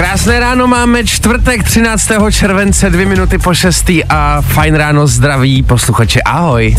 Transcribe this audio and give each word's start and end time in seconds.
Krásné 0.00 0.40
ráno 0.40 0.66
máme 0.66 1.04
čtvrtek 1.04 1.62
13. 1.62 2.10
července, 2.30 2.90
dvě 2.90 3.06
minuty 3.06 3.38
po 3.38 3.54
šestý 3.54 4.04
a 4.04 4.40
fajn 4.40 4.74
ráno 4.74 5.06
zdraví 5.06 5.62
posluchače, 5.62 6.20
ahoj. 6.24 6.76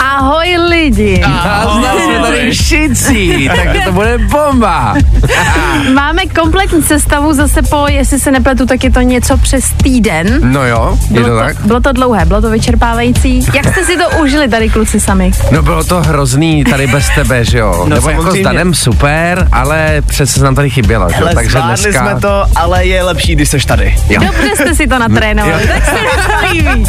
Ahoj 0.00 0.56
lidi. 0.68 1.22
A 1.24 1.78
zná 1.78 1.92
jsme 1.92 2.18
tady 2.18 2.50
všichni, 2.50 3.50
takže 3.56 3.80
to 3.84 3.92
bude 3.92 4.18
bomba. 4.18 4.94
Máme 5.94 6.26
kompletní 6.26 6.82
sestavu 6.82 7.32
zase 7.32 7.62
po, 7.62 7.86
jestli 7.88 8.18
se 8.18 8.30
nepletu, 8.30 8.66
tak 8.66 8.84
je 8.84 8.90
to 8.90 9.00
něco 9.00 9.36
přes 9.36 9.64
týden. 9.82 10.40
No 10.52 10.66
jo, 10.66 10.98
je 11.10 11.20
Bylo 11.20 11.28
to 11.28 11.44
tak? 11.44 11.60
bylo 11.60 11.80
to 11.80 11.92
dlouhé, 11.92 12.24
bylo 12.24 12.40
to 12.40 12.50
vyčerpávající. 12.50 13.46
Jak 13.54 13.66
jste 13.66 13.84
si 13.84 13.96
to 13.96 14.18
užili 14.22 14.48
tady 14.48 14.68
kluci 14.68 15.00
sami? 15.00 15.30
No 15.50 15.62
bylo 15.62 15.84
to 15.84 16.02
hrozný 16.02 16.64
tady 16.64 16.86
bez 16.86 17.08
tebe, 17.14 17.44
že 17.44 17.58
jo? 17.58 17.74
No, 17.88 17.94
Nebo 17.94 18.08
jako 18.08 18.22
s 18.22 18.24
samozřejmě. 18.24 18.44
Danem 18.44 18.74
super, 18.74 19.48
ale 19.52 20.02
přece 20.06 20.44
nám 20.44 20.54
tady 20.54 20.70
chybělo, 20.70 21.08
že 21.16 21.22
jo? 21.22 21.28
Takže 21.34 21.58
dneska... 21.60 22.00
jsme 22.00 22.20
to, 22.20 22.44
ale 22.62 22.86
je 22.86 23.02
lepší, 23.02 23.34
když 23.34 23.48
seš 23.48 23.64
tady. 23.64 23.94
Jo. 24.08 24.20
Dobře 24.20 24.56
jste 24.56 24.74
si 24.74 24.86
to 24.86 24.98
natrénovali, 24.98 25.66
tak 25.66 25.84
se 25.84 25.90
to 25.90 26.52
líbí. 26.52 26.84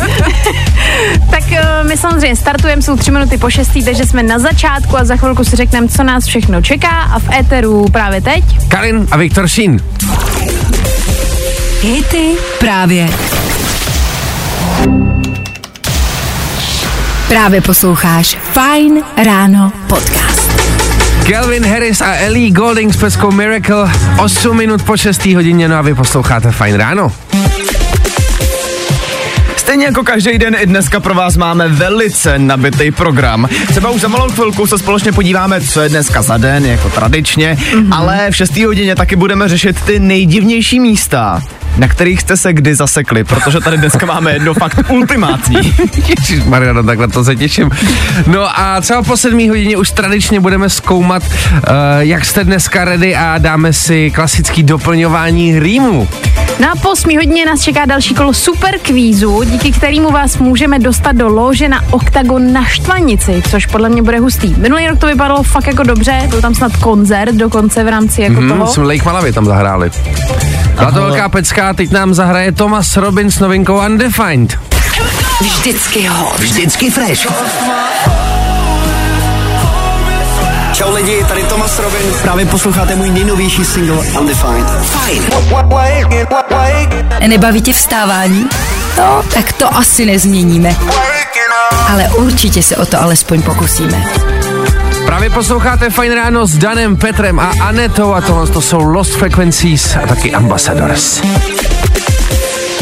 tak 1.32 1.52
eh, 1.52 1.84
my 1.84 1.98
samozřejmě 1.98 2.36
startujeme, 2.36 2.82
jsou 2.82 2.98
tři 2.98 3.12
minuty 3.12 3.38
po 3.38 3.50
šestý, 3.50 3.84
takže 3.84 4.06
jsme 4.06 4.24
na 4.24 4.40
začátku 4.40 4.98
a 4.98 5.04
za 5.04 5.16
chvilku 5.16 5.44
si 5.44 5.56
řekneme, 5.56 5.88
co 5.88 6.04
nás 6.04 6.26
všechno 6.26 6.62
čeká 6.62 6.90
a 6.90 7.20
v 7.20 7.30
éteru 7.40 7.86
právě 7.92 8.22
teď. 8.22 8.44
Karin 8.68 9.08
a 9.12 9.18
Viktor 9.18 9.48
Šín. 9.48 9.84
Hity 11.82 12.32
právě. 12.60 13.10
Právě 17.28 17.62
posloucháš 17.62 18.38
Fajn 18.54 19.02
ráno 19.26 19.72
podcast. 19.88 20.33
Calvin 21.30 21.66
Harris 21.66 22.02
a 22.02 22.14
Ellie 22.14 22.52
Golding 22.52 22.94
s 22.94 22.98
peskou 22.98 23.32
Miracle 23.32 23.92
8 24.20 24.58
minut 24.58 24.84
po 24.84 24.98
6. 24.98 25.26
hodině, 25.26 25.68
no 25.68 25.76
a 25.76 25.82
vy 25.82 25.96
posloucháte 25.96 26.52
Fajn 26.52 26.76
ráno. 26.76 27.12
Stejně 29.58 29.86
jako 29.86 30.04
každý 30.04 30.38
den 30.38 30.56
i 30.60 30.66
dneska 30.66 31.00
pro 31.00 31.14
vás 31.14 31.38
máme 31.38 31.68
velice 31.68 32.40
nabitý 32.40 32.92
program. 32.92 33.50
Třeba 33.68 33.90
už 33.90 34.02
za 34.02 34.08
malou 34.08 34.32
chvilku 34.32 34.68
se 34.68 34.78
společně 34.78 35.12
podíváme, 35.12 35.62
co 35.62 35.82
je 35.82 35.90
dneska 35.90 36.22
za 36.22 36.38
den, 36.38 36.66
jako 36.66 36.90
tradičně, 36.90 37.58
mm-hmm. 37.60 37.88
ale 37.92 38.32
v 38.32 38.36
6. 38.36 38.58
hodině 38.58 38.96
taky 38.96 39.16
budeme 39.16 39.50
řešit 39.50 39.82
ty 39.82 40.00
nejdivnější 40.00 40.80
místa, 40.80 41.42
na 41.78 41.88
kterých 41.88 42.22
jste 42.22 42.38
se 42.38 42.54
kdy 42.54 42.76
zasekli, 42.76 43.24
protože 43.24 43.60
tady 43.60 43.78
dneska 43.78 44.06
máme 44.06 44.34
jedno 44.34 44.54
fakt 44.54 44.90
ultimátní. 44.90 45.76
Ježíš 46.08 46.44
Mariano, 46.46 46.84
takhle 46.84 47.08
to 47.08 47.24
se 47.24 47.36
těším. 47.36 47.70
No 48.28 48.60
a 48.60 48.82
třeba 48.82 49.04
po 49.04 49.18
sedmý 49.18 49.50
hodině 49.50 49.78
už 49.78 49.92
tradičně 49.92 50.40
budeme 50.40 50.70
zkoumat, 50.70 51.24
uh, 51.24 51.60
jak 52.00 52.26
jste 52.26 52.44
dneska 52.44 52.86
ready 52.86 53.16
a 53.16 53.38
dáme 53.38 53.74
si 53.74 54.12
klasický 54.12 54.64
doplňování 54.64 55.60
rýmu. 55.60 56.08
No 56.60 56.72
a 56.72 56.76
po 56.82 56.90
8 56.90 57.16
hodině 57.18 57.46
nás 57.46 57.62
čeká 57.62 57.86
další 57.86 58.14
kolo 58.16 58.34
super 58.34 58.80
kvízu, 58.82 59.44
díky 59.44 59.72
kterému 59.72 60.12
vás 60.12 60.38
můžeme 60.38 60.80
dostat 60.80 61.12
do 61.16 61.28
lože 61.30 61.70
na 61.70 61.80
OKTAGON 61.92 62.54
na 62.54 62.66
Štvanici, 62.66 63.44
což 63.52 63.66
podle 63.66 63.90
mě 63.90 64.02
bude 64.04 64.20
hustý. 64.20 64.56
Minulý 64.58 64.88
rok 64.88 65.00
to 65.00 65.08
vypadalo 65.08 65.44
fakt 65.44 65.68
jako 65.68 65.84
dobře, 65.84 66.22
byl 66.30 66.42
tam 66.42 66.56
snad 66.56 66.76
koncert 66.78 67.36
dokonce 67.36 67.84
v 67.84 67.88
rámci 67.88 68.22
jako 68.22 68.36
Hmm, 68.36 68.50
toho. 68.50 68.68
jsme 68.68 68.84
Lake 68.84 69.04
Malavy 69.06 69.34
tam 69.34 69.46
zahráli. 69.46 69.92
Byla 70.76 70.92
to 70.92 71.02
velká 71.02 71.30
pecka, 71.30 71.74
teď 71.74 71.92
nám 71.92 72.14
zahraje 72.14 72.52
Thomas 72.52 72.98
Robin 72.98 73.32
s 73.32 73.40
novinkou 73.40 73.86
Undefined. 73.86 74.60
Vždycky 75.42 76.08
hot. 76.08 76.40
Vždycky 76.40 76.90
fresh. 76.90 77.28
Čau 80.74 80.94
lidi, 80.94 81.26
tady 81.28 81.44
Tomas 81.44 81.80
Robin. 81.80 82.02
Právě 82.22 82.46
posloucháte 82.46 82.96
můj 82.96 83.10
nejnovější 83.10 83.66
single 83.66 83.98
Undefined. 84.20 84.68
Fajn. 84.86 85.24
Nebaví 87.28 87.62
tě 87.62 87.74
vstávání? 87.74 88.50
No, 88.98 89.24
tak 89.34 89.54
to 89.54 89.76
asi 89.78 90.06
nezměníme. 90.06 90.76
Ale 91.90 92.10
určitě 92.16 92.64
se 92.64 92.78
o 92.78 92.86
to 92.86 93.02
alespoň 93.02 93.42
pokusíme. 93.42 94.06
Právě 95.06 95.30
posloucháte 95.30 95.90
Fajn 95.90 96.14
ráno 96.14 96.48
s 96.48 96.58
Danem, 96.58 96.98
Petrem 96.98 97.40
a 97.40 97.52
Anetou 97.62 98.14
a 98.14 98.22
tohle 98.22 98.48
to 98.48 98.62
jsou 98.62 98.80
Lost 98.84 99.12
Frequencies 99.12 99.96
a 100.04 100.08
taky 100.08 100.34
Ambassadors. 100.34 101.22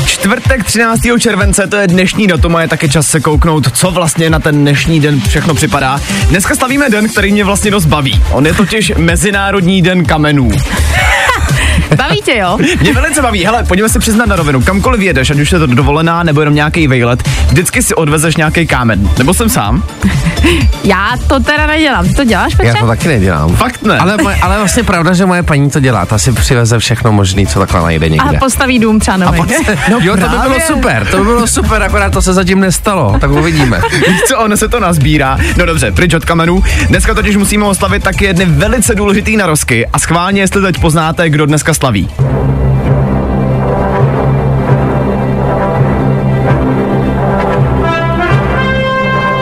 Čtvrtek 0.06 0.64
13. 0.64 1.02
července, 1.20 1.68
to 1.68 1.76
je 1.76 1.88
dnešní 1.88 2.28
datum 2.28 2.56
a 2.56 2.62
je 2.62 2.68
taky 2.68 2.90
čas 2.90 3.08
se 3.08 3.20
kouknout, 3.20 3.78
co 3.78 3.92
vlastně 3.92 4.30
na 4.30 4.40
ten 4.40 4.58
dnešní 4.58 5.00
den 5.00 5.22
všechno 5.22 5.54
připadá. 5.54 6.00
Dneska 6.30 6.56
slavíme 6.56 6.90
den, 6.90 7.10
který 7.10 7.32
mě 7.32 7.44
vlastně 7.44 7.72
dost 7.72 7.86
baví. 7.86 8.24
On 8.32 8.46
je 8.46 8.54
totiž 8.54 8.92
Mezinárodní 8.98 9.82
den 9.82 10.06
kamenů. 10.06 10.52
Baví 11.98 12.22
tě, 12.26 12.38
jo? 12.38 12.58
Mě 12.82 12.94
velice 12.94 13.22
baví, 13.22 13.46
hele, 13.46 13.64
pojďme 13.64 13.90
si 13.90 14.00
přiznat 14.00 14.26
na 14.26 14.36
rovinu, 14.36 14.62
kamkoliv 14.62 15.02
jedeš, 15.02 15.30
ať 15.32 15.40
už 15.40 15.52
je 15.52 15.60
to 15.60 15.66
dovolená 15.68 16.24
nebo 16.24 16.40
jenom 16.42 16.56
nějaký 16.56 16.88
vejlet, 16.88 17.30
vždycky 17.48 17.84
si 17.84 17.96
odvezeš 17.96 18.36
nějaký 18.36 18.68
kámen. 18.68 19.10
Nebo 19.18 19.34
jsem 19.34 19.50
sám? 19.50 19.84
Já 20.84 21.10
to 21.28 21.40
teda 21.40 21.68
nedělám. 21.68 22.06
Ty 22.08 22.14
to 22.14 22.24
děláš, 22.24 22.52
Já 22.54 22.58
Petře? 22.58 22.80
to 22.82 22.88
taky 22.88 23.08
nedělám. 23.08 23.56
Fakt 23.56 23.84
ne. 23.84 23.98
Ale, 23.98 24.18
moje, 24.24 24.36
ale 24.36 24.58
vlastně 24.58 24.84
pravda, 24.84 25.14
že 25.14 25.26
moje 25.26 25.44
paní 25.44 25.70
to 25.70 25.80
dělá. 25.80 26.06
Ta 26.06 26.18
si 26.18 26.32
přiveze 26.32 26.80
všechno 26.80 27.12
možný, 27.12 27.48
co 27.48 27.60
takhle 27.60 27.82
najde 27.82 28.06
A 28.06 28.10
někde. 28.10 28.40
postaví 28.40 28.80
dům 28.80 29.00
třeba 29.00 29.18
nový. 29.18 29.42
No, 29.92 30.00
jo, 30.02 30.14
to 30.18 30.22
by 30.22 30.28
bylo 30.30 30.40
právě. 30.42 30.62
super, 30.62 31.08
to 31.12 31.18
by 31.18 31.24
bylo 31.24 31.48
super, 31.48 31.84
akorát 31.84 32.14
to 32.14 32.22
se 32.22 32.34
zatím 32.34 32.60
nestalo, 32.60 33.16
tak 33.20 33.32
uvidíme. 33.32 33.82
Víš 34.08 34.22
co, 34.28 34.38
ono 34.40 34.58
se 34.58 34.68
to 34.68 34.80
nazbírá. 34.80 35.38
No 35.58 35.66
dobře, 35.66 35.92
pryč 35.92 36.14
od 36.14 36.26
kamenů. 36.26 36.64
Dneska 36.88 37.14
totiž 37.14 37.36
musíme 37.36 37.66
oslavit 37.66 38.04
taky 38.04 38.26
jedny 38.26 38.46
velice 38.46 38.96
důležitý 38.96 39.38
narozky 39.38 39.88
a 39.88 40.00
schválně, 40.00 40.42
jestli 40.42 40.62
teď 40.62 40.80
poznáte, 40.80 41.30
kdo 41.30 41.46
dneska 41.46 41.74
slaví. 41.82 42.08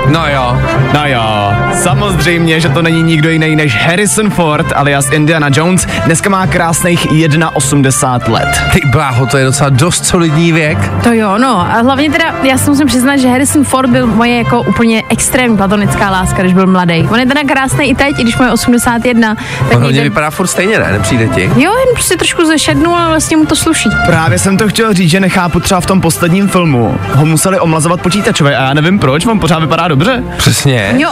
No 0.08 0.24
jo, 0.28 0.58
No 0.94 1.06
jo, 1.08 1.39
samozřejmě, 1.74 2.60
že 2.60 2.70
to 2.70 2.82
není 2.82 3.04
nikdo 3.04 3.30
jiný 3.30 3.56
než 3.56 3.76
Harrison 3.78 4.30
Ford 4.30 4.66
alias 4.76 5.10
Indiana 5.12 5.48
Jones. 5.54 5.88
Dneska 6.06 6.30
má 6.30 6.48
krásných 6.48 7.06
1,80 7.12 8.32
let. 8.32 8.62
ty 8.74 8.80
bláho, 8.92 9.26
to 9.26 9.38
je 9.38 9.46
docela 9.46 9.70
dost 9.70 10.06
solidní 10.06 10.52
věk. 10.52 10.78
To 11.04 11.14
jo, 11.14 11.38
no. 11.38 11.60
A 11.62 11.82
hlavně 11.82 12.12
teda, 12.12 12.26
já 12.44 12.58
si 12.58 12.70
musím 12.70 12.88
přiznat, 12.88 13.18
že 13.18 13.28
Harrison 13.28 13.64
Ford 13.64 13.90
byl 13.90 14.08
moje 14.08 14.38
jako 14.38 14.62
úplně 14.62 15.04
extrémní 15.10 15.58
platonická 15.58 16.10
láska, 16.10 16.42
když 16.42 16.54
byl 16.54 16.68
mladý. 16.68 17.08
On 17.12 17.20
je 17.20 17.26
teda 17.26 17.42
krásný 17.48 17.90
i 17.90 17.96
teď, 17.96 18.20
i 18.20 18.24
když 18.24 18.38
mu 18.38 18.46
je 18.46 18.52
81. 18.52 19.36
Tak 19.36 19.46
On 19.62 19.68
hlavně 19.70 19.88
někde- 19.88 20.10
vypadá 20.10 20.30
furt 20.30 20.48
stejně, 20.48 20.80
ne? 20.80 20.88
Nepřijde 20.92 21.28
ti? 21.28 21.42
Jo, 21.44 21.72
jen 21.78 21.94
prostě 21.94 22.16
trošku 22.18 22.46
zešednul, 22.46 22.96
ale 22.96 23.08
vlastně 23.10 23.38
mu 23.38 23.46
to 23.46 23.56
sluší. 23.56 23.90
Právě 24.06 24.40
jsem 24.40 24.58
to 24.58 24.68
chtěl 24.68 24.94
říct, 24.94 25.10
že 25.10 25.20
nechápu 25.20 25.60
třeba 25.60 25.82
v 25.82 25.86
tom 25.86 26.02
posledním 26.02 26.48
filmu. 26.48 26.98
Ho 27.14 27.26
museli 27.26 27.60
omlazovat 27.60 28.02
počítačové 28.02 28.58
a 28.58 28.64
já 28.64 28.74
nevím 28.74 29.00
proč, 29.00 29.26
on 29.26 29.40
pořád 29.40 29.60
vypadá 29.60 29.88
dobře. 29.88 30.24
Přesně. 30.38 30.94
Jo, 30.98 31.12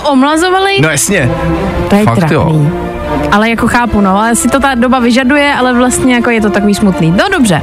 omlazovali, 0.57 0.81
No 0.81 0.90
jasně. 0.90 1.29
to 1.90 1.95
je 1.95 2.03
fakt 2.03 2.31
jo. 2.31 2.41
trapný. 2.44 2.72
Ale 3.31 3.50
jako 3.50 3.68
chápu, 3.68 4.01
no, 4.01 4.18
ale 4.19 4.35
si 4.35 4.47
to 4.47 4.59
ta 4.59 4.75
doba 4.75 5.00
vyžaduje, 5.00 5.53
ale 5.53 5.73
vlastně 5.73 6.16
jako 6.16 6.29
je 6.29 6.41
to 6.41 6.50
takový 6.50 6.75
smutný. 6.75 7.12
No 7.12 7.23
dobře. 7.31 7.62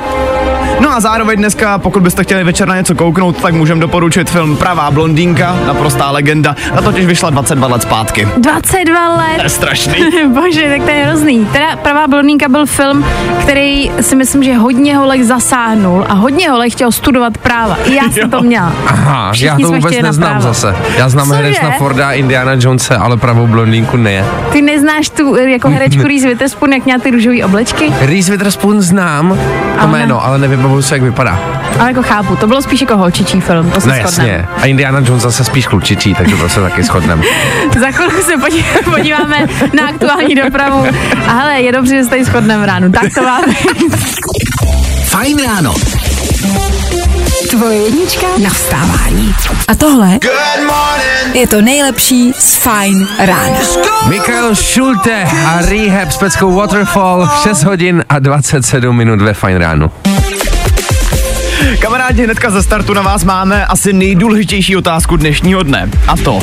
No 0.80 0.92
a 0.96 1.00
zároveň 1.00 1.38
dneska, 1.38 1.78
pokud 1.78 2.02
byste 2.02 2.22
chtěli 2.24 2.44
večer 2.44 2.68
na 2.68 2.76
něco 2.76 2.94
kouknout, 2.94 3.36
tak 3.42 3.54
můžeme 3.54 3.80
doporučit 3.80 4.30
film 4.30 4.56
Pravá 4.56 4.90
blondýnka, 4.90 5.56
naprostá 5.66 6.10
legenda. 6.10 6.56
Ta 6.74 6.82
totiž 6.82 7.06
vyšla 7.06 7.30
22 7.30 7.66
let 7.68 7.82
zpátky. 7.82 8.28
22 8.36 9.08
To 9.10 9.16
let. 9.18 9.42
je 9.42 9.48
strašný. 9.48 9.94
Bože, 10.34 10.68
tak 10.68 10.82
to 10.82 10.90
je 10.90 11.04
hrozný. 11.04 11.46
Teda 11.52 11.76
Pravá 11.76 12.06
blondýnka 12.06 12.48
byl 12.48 12.66
film, 12.66 13.04
který 13.40 13.90
si 14.00 14.16
myslím, 14.16 14.42
že 14.42 14.54
hodně 14.54 14.96
holek 14.96 15.22
zasáhnul 15.22 16.04
a 16.08 16.14
hodně 16.14 16.50
holek 16.50 16.72
chtěl 16.72 16.92
studovat 16.92 17.38
práva. 17.38 17.76
I 17.84 17.94
já 17.94 18.02
jsem 18.10 18.22
Jo. 18.22 18.28
to 18.28 18.42
měla. 18.42 18.72
Aha, 18.86 19.32
Všichni 19.32 19.48
já 19.62 19.68
to 19.68 19.74
vůbec 19.74 20.00
neznám 20.03 20.41
zase. 20.42 20.77
Já 20.98 21.09
znám 21.09 21.27
Cože? 21.27 21.36
Harrisona 21.42 21.70
Forda 21.70 22.09
a 22.09 22.12
Indiana 22.12 22.53
Jonese, 22.60 22.97
ale 22.97 23.16
pravou 23.16 23.47
blondýnku 23.47 23.97
ne. 23.97 24.24
Ty 24.53 24.62
neznáš 24.62 25.09
tu 25.10 25.36
jako 25.36 25.68
herečku 25.70 26.03
Reese 26.09 26.28
Witherspoon, 26.28 26.72
jak 26.72 26.84
měla 26.84 27.00
ty 27.00 27.10
růžové 27.10 27.44
oblečky? 27.44 27.92
Reese 28.00 28.32
Witherspoon 28.32 28.80
znám, 28.82 29.28
to 29.28 29.80
Ale 29.80 29.92
ne. 29.92 29.98
jméno, 29.98 30.24
ale 30.27 30.38
nevybavuju 30.65 30.83
se, 30.83 30.95
jak 30.95 31.03
vypadá. 31.03 31.39
Ale 31.78 31.89
jako 31.89 32.03
chápu, 32.03 32.37
to 32.37 32.47
bylo 32.47 32.63
spíš 32.63 32.81
jako 32.81 32.97
holčičí 32.97 33.41
film, 33.41 33.71
to 33.71 33.81
se 33.81 33.89
No 33.89 33.95
jasně. 33.95 34.49
A 34.57 34.66
Indiana 34.66 35.01
Jones 35.05 35.22
zase 35.22 35.45
spíš 35.45 35.66
klučičí, 35.66 36.15
takže 36.15 36.37
to 36.37 36.49
se 36.49 36.61
taky 36.61 36.83
shodneme. 36.83 37.22
Za 37.81 37.91
chvilku 37.91 38.22
se 38.22 38.37
podí- 38.37 38.65
podíváme 38.84 39.47
na 39.81 39.89
aktuální 39.89 40.34
dopravu. 40.34 40.87
A 41.28 41.33
hele, 41.33 41.61
je 41.61 41.72
dobře, 41.72 41.97
že 41.97 42.05
se 42.05 42.11
tady 42.11 42.25
shodneme 42.25 42.66
ráno. 42.66 42.91
Tak 42.93 43.15
to 43.15 43.22
máme. 43.22 43.47
Fajn 45.05 45.39
ráno. 45.47 45.75
Tvoje 47.51 47.77
jednička 47.77 48.27
na 48.43 48.51
vstávání. 48.51 49.34
A 49.69 49.75
tohle 49.75 50.19
je 51.34 51.47
to 51.47 51.61
nejlepší 51.61 52.33
z 52.39 52.55
Fajn 52.55 53.09
rána. 53.19 53.59
Michael 54.09 54.55
Schulte 54.55 55.22
a 55.47 55.59
Rehab 55.61 56.11
s 56.11 56.16
peckou 56.16 56.55
Waterfall 56.55 57.28
6 57.43 57.63
hodin 57.65 58.05
a 58.09 58.19
27 58.19 58.97
minut 58.97 59.22
ve 59.22 59.34
fajn 59.34 59.57
ránu. 59.57 59.91
Kamarádi, 61.78 62.24
hnedka 62.24 62.51
ze 62.51 62.62
startu 62.62 62.95
na 62.95 63.03
vás 63.03 63.24
máme 63.24 63.66
asi 63.66 63.92
nejdůležitější 63.92 64.77
otázku 64.77 65.16
dnešního 65.16 65.62
dne. 65.62 65.89
A 66.09 66.16
to, 66.16 66.39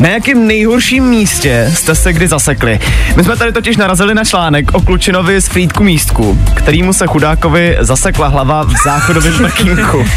na 0.00 0.08
jakém 0.08 0.46
nejhorším 0.46 1.04
místě 1.04 1.70
jste 1.74 1.94
se 1.94 2.12
kdy 2.12 2.28
zasekli? 2.28 2.78
My 3.16 3.24
jsme 3.24 3.36
tady 3.36 3.52
totiž 3.52 3.76
narazili 3.76 4.14
na 4.14 4.24
článek 4.24 4.74
o 4.74 4.80
Klučinovi 4.80 5.40
z 5.40 5.48
Frýdku 5.48 5.82
místku, 5.82 6.38
kterýmu 6.54 6.92
se 6.92 7.06
chudákovi 7.06 7.76
zasekla 7.80 8.28
hlava 8.28 8.62
v 8.64 8.74
záchodovém 8.84 9.34
prkínku. 9.38 10.06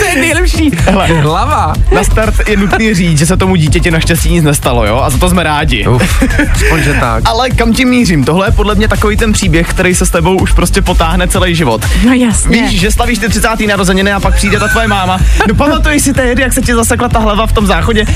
To 0.00 0.06
je 0.08 0.16
nejlepší. 0.20 0.70
Hele, 0.76 1.06
Hlava. 1.06 1.72
na 1.94 2.04
start 2.04 2.48
je 2.48 2.56
nutný 2.56 2.94
říct, 2.94 3.18
že 3.18 3.26
se 3.26 3.36
tomu 3.36 3.56
dítěti 3.56 3.90
naštěstí 3.90 4.30
nic 4.30 4.44
nestalo, 4.44 4.86
jo? 4.86 5.00
A 5.04 5.10
za 5.10 5.18
to 5.18 5.30
jsme 5.30 5.42
rádi. 5.42 5.86
Uf, 5.86 6.22
aspoň, 6.52 6.82
že 6.82 6.94
tak. 6.94 7.22
Ale 7.28 7.50
kam 7.50 7.72
tím 7.72 7.88
mířím? 7.88 8.24
Tohle 8.24 8.46
je 8.48 8.52
podle 8.52 8.74
mě 8.74 8.88
takový 8.88 9.16
ten 9.16 9.32
příběh, 9.32 9.68
který 9.68 9.94
se 9.94 10.06
s 10.06 10.10
tebou 10.10 10.36
už 10.36 10.52
prostě 10.52 10.82
potáhne 10.82 11.28
celý 11.28 11.54
život. 11.54 11.82
No 12.06 12.12
jasně. 12.12 12.62
Víš, 12.62 12.80
že 12.80 12.90
slavíš 12.90 13.18
ty 13.18 13.28
30. 13.28 13.48
narozeniny 13.48 13.81
a 13.90 14.20
pak 14.20 14.34
přijde 14.34 14.60
ta 14.60 14.68
tvoje 14.68 14.88
máma. 14.88 15.18
No 15.48 15.54
pamatuješ 15.54 16.02
si 16.02 16.12
tehdy, 16.12 16.42
jak 16.42 16.52
se 16.52 16.60
ti 16.62 16.74
zasekla 16.74 17.08
ta 17.08 17.18
hlava 17.18 17.46
v 17.46 17.52
tom 17.52 17.66
záchodě? 17.66 18.04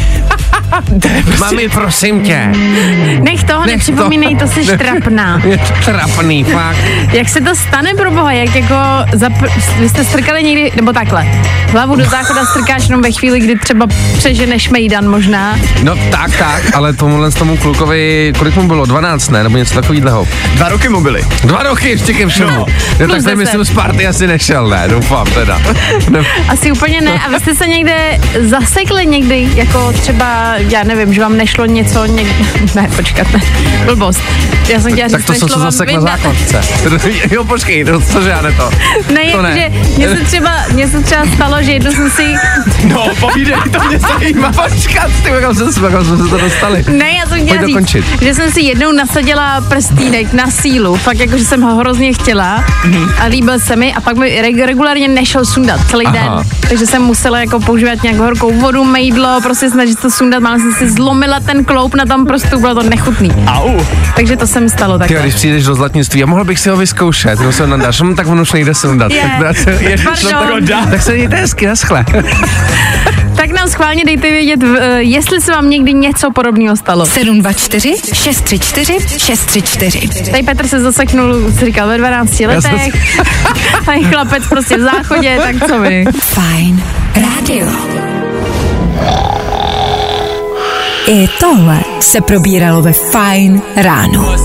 To 1.02 1.08
je 1.08 1.22
prostě- 1.22 1.40
Mami, 1.44 1.68
prosím 1.68 2.20
tě. 2.22 2.48
Nech 3.20 3.44
toho, 3.44 3.66
Nech 3.66 3.74
nepřipomínej, 3.76 4.36
to 4.36 4.46
jsi 4.48 4.64
Ne- 4.66 4.78
trapná. 4.78 5.40
Je 5.44 5.58
to 5.58 5.72
trapný, 5.84 6.44
fakt. 6.44 6.76
Jak 7.12 7.28
se 7.28 7.40
to 7.40 7.54
stane 7.56 7.94
pro 7.94 8.10
boha, 8.10 8.32
jak 8.32 8.54
jako, 8.54 8.74
zapr- 9.12 9.50
vy 9.78 9.88
jste 9.88 10.04
strkali 10.04 10.42
někdy, 10.42 10.72
nebo 10.76 10.92
takhle, 10.92 11.26
hlavu 11.72 11.96
do 11.96 12.04
záchoda 12.04 12.44
strkáš 12.44 12.82
jenom 12.88 13.02
ve 13.02 13.12
chvíli, 13.12 13.40
kdy 13.40 13.58
třeba 13.58 13.86
přeženeš 14.18 14.68
mejdan 14.68 15.08
možná. 15.08 15.58
No 15.82 15.94
tak, 16.10 16.36
tak, 16.38 16.62
ale 16.74 16.92
tomuhle 16.92 17.30
z 17.30 17.34
tomu 17.34 17.56
klukovi, 17.56 18.32
kolik 18.38 18.56
mu 18.56 18.68
bylo, 18.68 18.86
12, 18.86 19.28
ne, 19.28 19.42
nebo 19.42 19.56
něco 19.56 19.74
takového. 19.74 20.28
Dva 20.54 20.68
roky 20.68 20.88
mu 20.88 21.00
byly. 21.00 21.22
Dva 21.44 21.62
roky 21.62 21.88
ještě 21.88 22.12
ke 22.14 22.26
všemu. 22.26 22.50
No, 22.50 22.66
No, 23.00 23.08
tak 23.14 23.22
tady 23.24 23.36
myslím 23.36 23.64
party 23.74 24.06
asi 24.06 24.26
nešel, 24.26 24.68
ne, 24.68 24.84
doufám 24.88 25.26
teda. 25.26 25.55
Ne, 26.10 26.18
Asi 26.48 26.72
úplně 26.72 27.00
ne. 27.00 27.20
A 27.26 27.28
vy 27.28 27.40
jste 27.40 27.54
se 27.54 27.66
někde 27.66 28.18
zasekli 28.40 29.06
někdy, 29.06 29.48
jako 29.54 29.92
třeba, 29.92 30.54
já 30.58 30.82
nevím, 30.84 31.14
že 31.14 31.20
vám 31.20 31.36
nešlo 31.36 31.66
něco 31.66 32.04
někde, 32.04 32.32
ne, 32.74 32.88
počkat, 32.96 33.32
ne, 33.32 33.40
blbost. 33.84 34.20
Já 34.68 34.80
jsem 34.80 34.92
chtěla 34.92 35.08
tak 35.08 35.20
říct, 35.20 35.40
to 35.40 35.48
jsem 35.48 35.72
se 35.72 35.84
na 35.86 36.00
záchodce. 36.00 36.60
jo, 37.30 37.44
počkej, 37.44 37.84
no, 37.84 38.00
cože 38.00 38.30
já 38.30 38.42
ne 38.42 38.52
to. 38.52 38.70
Ne, 39.14 39.32
to 39.32 39.42
ne. 39.42 39.70
mně 39.96 40.08
se 40.08 40.24
třeba, 40.24 40.50
mně 40.72 40.88
se 40.88 41.00
třeba 41.02 41.22
stalo, 41.34 41.62
že 41.62 41.72
jednou 41.72 41.90
jsem 41.90 42.10
si, 42.10 42.34
No, 42.84 43.06
povídej, 43.20 43.54
to 43.72 43.84
mě 43.88 43.98
zajímá. 43.98 44.52
Počkat, 44.52 45.10
ty, 45.22 45.28
jak 45.28 45.54
jsme, 45.56 45.72
se- 45.72 45.80
jak 45.92 46.04
jsme 46.04 46.16
se 46.16 46.28
to 46.28 46.38
dostali. 46.38 46.84
ne, 46.88 47.10
já 47.12 47.26
jsem 47.26 47.46
chtěla 47.46 47.66
říct, 47.66 47.96
že 48.22 48.34
jsem 48.34 48.50
si 48.50 48.60
jednou 48.60 48.92
nasadila 48.92 49.60
prstínek 49.60 50.32
na 50.32 50.50
sílu, 50.50 50.96
fakt 50.96 51.18
jako, 51.18 51.38
že 51.38 51.44
jsem 51.44 51.62
ho 51.62 51.76
hrozně 51.76 52.12
chtěla 52.12 52.64
a 53.20 53.24
líbil 53.24 53.58
se 53.58 53.76
mi 53.76 53.94
a 53.94 54.00
pak 54.00 54.16
mi 54.16 54.42
reg- 54.42 54.64
regulárně 54.66 55.08
nešel 55.08 55.44
sundat 55.46 55.80
celý 55.90 56.06
Aha. 56.06 56.14
den, 56.16 56.50
takže 56.68 56.86
jsem 56.86 57.02
musela 57.02 57.38
jako 57.40 57.60
používat 57.60 58.02
nějak 58.02 58.16
horkou 58.18 58.52
vodu, 58.52 58.84
mejdlo, 58.84 59.40
prostě 59.42 59.70
snažit 59.70 60.00
to 60.00 60.10
sundat, 60.10 60.40
mám 60.42 60.60
jsem 60.60 60.72
si 60.72 60.90
zlomila 60.90 61.40
ten 61.40 61.64
kloup 61.64 61.94
na 61.94 62.04
tom 62.04 62.26
prstu, 62.26 62.60
bylo 62.60 62.74
to 62.74 62.82
nechutný. 62.82 63.32
Au. 63.46 63.80
Takže 64.16 64.36
to 64.36 64.46
se 64.46 64.60
mi 64.60 64.70
stalo 64.70 64.98
takhle. 64.98 65.20
když 65.20 65.34
přijdeš 65.34 65.64
do 65.64 65.74
zlatnictví 65.74 66.22
a 66.22 66.26
mohl 66.26 66.44
bych 66.44 66.58
si 66.58 66.68
ho 66.70 66.76
vyzkoušet, 66.76 67.40
no 67.40 67.52
se 67.52 67.66
nadáš, 67.66 68.02
tak 68.16 68.26
on 68.26 68.40
už 68.40 68.52
nejde 68.52 68.74
sundat. 68.74 69.12
Je. 69.12 69.22
Tak, 69.46 69.56
tak, 69.64 70.32
Pardon. 70.32 70.66
tak, 70.66 70.90
tak 70.90 71.02
se 71.02 71.12
mějte 71.12 71.36
hezky, 71.36 71.66
naschle. 71.66 72.04
Tak 73.46 73.54
nám 73.56 73.68
schválně 73.68 74.04
dejte 74.04 74.30
vědět, 74.30 74.60
eh, 74.62 75.02
jestli 75.02 75.40
se 75.40 75.52
vám 75.52 75.70
někdy 75.70 75.94
něco 75.94 76.30
podobného 76.30 76.76
stalo. 76.76 77.06
724 77.06 77.94
634 78.12 78.98
634. 79.18 80.30
Tady 80.30 80.42
Petr 80.42 80.66
se 80.66 80.80
zaseknul, 80.80 81.52
si 81.58 81.64
říkal, 81.64 81.88
ve 81.88 81.98
12 81.98 82.40
Já 82.40 82.60
jsem 82.60 82.74
letech. 82.74 83.20
Tady 83.86 84.04
chlapec 84.04 84.48
prostě 84.48 84.76
v 84.76 84.80
záchodě, 84.80 85.38
tak 85.42 85.68
co 85.68 85.80
vy? 85.80 86.04
Fajn 86.20 86.82
rádio. 87.16 87.66
I 91.06 91.28
tohle 91.40 91.80
se 92.00 92.20
probíralo 92.20 92.82
ve 92.82 92.92
Fajn 92.92 93.62
ráno. 93.76 94.36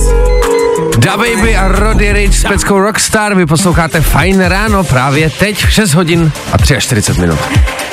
Da 0.97 1.17
Baby 1.17 1.57
a 1.57 1.67
Roddy 1.67 2.13
Rich 2.13 2.37
s 2.37 2.43
peckou 2.43 2.79
Rockstar, 2.79 3.35
vy 3.35 3.45
posloucháte 3.45 4.01
Fajn 4.01 4.41
ráno 4.41 4.83
právě 4.83 5.29
teď 5.29 5.65
v 5.65 5.71
6 5.71 5.93
hodin 5.93 6.31
a 6.51 6.57
43 6.57 7.21
minut. 7.21 7.39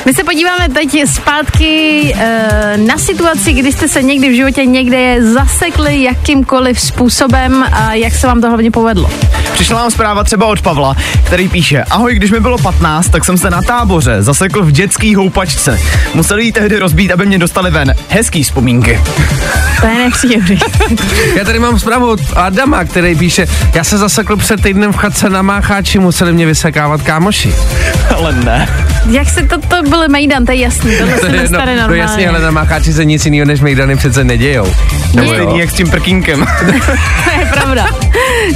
My 0.07 0.15
se 0.15 0.25
podíváme 0.25 0.69
teď 0.69 1.09
zpátky 1.09 2.15
e, 2.17 2.77
na 2.77 2.99
situaci, 2.99 3.53
kdy 3.53 3.73
jste 3.73 3.89
se 3.89 4.03
někdy 4.03 4.29
v 4.29 4.37
životě 4.37 4.65
někde 4.65 5.17
zasekli 5.33 6.03
jakýmkoliv 6.03 6.81
způsobem 6.81 7.65
a 7.73 7.95
jak 7.95 8.15
se 8.15 8.27
vám 8.27 8.41
to 8.41 8.49
hlavně 8.49 8.71
povedlo. 8.71 9.11
Přišla 9.53 9.79
nám 9.79 9.91
zpráva 9.91 10.25
třeba 10.25 10.47
od 10.47 10.63
Pavla, 10.63 10.97
který 11.25 11.49
píše 11.49 11.83
Ahoj, 11.83 12.15
když 12.15 12.31
mi 12.31 12.41
bylo 12.41 12.59
15, 12.59 13.09
tak 13.09 13.25
jsem 13.25 13.39
se 13.39 13.51
na 13.51 13.63
táboře 13.63 14.23
zasekl 14.23 14.63
v 14.63 14.73
dětský 14.73 15.15
houpačce. 15.15 15.81
Museli 16.15 16.45
ji 16.45 16.53
tehdy 16.53 16.79
rozbít, 16.79 17.11
aby 17.11 17.27
mě 17.27 17.39
dostali 17.39 17.71
ven. 17.71 17.95
Hezký 18.09 18.43
vzpomínky. 18.43 19.01
To 19.81 19.87
je 19.87 19.95
nepříjemný. 19.95 20.59
Já 21.37 21.45
tady 21.45 21.59
mám 21.59 21.79
zprávu 21.79 22.11
od 22.11 22.21
Adama, 22.37 22.85
který 22.85 23.17
píše, 23.17 23.47
já 23.75 23.85
se 23.85 23.99
zasekl 23.99 24.37
před 24.37 24.63
týdnem 24.63 24.93
v 24.93 24.97
chatce 24.97 25.31
na 25.31 25.43
Mácháči, 25.43 25.99
museli 25.99 26.33
mě 26.33 26.47
vysekávat 26.47 27.03
kámoši. 27.03 27.55
Ale 28.17 28.33
ne. 28.33 28.69
jak 29.11 29.29
se 29.29 29.43
to, 29.43 29.59
to 29.59 29.83
byl 29.99 30.09
Mejdan, 30.09 30.47
to 30.47 30.53
je 30.53 30.59
jasný, 30.59 30.97
tohle 30.99 31.19
se 31.19 31.29
no, 31.29 31.37
nestane 31.37 31.75
no 31.75 31.81
normálně. 31.81 32.03
jasně, 32.03 32.29
ale 32.29 32.41
na 32.41 32.51
Mácháči 32.51 32.93
se 32.93 33.05
nic 33.05 33.25
jiného 33.25 33.47
než 33.47 33.61
Mejdany 33.61 33.97
přece 33.97 34.25
nedějou. 34.25 34.75
Nebo? 35.15 35.29
Stejný 35.29 35.59
jak 35.59 35.71
s 35.71 35.73
tím 35.75 35.91
prkínkem. 35.91 36.47
To 37.25 37.41
je 37.41 37.47
pravda. 37.47 37.87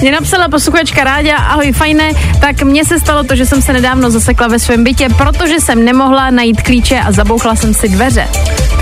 Mě 0.01 0.13
napsala 0.13 0.49
posluchačka 0.49 1.05
Ráďa, 1.05 1.37
ahoj 1.37 1.73
fajné, 1.73 2.11
tak 2.41 2.63
mně 2.63 2.85
se 2.85 3.01
stalo 3.01 3.25
to, 3.25 3.37
že 3.37 3.47
jsem 3.47 3.63
se 3.63 3.73
nedávno 3.73 4.11
zasekla 4.11 4.49
ve 4.49 4.59
svém 4.59 4.85
bytě, 4.85 5.09
protože 5.09 5.61
jsem 5.61 5.85
nemohla 5.85 6.31
najít 6.31 6.63
klíče 6.63 7.01
a 7.01 7.13
zabouchla 7.13 7.57
jsem 7.57 7.75
si 7.75 7.89
dveře. 7.89 8.29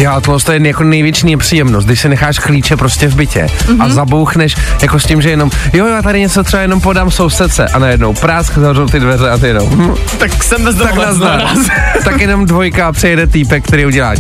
Já, 0.01 0.21
tohle 0.21 0.41
to 0.41 0.53
je 0.53 0.61
jako 0.67 0.85
největší 0.85 1.27
nepříjemnost, 1.27 1.87
když 1.87 2.01
si 2.01 2.09
necháš 2.09 2.39
klíče 2.39 2.77
prostě 2.77 3.09
v 3.09 3.15
bytě 3.15 3.47
Mhm. 3.69 3.77
mm-hmm. 3.79 3.85
a 3.85 3.89
zabouchneš 3.89 4.57
jako 4.83 5.01
s 5.01 5.05
tím, 5.05 5.23
že 5.23 5.31
jenom, 5.31 5.51
jo, 5.73 5.87
já 5.87 6.03
tady 6.03 6.21
něco 6.21 6.45
třeba 6.45 6.63
jenom 6.63 6.81
podám 6.81 7.11
sousedce 7.11 7.67
a 7.69 7.79
najednou 7.79 8.15
prásk, 8.15 8.59
zavřou 8.59 8.87
ty 8.87 9.01
dveře 9.01 9.31
a 9.31 9.39
ty 9.39 9.47
jenom, 9.47 9.69
hm, 9.69 9.95
tak 10.19 10.43
jsem 10.43 10.65
bez 10.65 10.77
tak 10.77 10.95
tak 12.05 12.21
jenom 12.21 12.47
dvojka 12.47 12.89
a 12.89 12.93
přejede 12.93 13.27
týpek, 13.27 13.65
který 13.65 13.87
udělá 13.87 14.15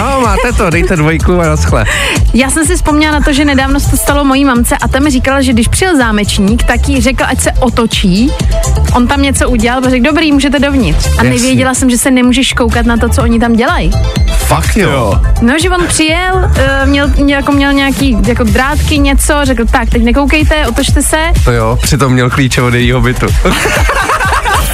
a 0.00 0.18
máte 0.18 0.52
to, 0.52 0.70
dejte 0.70 0.96
dvojku 0.96 1.40
a 1.40 1.46
naschle. 1.46 1.84
Já 2.34 2.50
jsem 2.50 2.66
si 2.66 2.76
vzpomněla 2.76 3.12
na 3.12 3.20
to, 3.20 3.32
že 3.32 3.44
nedávno 3.44 3.80
se 3.80 3.90
to 3.90 3.96
stalo 3.96 4.24
mojí 4.24 4.44
mamce 4.44 4.76
a 4.76 4.88
ta 4.88 5.00
mi 5.00 5.10
říkala, 5.10 5.42
že 5.42 5.52
když 5.52 5.68
přijel 5.68 5.96
zámečník, 5.96 6.62
tak 6.62 6.88
jí 6.88 7.00
řekl, 7.00 7.24
ať 7.26 7.40
se 7.40 7.52
otočí. 7.52 8.30
On 8.94 9.06
tam 9.06 9.22
něco 9.22 9.50
udělal 9.50 9.82
a 9.86 9.90
řekl, 9.90 10.04
dobrý, 10.04 10.32
můžete 10.32 10.58
dovnitř. 10.58 11.06
A 11.06 11.10
Jasně. 11.10 11.30
nevěděla 11.30 11.74
jsem, 11.74 11.90
že 11.90 11.98
se 11.98 12.10
nemůžeš 12.10 12.52
koukat 12.52 12.86
na 12.86 12.96
to, 12.96 13.08
co 13.08 13.22
oni 13.22 13.40
tam 13.40 13.52
dělají. 13.52 13.90
Fakt 14.54 14.76
jo. 14.76 15.20
No, 15.42 15.54
že 15.58 15.70
on 15.70 15.86
přijel, 15.86 16.50
eh, 16.56 16.86
měl, 16.86 17.08
měl, 17.08 17.38
jako 17.38 17.52
měl 17.52 17.72
nějaký 17.72 18.16
jako 18.26 18.44
drátky, 18.44 18.98
něco, 18.98 19.34
řekl, 19.42 19.64
tak, 19.66 19.90
teď 19.90 20.04
nekoukejte, 20.04 20.66
otočte 20.66 21.02
se. 21.02 21.16
To 21.44 21.52
jo, 21.52 21.78
přitom 21.82 22.12
měl 22.12 22.30
klíče 22.30 22.62
od 22.62 22.74
jejího 22.74 23.00
bytu. 23.00 23.26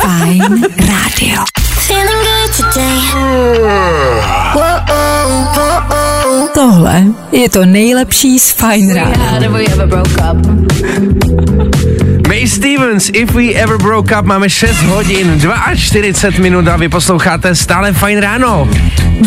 Fajn 0.00 0.62
rádio. 0.78 1.44
Tohle 6.54 7.02
je 7.32 7.48
to 7.48 7.66
nejlepší 7.66 8.38
z 8.38 8.50
Fajn 8.50 8.94
rána. 8.94 9.38
May 12.28 12.46
Stevens, 12.46 13.10
If 13.14 13.34
We 13.34 13.54
Ever 13.54 13.78
Broke 13.78 14.18
Up, 14.18 14.26
máme 14.26 14.50
6 14.50 14.82
hodin, 14.82 15.40
42 15.74 16.42
minut 16.42 16.68
a 16.68 16.76
vy 16.76 16.88
posloucháte 16.88 17.54
stále 17.54 17.92
fajn 17.92 18.18
ráno. 18.18 18.68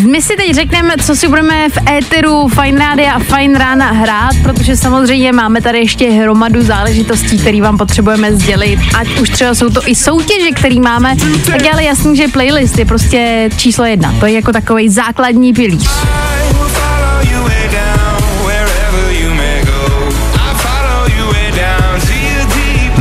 My 0.09 0.21
si 0.21 0.35
teď 0.35 0.55
řekneme, 0.55 0.93
co 1.05 1.15
si 1.15 1.27
budeme 1.27 1.69
v 1.69 1.77
éteru 1.97 2.47
Fine 2.47 2.79
Rádia 2.79 3.13
a 3.13 3.19
Fine 3.19 3.59
Rána 3.59 3.91
hrát, 3.91 4.35
protože 4.43 4.77
samozřejmě 4.77 5.31
máme 5.31 5.61
tady 5.61 5.79
ještě 5.79 6.09
hromadu 6.09 6.61
záležitostí, 6.61 7.39
které 7.39 7.61
vám 7.61 7.77
potřebujeme 7.77 8.35
sdělit. 8.35 8.79
Ať 8.97 9.19
už 9.19 9.29
třeba 9.29 9.55
jsou 9.55 9.69
to 9.69 9.89
i 9.89 9.95
soutěže, 9.95 10.51
které 10.55 10.79
máme, 10.79 11.15
tak 11.45 11.61
je 11.61 11.71
ale 11.71 11.83
jasný, 11.83 12.17
že 12.17 12.27
playlist 12.27 12.77
je 12.77 12.85
prostě 12.85 13.49
číslo 13.57 13.85
jedna. 13.85 14.15
To 14.19 14.25
je 14.25 14.33
jako 14.33 14.51
takový 14.51 14.89
základní 14.89 15.53
pilíř. 15.53 15.89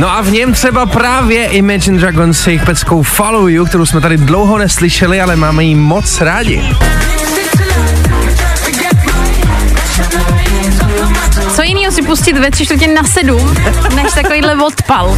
No 0.01 0.11
a 0.11 0.21
v 0.21 0.31
něm 0.31 0.53
třeba 0.53 0.85
právě 0.85 1.45
Imagine 1.45 1.99
Dragons 1.99 2.39
s 2.39 2.47
jejich 2.47 2.65
peckou 2.65 3.03
Follow 3.03 3.49
You, 3.49 3.65
kterou 3.65 3.85
jsme 3.85 4.01
tady 4.01 4.17
dlouho 4.17 4.57
neslyšeli, 4.57 5.21
ale 5.21 5.35
máme 5.35 5.63
ji 5.63 5.75
moc 5.75 6.21
rádi. 6.21 6.63
Co 11.55 11.61
jiného 11.61 11.91
si 11.91 12.01
pustit 12.01 12.37
ve 12.37 12.51
tři 12.51 12.65
čtvrtě 12.65 12.87
na 12.87 13.03
sedm, 13.03 13.55
než 13.95 14.13
takovýhle 14.13 14.55
odpal. 14.55 15.17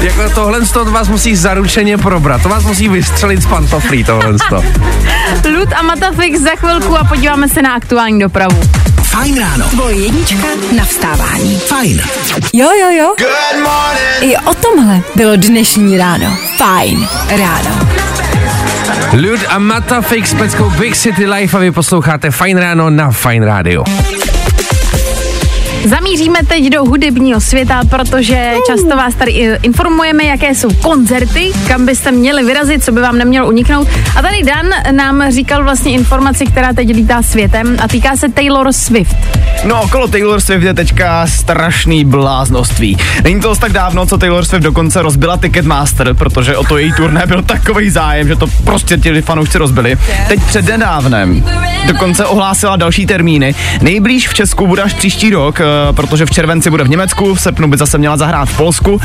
Jako 0.00 0.30
tohle 0.34 0.66
z 0.66 0.72
toho 0.72 0.84
to 0.84 0.90
vás 0.90 1.08
musí 1.08 1.36
zaručeně 1.36 1.98
probrat, 1.98 2.42
to 2.42 2.48
vás 2.48 2.64
musí 2.64 2.88
vystřelit 2.88 3.42
z 3.42 3.46
pantoflí 3.46 4.04
tohle 4.04 4.38
z 4.38 4.48
toho. 4.48 4.64
Lud 5.58 5.68
a 5.72 5.82
Matafix 5.82 6.40
za 6.40 6.50
chvilku 6.56 6.96
a 6.96 7.04
podíváme 7.04 7.48
se 7.48 7.62
na 7.62 7.74
aktuální 7.74 8.18
dopravu. 8.18 8.79
Fajn 9.10 9.38
ráno. 9.40 9.64
Tvoje 9.70 9.96
jednička 9.96 10.46
na 10.76 10.84
vstávání. 10.84 11.58
Fajn. 11.58 12.02
Jo, 12.52 12.68
jo, 12.80 12.90
jo. 12.90 13.14
Good 13.18 13.62
morning. 13.62 14.32
I 14.32 14.36
o 14.36 14.54
tomhle 14.54 15.00
bylo 15.14 15.36
dnešní 15.36 15.98
ráno. 15.98 16.36
Fajn 16.56 17.08
ráno. 17.28 17.78
Lud 19.12 19.40
a 19.48 19.58
Mata 19.58 20.00
Fake 20.00 20.26
s 20.26 20.34
peckou 20.34 20.70
Big 20.70 20.96
City 20.96 21.26
Life 21.26 21.56
a 21.56 21.60
vy 21.60 21.70
posloucháte 21.70 22.30
Fine 22.30 22.60
Ráno 22.60 22.90
na 22.90 23.10
Fine 23.10 23.46
Radio. 23.46 23.84
Zamíříme 25.84 26.38
teď 26.48 26.70
do 26.70 26.84
hudebního 26.84 27.40
světa, 27.40 27.80
protože 27.90 28.52
často 28.66 28.96
vás 28.96 29.14
tady 29.14 29.32
informujeme, 29.62 30.24
jaké 30.24 30.54
jsou 30.54 30.68
koncerty, 30.74 31.52
kam 31.68 31.86
byste 31.86 32.12
měli 32.12 32.44
vyrazit, 32.44 32.84
co 32.84 32.92
by 32.92 33.00
vám 33.00 33.18
nemělo 33.18 33.48
uniknout. 33.48 33.88
A 34.16 34.22
tady 34.22 34.42
Dan 34.42 34.66
nám 34.90 35.32
říkal 35.32 35.64
vlastně 35.64 35.92
informaci, 35.92 36.46
která 36.46 36.72
teď 36.72 36.94
lítá 36.94 37.22
světem 37.22 37.76
a 37.82 37.88
týká 37.88 38.16
se 38.16 38.28
Taylor 38.28 38.72
Swift. 38.72 39.16
No, 39.64 39.82
okolo 39.82 40.08
Taylor 40.08 40.40
Swift 40.40 40.62
je 40.62 40.74
teďka 40.74 41.26
strašný 41.26 42.04
bláznoství. 42.04 42.98
Není 43.24 43.40
to 43.40 43.54
tak 43.54 43.72
dávno, 43.72 44.06
co 44.06 44.18
Taylor 44.18 44.44
Swift 44.44 44.62
dokonce 44.62 45.02
rozbila 45.02 45.36
Ticketmaster, 45.36 46.14
protože 46.14 46.56
o 46.56 46.64
to 46.64 46.78
její 46.78 46.92
turné 46.92 47.26
byl 47.26 47.42
takový 47.42 47.90
zájem, 47.90 48.28
že 48.28 48.36
to 48.36 48.46
prostě 48.64 48.96
ti 48.96 49.22
fanoušci 49.22 49.58
rozbili. 49.58 49.96
Teď 50.28 50.40
před 50.42 50.64
nedávnem 50.64 51.44
dokonce 51.86 52.26
ohlásila 52.26 52.76
další 52.76 53.06
termíny. 53.06 53.54
Nejblíž 53.82 54.28
v 54.28 54.34
Česku 54.34 54.66
bude 54.66 54.82
až 54.82 54.94
příští 54.94 55.30
rok, 55.30 55.60
protože 55.92 56.26
v 56.26 56.30
červenci 56.30 56.70
bude 56.70 56.84
v 56.84 56.88
Německu, 56.88 57.34
v 57.34 57.40
srpnu 57.40 57.68
by 57.68 57.76
zase 57.76 57.98
měla 57.98 58.16
zahrát 58.16 58.48
v 58.48 58.56
Polsku. 58.56 59.00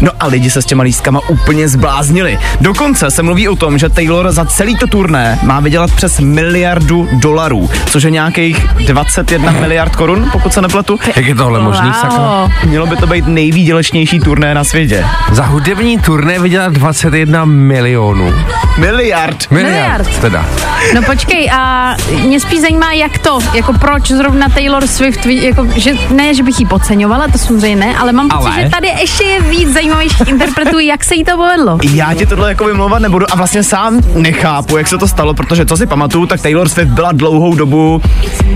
No 0.00 0.10
a 0.20 0.26
lidi 0.26 0.50
se 0.50 0.62
s 0.62 0.64
těma 0.66 0.82
lístkama 0.82 1.20
úplně 1.28 1.68
zbláznili. 1.68 2.38
Dokonce 2.60 3.10
se 3.10 3.22
mluví 3.22 3.48
o 3.48 3.56
tom, 3.56 3.78
že 3.78 3.88
Taylor 3.88 4.32
za 4.32 4.44
celý 4.44 4.76
to 4.76 4.86
turné 4.86 5.38
má 5.42 5.60
vydělat 5.60 5.90
přes 5.90 6.20
miliardu 6.20 7.08
dolarů, 7.12 7.70
což 7.86 8.02
je 8.02 8.10
nějakých 8.10 8.66
21 8.86 9.50
miliard 9.52 9.96
korun, 9.96 10.28
pokud 10.32 10.52
se 10.52 10.62
nepletu. 10.62 10.98
Jak 11.16 11.26
je 11.26 11.34
tohle 11.34 11.60
možný, 11.60 11.86
Wow. 11.86 11.94
sakra? 12.00 12.48
Mělo 12.64 12.86
by 12.86 12.96
to 12.96 13.06
být 13.06 13.26
nejvýdělečnější 13.26 14.20
turné 14.20 14.54
na 14.54 14.64
světě. 14.64 15.04
Za 15.32 15.44
hudební 15.44 15.98
turné 15.98 16.38
vydělat 16.38 16.72
21 16.72 17.44
milionů. 17.44 18.34
Miliard. 18.78 19.50
Miliard, 19.50 19.50
Miliard. 19.50 20.18
teda. 20.20 20.46
No 20.94 21.02
počkej, 21.02 21.50
a 21.52 21.94
mě 22.26 22.40
spíš 22.40 22.60
zajímá, 22.60 22.92
jak 22.92 23.18
to, 23.18 23.38
jako 23.54 23.72
proč 23.72 24.10
zrovna 24.10 24.48
Taylor 24.48 24.86
Swift, 24.86 25.26
jako, 25.26 25.66
že 25.76 25.90
ne, 26.10 26.34
že 26.34 26.42
bych 26.42 26.60
ji 26.60 26.66
podceňovala, 26.66 27.28
to 27.28 27.38
samozřejmě 27.38 27.76
ne, 27.76 27.98
ale 27.98 28.12
mám 28.12 28.28
pocit, 28.28 28.46
Ale? 28.46 28.62
že 28.62 28.70
tady 28.70 28.88
ještě 28.88 29.24
je 29.24 29.40
víc 29.40 29.68
zajímavějších 29.68 30.28
interpretů, 30.28 30.78
jak 30.78 31.04
se 31.04 31.14
jí 31.14 31.24
to 31.24 31.36
povedlo. 31.36 31.78
Já 31.92 32.14
ti 32.14 32.26
tohle 32.26 32.48
jako 32.48 32.64
vymlouvat 32.64 33.02
nebudu 33.02 33.26
a 33.30 33.36
vlastně 33.36 33.62
sám 33.62 34.00
nechápu, 34.14 34.76
jak 34.76 34.88
se 34.88 34.98
to 34.98 35.08
stalo, 35.08 35.34
protože 35.34 35.66
co 35.66 35.76
si 35.76 35.86
pamatuju, 35.86 36.26
tak 36.26 36.40
Taylor 36.40 36.68
Swift 36.68 36.90
byla 36.90 37.12
dlouhou 37.12 37.54
dobu 37.54 38.02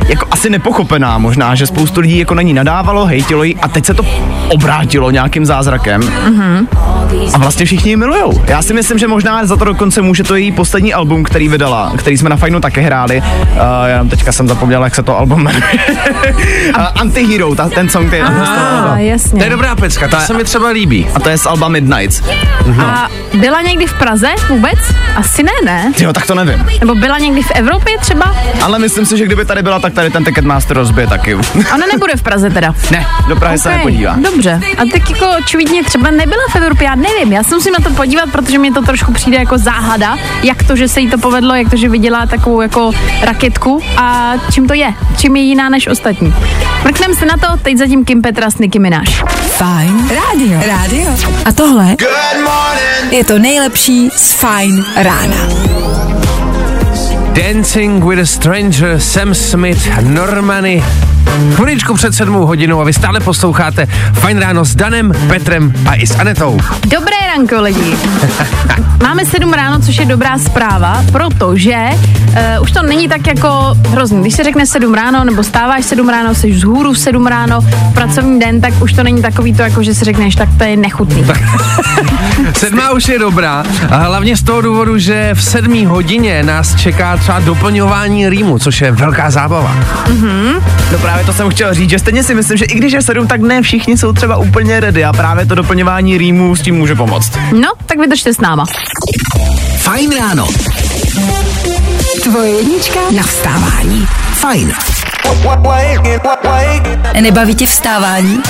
jako 0.09 0.27
asi 0.31 0.51
nepochopená 0.51 1.19
možná, 1.19 1.55
že 1.55 1.67
spoustu 1.67 2.01
lidí 2.01 2.19
jako 2.19 2.35
na 2.35 2.43
ní 2.43 2.55
nadávalo, 2.55 3.07
hejtilo 3.07 3.43
jí 3.43 3.57
a 3.57 3.69
teď 3.69 3.85
se 3.85 3.95
to 3.95 4.03
obrátilo 4.49 5.11
nějakým 5.11 5.47
zázrakem. 5.47 6.01
Mm-hmm. 6.01 6.67
A 7.35 7.39
vlastně 7.39 7.67
všichni 7.67 7.91
ji 7.91 7.97
milujou. 7.97 8.43
Já 8.47 8.63
si 8.63 8.75
myslím, 8.75 8.99
že 8.99 9.09
možná 9.09 9.47
za 9.47 9.57
to 9.57 9.65
dokonce 9.65 10.03
může 10.03 10.23
to 10.23 10.37
její 10.37 10.53
poslední 10.53 10.95
album, 10.95 11.25
který 11.25 11.49
vydala, 11.49 11.93
který 11.97 12.19
jsme 12.19 12.31
na 12.31 12.37
Fajnu 12.37 12.61
také 12.61 12.81
hráli. 12.81 13.23
Uh, 13.23 13.57
já 13.57 13.89
jenom 13.89 14.09
teďka 14.09 14.33
jsem 14.33 14.49
zapomněl, 14.49 14.85
jak 14.85 14.95
se 14.95 15.03
to 15.03 15.19
album 15.19 15.43
jmenuje. 15.43 15.63
uh, 16.79 16.85
Antihero, 16.95 17.44
ta, 17.55 17.69
ten 17.69 17.89
song, 17.89 18.07
který 18.07 18.23
je 18.23 18.29
z 18.29 18.49
toho 18.49 18.67
alba. 18.77 18.91
A, 18.91 18.95
To 18.95 19.01
je 19.01 19.07
jasně. 19.07 19.51
dobrá 19.51 19.77
pecka, 19.77 20.09
ta 20.09 20.21
se 20.21 20.35
mi 20.35 20.45
třeba 20.45 20.69
líbí. 20.69 21.07
A 21.15 21.21
to 21.21 21.29
je 21.29 21.39
z 21.39 21.47
alba 21.47 21.69
Midnights. 21.69 22.23
A 22.87 23.09
byla 23.35 23.61
někdy 23.63 23.87
v 23.87 23.95
Praze 23.95 24.29
vůbec? 24.49 24.79
Asi 25.17 25.43
ne, 25.43 25.53
ne? 25.65 25.93
Jo, 25.99 26.13
tak 26.13 26.27
to 26.27 26.35
nevím. 26.35 26.67
Nebo 26.81 26.95
byla 26.95 27.19
někdy 27.19 27.43
v 27.43 27.51
Evropě 27.51 27.99
třeba? 27.99 28.37
Ale 28.63 28.79
myslím 28.79 29.07
si, 29.07 29.19
že 29.19 29.27
kdyby 29.27 29.45
tady 29.45 29.63
byla, 29.63 29.79
tak 29.79 29.93
tady 29.93 30.11
ten 30.11 30.25
Ticketmaster 30.25 30.77
rozbije 30.77 31.07
taky. 31.07 31.35
Ona 31.75 31.87
nebude 31.93 32.17
v 32.17 32.23
Praze 32.23 32.51
teda. 32.51 32.75
ne, 32.91 33.07
do 33.29 33.37
Prahy 33.37 33.59
se 33.59 33.69
Ok, 33.69 33.77
nepodívá. 33.77 34.17
Dobře. 34.33 34.61
A 34.79 34.83
tak 34.93 35.11
jako 35.11 35.27
očividně 35.39 35.85
třeba 35.85 36.11
nebyla 36.11 36.43
v 36.53 36.57
Evropě, 36.57 36.85
já 36.87 36.95
nevím. 36.95 37.33
Já 37.33 37.43
se 37.43 37.55
musím 37.55 37.73
na 37.73 37.89
to 37.89 37.95
podívat, 37.95 38.31
protože 38.33 38.59
mě 38.59 38.73
to 38.73 38.83
trošku 38.83 39.13
přijde 39.13 39.37
jako 39.39 39.59
záhada, 39.59 40.17
jak 40.43 40.63
to, 40.63 40.77
že 40.77 40.89
se 40.89 41.01
jí 41.01 41.11
to 41.11 41.19
povedlo, 41.19 41.55
jak 41.55 41.71
to, 41.71 41.77
že 41.77 41.89
viděla 41.89 42.27
takovou 42.27 42.61
jako 42.61 42.91
raketku 43.23 43.81
a 43.97 44.33
čím 44.53 44.69
to 44.69 44.75
je, 44.75 44.95
čím 45.19 45.37
je 45.37 45.43
jiná 45.43 45.69
než 45.69 45.87
ostatní. 45.89 46.35
Mrkneme 46.85 47.15
se 47.15 47.27
na 47.27 47.34
to, 47.37 47.57
teď 47.62 47.76
zatím 47.76 48.05
Kim 48.05 48.23
Petra 48.23 48.50
s 48.50 48.59
Nicki 48.59 48.79
Minaj. 48.79 49.05
Fajn 49.49 50.09
rádio. 50.09 50.61
Rádio. 50.67 51.11
A 51.45 51.53
tohle 51.53 51.97
je 53.11 53.25
to 53.25 53.38
nejlepší 53.38 54.11
z 54.17 54.33
Fajn 54.33 54.85
rána. 54.97 55.37
Dancing 57.33 58.05
with 58.05 58.21
a 58.21 58.26
Stranger, 58.26 59.00
Sam 59.00 59.35
Smith, 59.35 59.88
Normany. 60.00 60.85
Chviličku 61.54 61.95
před 61.95 62.14
sedmou 62.14 62.47
hodinou 62.47 62.81
a 62.81 62.85
vy 62.85 62.93
stále 62.93 63.21
posloucháte 63.21 63.87
Fajn 64.12 64.38
ráno 64.38 64.64
s 64.64 64.75
Danem, 64.75 65.12
Petrem 65.28 65.73
a 65.87 65.95
i 65.95 66.07
s 66.07 66.19
Anetou. 66.19 66.61
Dobré 66.87 67.16
ranko, 67.37 67.62
lidi. 67.62 67.97
Máme 69.02 69.25
7 69.25 69.52
ráno, 69.52 69.81
což 69.81 69.97
je 69.97 70.07
dobrá 70.07 70.38
zpráva, 70.38 71.04
protože 71.12 71.76
uh, 71.93 72.62
už 72.62 72.73
to 72.73 72.83
není 72.83 73.09
tak 73.09 73.26
jako 73.26 73.76
hrozný. 73.88 74.21
Když 74.21 74.35
se 74.35 74.45
řekne 74.45 74.66
7 74.66 74.95
ráno, 74.95 75.25
nebo 75.25 75.43
stáváš 75.43 75.85
7 75.85 76.09
ráno, 76.09 76.35
jsi 76.35 76.50
vzhůru 76.50 76.93
v 76.93 76.99
7 76.99 77.26
ráno, 77.26 77.61
v 77.61 77.95
pracovní 77.95 78.40
den, 78.40 78.61
tak 78.61 78.83
už 78.83 78.93
to 78.93 79.02
není 79.02 79.23
takový 79.23 79.54
to, 79.54 79.62
jako 79.62 79.83
že 79.83 79.95
si 79.95 80.04
řekneš, 80.04 80.35
tak 80.35 80.49
to 80.59 80.64
je 80.64 80.76
nechutný. 80.76 81.26
Sedmá 82.57 82.90
už 82.90 83.09
je 83.09 83.19
dobrá 83.19 83.64
a 83.90 83.97
hlavně 83.97 84.37
z 84.37 84.43
toho 84.43 84.61
důvodu, 84.61 84.99
že 84.99 85.31
v 85.35 85.43
sedmý 85.43 85.87
hodině 85.87 86.43
nás 86.43 86.75
čeká 86.75 87.16
třeba 87.16 87.40
doplňování 87.40 88.28
rýmu, 88.28 88.59
což 88.59 88.81
je 88.81 88.93
velká 88.93 89.31
zábava. 89.31 89.76
No 90.93 90.99
právě 91.14 91.26
to 91.26 91.33
jsem 91.33 91.50
chtěl 91.50 91.75
říct, 91.75 91.90
že 91.90 91.99
stejně 91.99 92.23
si 92.23 92.35
myslím, 92.35 92.56
že 92.56 92.64
i 92.64 92.75
když 92.75 92.92
je 92.92 93.02
sedm, 93.02 93.26
tak 93.26 93.40
ne 93.40 93.62
všichni 93.62 93.99
jsou 93.99 94.12
třeba 94.12 94.37
úplně 94.37 94.80
ready 94.80 95.04
a 95.04 95.12
právě 95.12 95.47
to 95.47 95.54
doplňování 95.54 96.18
rýmů 96.18 96.56
s 96.56 96.62
tím 96.62 96.75
může 96.75 96.94
pomoct. 96.94 97.38
No, 97.52 97.68
tak 97.87 97.99
vydržte 97.99 98.35
s 98.35 98.40
náma. 98.40 98.64
Fajn 99.78 100.11
ráno. 100.18 100.49
Tvoje 102.23 102.50
jednička 102.50 103.00
na 103.16 103.23
vstávání. 103.23 104.06
Fajn. 104.33 104.73
Nebaví 107.21 107.54
tě 107.54 107.66
vstávání? 107.66 108.40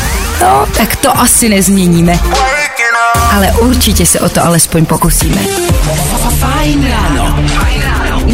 No, 0.40 0.66
tak 0.76 0.96
to 0.96 1.18
asi 1.18 1.48
nezměníme. 1.48 2.18
Ale 3.32 3.52
určitě 3.52 4.06
se 4.06 4.20
o 4.20 4.28
to 4.28 4.44
alespoň 4.44 4.86
pokusíme. 4.86 5.40
Fajn 6.38 6.86
ráno. 6.90 7.44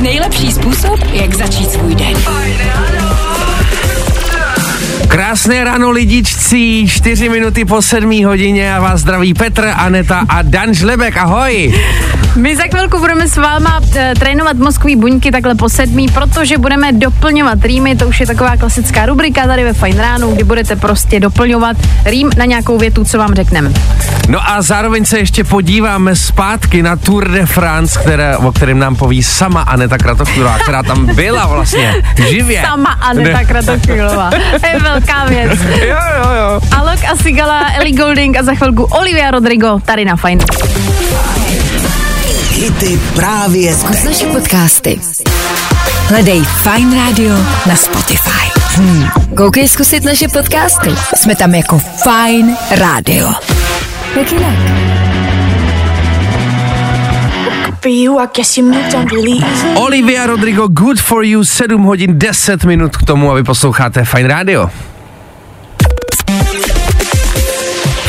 Nejlepší 0.03 0.53
způsob, 0.53 1.01
jak 1.13 1.35
začít 1.35 1.73
svůj 1.73 1.95
den. 1.95 2.17
Krásné 5.11 5.65
ráno 5.67 5.91
lidičci, 5.91 6.87
4 6.87 7.29
minuty 7.29 7.65
po 7.65 7.83
7 7.83 8.25
hodině 8.25 8.75
a 8.75 8.81
vás 8.81 9.01
zdraví 9.01 9.35
Petr, 9.35 9.67
Aneta 9.77 10.23
a 10.29 10.43
Dan 10.43 10.75
Žlebek, 10.75 11.17
ahoj! 11.17 11.75
My 12.37 12.57
za 12.57 12.63
chvilku 12.63 12.99
budeme 12.99 13.29
s 13.29 13.37
váma 13.37 13.81
e, 13.97 14.15
trénovat 14.15 14.57
mozkový 14.57 14.97
buňky 14.97 15.31
takhle 15.31 15.55
po 15.55 15.69
sedmí, 15.69 16.09
protože 16.09 16.59
budeme 16.59 16.93
doplňovat 16.93 17.65
rýmy, 17.65 17.97
to 17.97 18.09
už 18.09 18.21
je 18.21 18.27
taková 18.27 18.57
klasická 18.57 19.07
rubrika 19.07 19.47
tady 19.47 19.65
ve 19.65 19.73
Fajn 19.73 19.99
ránu, 19.99 20.35
kdy 20.35 20.45
budete 20.45 20.77
prostě 20.77 21.21
doplňovat 21.21 21.77
rým 22.05 22.31
na 22.37 22.45
nějakou 22.45 22.79
větu, 22.79 23.05
co 23.05 23.19
vám 23.19 23.35
řekneme. 23.35 23.73
No 24.29 24.51
a 24.51 24.63
zároveň 24.63 25.05
se 25.05 25.19
ještě 25.19 25.45
podíváme 25.45 26.17
zpátky 26.17 26.83
na 26.83 26.97
Tour 26.97 27.29
de 27.29 27.47
France, 27.47 28.01
které, 28.01 28.37
o 28.37 28.53
kterém 28.53 28.79
nám 28.79 28.97
poví 28.97 29.23
sama 29.23 29.61
Aneta 29.63 29.99
Kratochvílová, 29.99 30.59
která 30.59 30.83
tam 30.83 31.07
byla 31.07 31.47
vlastně 31.47 31.95
živě. 32.29 32.63
Sama 32.63 32.91
Aneta 32.91 33.39
Ne. 33.39 33.45
Kratochvílová. 33.45 34.31
To 34.61 34.67
je 34.67 34.81
velká 34.81 35.25
věc. 35.25 35.61
Jo, 35.81 35.97
jo, 36.17 36.31
jo. 36.35 36.61
Alok 36.77 37.05
Asigala, 37.13 37.73
Ellie 37.75 37.97
Golding 37.97 38.37
a 38.37 38.43
za 38.43 38.55
chvilku 38.55 38.83
Olivia 38.83 39.31
Rodrigo 39.31 39.81
tady 39.85 40.05
na 40.05 40.17
Fajn. 40.17 40.39
Hity 42.51 43.01
právě 43.15 43.75
Zkus 43.75 44.05
naše 44.05 44.27
podcasty. 44.27 45.01
Hledej 46.07 46.43
Fine 46.45 46.97
Radio 46.97 47.35
na 47.67 47.77
Spotify. 47.77 48.61
Hmm. 48.75 49.09
Koukej 49.37 49.69
zkusit 49.69 50.05
naše 50.05 50.29
podcasty. 50.29 50.91
Jsme 51.17 51.37
tam 51.37 51.55
jako 51.55 51.79
Fine 51.79 52.57
Radio. 52.71 53.33
Jak 54.17 54.33
jinak? 54.33 54.55
For 57.83 57.91
you, 57.91 58.21
I 58.21 58.27
guess 58.37 58.59
you 58.59 58.67
moved 58.67 58.95
on 58.95 59.07
really 59.09 59.39
easy. 59.45 59.67
Olivia 59.77 60.27
Rodrigo, 60.27 60.69
Good 60.69 61.01
for 61.01 61.25
You, 61.25 61.45
7 61.45 61.83
hodin 61.83 62.19
10 62.19 62.65
minut 62.65 62.97
k 62.97 63.03
tomu, 63.03 63.31
aby 63.31 63.45
posloucháte 63.45 64.05
Fine 64.05 64.29
Radio. 64.29 64.71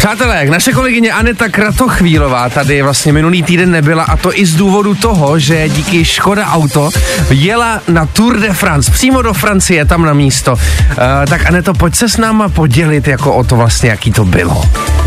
Přátelé, 0.01 0.46
naše 0.46 0.74
kolegyně 0.74 1.13
Aneta 1.13 1.50
Kratochvílová 1.50 2.50
tady 2.50 2.81
vlastně 2.81 3.13
minulý 3.13 3.43
týden 3.43 3.72
nebyla 3.72 4.03
a 4.03 4.17
to 4.17 4.39
i 4.39 4.46
z 4.46 4.55
důvodu 4.55 4.96
toho, 4.96 5.39
že 5.39 5.70
díky 5.70 6.05
Škoda 6.05 6.48
Auto 6.48 6.89
jela 7.29 7.81
na 7.88 8.05
Tour 8.05 8.39
de 8.39 8.53
France, 8.53 8.91
přímo 8.91 9.22
do 9.22 9.34
Francie, 9.34 9.86
tam 9.86 10.05
na 10.05 10.13
místo. 10.13 10.53
Uh, 10.53 10.60
tak 11.29 11.46
Aneto, 11.46 11.74
pojď 11.74 11.96
se 11.96 12.10
s 12.10 12.17
náma 12.17 12.50
podělit 12.50 13.08
jako 13.08 13.34
o 13.34 13.43
to 13.43 13.55
vlastně, 13.55 13.89
jaký 13.89 14.12
to 14.12 14.25
bylo. 14.25 14.65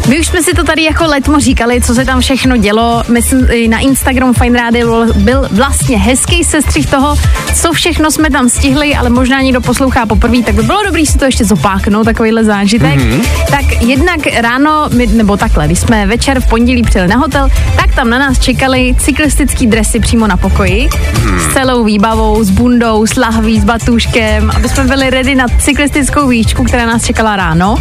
My 0.09 0.21
už 0.21 0.27
jsme 0.27 0.43
si 0.43 0.55
to 0.55 0.65
tady 0.65 0.83
jako 0.83 1.05
letmo 1.05 1.41
říkali, 1.41 1.81
co 1.81 1.95
se 1.95 2.05
tam 2.05 2.21
všechno 2.21 2.57
dělo. 2.57 3.03
Myslím, 3.09 3.47
na 3.71 3.79
Instagramu 3.79 4.33
Fine 4.33 4.61
Radio 4.61 5.07
byl, 5.15 5.49
vlastně 5.51 5.99
hezký 5.99 6.45
sestřih 6.45 6.87
toho, 6.87 7.17
co 7.55 7.73
všechno 7.73 8.11
jsme 8.11 8.31
tam 8.31 8.49
stihli, 8.49 8.95
ale 8.95 9.11
možná 9.11 9.41
někdo 9.41 9.61
poslouchá 9.61 10.07
poprvé, 10.07 10.43
tak 10.43 10.55
by 10.55 10.63
bylo 10.63 10.83
dobré 10.83 11.07
si 11.07 11.19
to 11.19 11.25
ještě 11.25 11.45
zopáknout, 11.45 12.05
takovýhle 12.05 12.45
zážitek. 12.45 13.01
Mm-hmm. 13.01 13.25
Tak 13.51 13.83
jednak 13.83 14.21
ráno, 14.41 14.89
my, 14.93 15.07
nebo 15.07 15.37
takhle, 15.37 15.67
když 15.67 15.79
jsme 15.79 16.07
večer 16.07 16.41
v 16.41 16.47
pondělí 16.47 16.83
přijeli 16.83 17.09
na 17.09 17.17
hotel, 17.17 17.49
tak 17.77 17.95
tam 17.95 18.11
na 18.11 18.19
nás 18.19 18.39
čekali 18.39 18.97
cyklistický 18.99 19.67
dresy 19.67 20.01
přímo 20.01 20.27
na 20.27 20.37
pokoji 20.37 20.89
mm. 21.25 21.41
s 21.41 21.55
celou 21.55 21.85
výbavou, 21.85 22.45
s 22.45 22.51
bundou, 22.51 23.07
s 23.07 23.17
lahví, 23.17 23.61
s 23.61 23.65
batůškem, 23.65 24.51
aby 24.57 24.69
jsme 24.69 24.85
byli 24.85 25.11
ready 25.11 25.35
na 25.35 25.47
cyklistickou 25.49 26.29
výšku, 26.29 26.65
která 26.65 26.87
nás 26.87 27.05
čekala 27.05 27.37
ráno. 27.37 27.77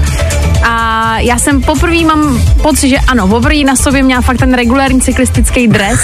A 0.64 1.20
já 1.20 1.38
jsem 1.38 1.62
poprvé 1.62 2.04
mám 2.16 2.42
pocit, 2.62 2.90
že 2.90 2.98
ano, 3.08 3.28
poprvé 3.28 3.64
na 3.66 3.76
sobě 3.76 4.04
měla 4.04 4.22
fakt 4.22 4.38
ten 4.38 4.54
regulární 4.54 5.02
cyklistický 5.02 5.68
dres 5.68 6.00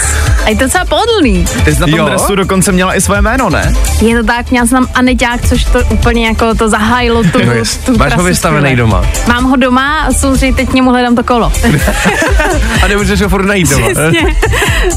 a 0.45 0.49
je 0.49 0.55
to 0.55 0.63
docela 0.63 0.85
pohodlný. 0.85 1.45
Ty 1.65 1.75
jsi 1.75 1.81
na 1.81 1.87
tom 1.87 1.95
Jo? 1.99 2.05
dresu 2.05 2.35
dokonce 2.35 2.71
měla 2.71 2.95
i 2.95 3.01
svoje 3.01 3.21
jméno, 3.21 3.49
ne? 3.49 3.73
Je 4.01 4.17
to 4.17 4.23
tak, 4.23 4.51
měla 4.51 4.65
jsem 4.67 4.85
tam 4.85 4.93
Aneťák, 4.95 5.47
což 5.49 5.63
to 5.63 5.79
úplně 5.89 6.27
jako 6.27 6.55
to 6.55 6.69
zahájilo 6.69 7.23
tu, 7.23 7.39
No 7.45 7.51
jest. 7.53 7.85
tu 7.85 7.97
Máš 7.97 8.15
ho 8.15 8.23
vystavený 8.23 8.75
doma? 8.75 9.03
Mám 9.27 9.43
ho 9.43 9.55
doma 9.55 9.99
a 9.99 10.11
samozřejmě 10.13 10.55
teď 10.55 10.69
k 10.69 10.73
němu 10.73 10.89
hledám 10.91 11.15
to 11.15 11.23
kolo. 11.23 11.51
A 12.83 12.87
nemůžeš 12.87 13.21
ho 13.21 13.29
furt 13.29 13.45
najít 13.45 13.69
doma. 13.69 13.87
Přesně. 13.87 14.35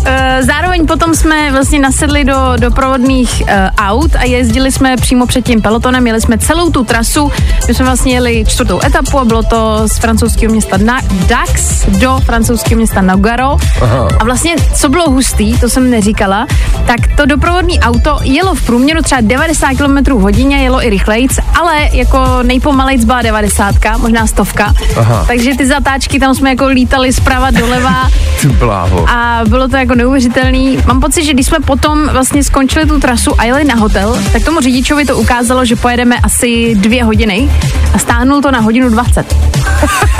Eh, 0.05 0.39
Zároveň 0.43 0.87
potom 0.87 1.15
jsme 1.15 1.51
vlastně 1.53 1.79
nasedli 1.81 2.25
do 2.25 2.37
doprovodných 2.57 3.43
uh, 3.43 3.49
aut 3.79 4.17
a 4.17 4.25
jezdili 4.25 4.73
jsme 4.73 4.97
přímo 4.97 5.27
před 5.27 5.45
tím 5.45 5.63
pelotonem, 5.63 6.07
jeli 6.07 6.21
jsme 6.21 6.39
celou 6.39 6.71
tu 6.71 6.85
trasu. 6.85 7.33
My 7.69 7.75
jsme 7.75 7.85
vlastně 7.85 8.15
jeli 8.15 8.45
čtvrtou 8.49 8.81
etapu 8.85 9.19
a 9.19 9.25
bylo 9.25 9.43
to 9.43 9.83
z 9.89 9.99
francouzského 9.99 10.53
města 10.53 10.77
Na- 10.77 11.01
Dax 11.13 11.87
do 11.89 12.19
francouzského 12.25 12.77
města 12.79 13.01
Nogaro. 13.03 13.57
Aha. 13.83 14.09
A 14.19 14.25
vlastně, 14.25 14.55
co 14.75 14.89
bylo 14.89 15.11
hustý, 15.11 15.59
to 15.59 15.69
jsem 15.69 15.91
neříkala, 15.91 16.47
tak 16.87 17.01
to 17.17 17.27
doprovodní 17.27 17.81
auto 17.81 18.19
jelo 18.23 18.55
v 18.55 18.63
průměru 18.67 19.03
třeba 19.03 19.21
90 19.21 19.69
km 19.77 20.13
hodině, 20.13 20.57
jelo 20.63 20.87
i 20.87 20.91
rychlejc, 20.91 21.39
ale 21.61 21.75
jako 21.93 22.19
nejpomalejc 22.43 23.05
byla 23.05 23.23
90, 23.23 23.75
možná 23.99 24.27
stovka. 24.27 24.75
Aha. 24.97 25.25
Takže 25.27 25.57
ty 25.57 25.67
zatáčky 25.67 26.19
tam 26.21 26.35
jsme 26.35 26.51
jako 26.51 26.67
lítali 26.67 27.13
zprava 27.13 27.51
doleva 27.51 28.11
bláho. 28.59 29.09
a 29.11 29.41
bylo 29.49 29.69
to 29.69 29.77
jako 29.77 29.95
neuvěřitelný. 29.95 30.79
Mám 30.87 31.01
pocit, 31.01 31.25
že 31.25 31.33
když 31.35 31.47
jsme 31.47 31.59
potom 31.61 32.09
vlastně 32.09 32.45
skončili 32.45 32.87
tu 32.87 33.01
trasu 33.01 33.41
a 33.41 33.45
jeli 33.45 33.65
na 33.65 33.75
hotel, 33.75 34.19
tak 34.33 34.45
tomu 34.45 34.61
řidičovi 34.61 35.05
to 35.05 35.17
ukázalo, 35.19 35.65
že 35.65 35.77
pojedeme 35.77 36.17
asi 36.23 36.75
dvě 36.75 37.05
hodiny 37.05 37.51
a 37.95 37.99
stáhnul 37.99 38.43
to 38.43 38.51
na 38.51 38.61
hodinu 38.61 38.91
20. 38.91 39.37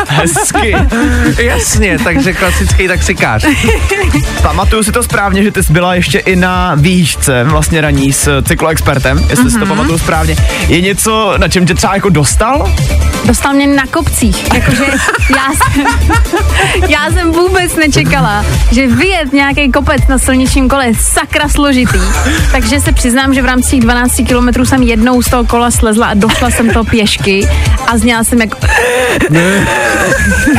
Hezky. 0.09 0.72
Jasně, 1.39 1.99
takže 2.05 2.33
klasický 2.33 2.89
taxikář. 2.89 3.47
Pamatuju 4.43 4.83
si 4.83 4.93
to 4.93 5.03
správně, 5.03 5.43
že 5.43 5.51
ty 5.51 5.63
jsi 5.63 5.73
byla 5.73 5.95
ještě 5.95 6.19
i 6.19 6.37
na 6.37 6.75
výšce 6.75 7.45
vlastně 7.45 7.81
raní 7.81 8.13
s 8.13 8.43
cykloexpertem, 8.43 9.27
jestli 9.31 9.51
si 9.51 9.59
to 9.59 9.67
pamatuju 9.67 9.99
správně. 9.99 10.37
Je 10.69 10.81
něco, 10.81 11.35
na 11.37 11.49
čem 11.49 11.67
tě 11.67 11.75
třeba 11.75 11.95
jako 11.95 12.09
dostal? 12.09 12.75
Dostal 13.25 13.55
mě 13.55 13.67
na 13.67 13.87
kopcích, 13.87 14.55
jakože 14.55 14.85
já 15.37 15.49
jsem, 15.53 15.87
já 16.89 17.11
jsem 17.11 17.33
vůbec 17.33 17.77
nečekala, 17.77 18.45
že 18.73 18.87
vyjet 18.87 19.33
nějaký 19.33 19.73
kopec 19.73 20.03
na 20.09 20.19
silničním 20.19 20.69
kole 20.69 20.87
je 20.87 20.95
sakra 20.95 21.49
složitý. 21.49 22.01
Takže 22.53 22.81
se 22.81 22.93
přiznám, 22.93 23.35
že 23.35 23.43
v 23.43 23.45
rámci 23.45 23.73
těch 23.73 23.81
12 23.81 24.23
kilometrů 24.27 24.65
jsem 24.65 24.83
jednou 24.83 25.23
z 25.23 25.31
toho 25.31 25.45
kola 25.45 25.71
slezla 25.71 26.07
a 26.07 26.15
došla 26.15 26.51
jsem 26.51 26.71
to 26.71 26.85
pěšky 26.85 27.49
a 27.87 27.99
zněla 27.99 28.25
jsem 28.25 28.41
jako... 28.41 28.57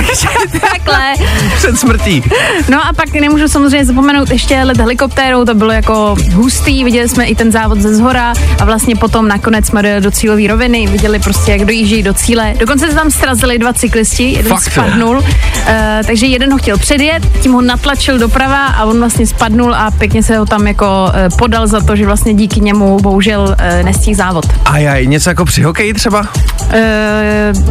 Takže 0.08 0.28
takhle. 0.62 1.14
Před 1.56 1.80
smrtí. 1.80 2.24
No 2.70 2.88
a 2.88 2.94
pak 2.94 3.14
nemůžu 3.14 3.48
samozřejmě 3.48 3.86
zapomenout 3.86 4.30
ještě 4.30 4.64
let 4.64 4.78
helikoptérou, 4.78 5.46
to 5.46 5.54
bylo 5.54 5.72
jako 5.72 6.16
hustý, 6.34 6.84
viděli 6.84 7.10
jsme 7.10 7.26
i 7.26 7.36
ten 7.36 7.52
závod 7.52 7.82
ze 7.82 7.96
zhora 7.96 8.34
a 8.60 8.66
vlastně 8.66 8.96
potom 8.96 9.28
nakonec 9.28 9.66
jsme 9.66 9.82
dojeli 9.82 10.02
do 10.02 10.12
cílové 10.12 10.48
roviny, 10.48 10.88
viděli 10.88 11.20
prostě, 11.20 11.52
jak 11.52 11.66
dojíždějí 11.66 12.04
do 12.04 12.14
cíle. 12.14 12.54
Dokonce 12.60 12.88
se 12.90 12.96
tam 12.96 13.12
srazili 13.12 13.58
dva 13.58 13.74
cyklisti, 13.74 14.24
jeden 14.24 14.52
Fakt, 14.52 14.62
spadnul, 14.64 15.18
uh, 15.18 15.24
takže 16.08 16.26
jeden 16.26 16.52
ho 16.52 16.58
chtěl 16.58 16.78
předjet, 16.78 17.42
tím 17.42 17.52
ho 17.52 17.62
natlačil 17.62 18.20
doprava 18.20 18.66
a 18.68 18.86
on 18.86 19.00
vlastně 19.00 19.28
spadnul 19.28 19.76
a 19.76 19.92
pěkně 19.92 20.24
se 20.24 20.38
ho 20.38 20.46
tam 20.46 20.68
jako 20.68 20.86
uh, 20.86 21.38
podal 21.38 21.68
za 21.68 21.82
to, 21.82 21.96
že 21.96 22.06
vlastně 22.06 22.34
díky 22.34 22.60
němu 22.60 22.98
bohužel 23.02 23.42
uh, 23.42 23.86
nestihl 23.86 24.18
závod. 24.18 24.46
A 24.66 24.78
jaj, 24.78 25.08
něco 25.08 25.30
jako 25.30 25.46
při 25.46 25.64
hokeji 25.64 25.94
třeba? 25.94 26.20
Uh, 26.20 26.28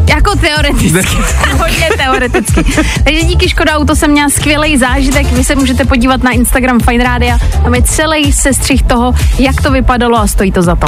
jako 0.09 0.37
teoreticky. 0.37 1.17
Hodně 1.59 1.89
teoreticky. 1.97 2.22
Takže 3.05 3.23
díky 3.23 3.49
Škoda 3.49 3.73
Auto 3.73 3.97
jsem 3.97 4.11
měla 4.11 4.29
skvělý 4.29 4.79
zážitek. 4.79 5.27
Vy 5.27 5.45
se 5.45 5.55
můžete 5.55 5.85
podívat 5.85 6.23
na 6.23 6.31
Instagram 6.31 6.81
Fine 6.81 7.05
Radio. 7.05 7.39
Tam 7.63 7.75
je 7.75 7.83
celý 7.83 8.33
sestřih 8.33 8.83
toho, 8.83 9.15
jak 9.39 9.63
to 9.63 9.71
vypadalo 9.71 10.19
a 10.19 10.27
stojí 10.27 10.53
to 10.53 10.63
za 10.63 10.77
to. 10.77 10.87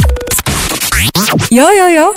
Jo, 1.50 1.66
jo, 1.78 1.88
jo. 1.88 2.12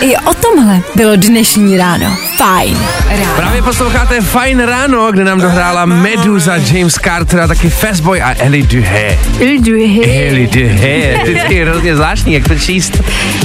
I 0.00 0.16
o 0.16 0.34
tomhle 0.34 0.80
bylo 0.94 1.16
dnešní 1.16 1.78
ráno. 1.78 2.16
Fajn 2.36 2.78
ráno. 3.08 3.34
Právě 3.36 3.62
posloucháte 3.62 4.20
Fine 4.20 4.66
ráno, 4.66 5.12
kde 5.12 5.24
nám 5.24 5.40
dohrála 5.40 5.84
Meduza, 5.84 6.56
James 6.56 6.94
Carter 6.94 7.40
a 7.40 7.46
taky 7.46 7.70
Fastboy 7.70 8.22
a 8.22 8.34
Ellie 8.38 8.66
Duhe. 8.66 9.18
Ellie 9.40 10.46
Duhe. 10.46 11.22
Vždycky 11.22 11.54
je 11.54 11.64
hrozně 11.64 11.96
zvláštní, 11.96 12.34
jak 12.34 12.48
to 12.48 12.54
číst. 12.58 13.02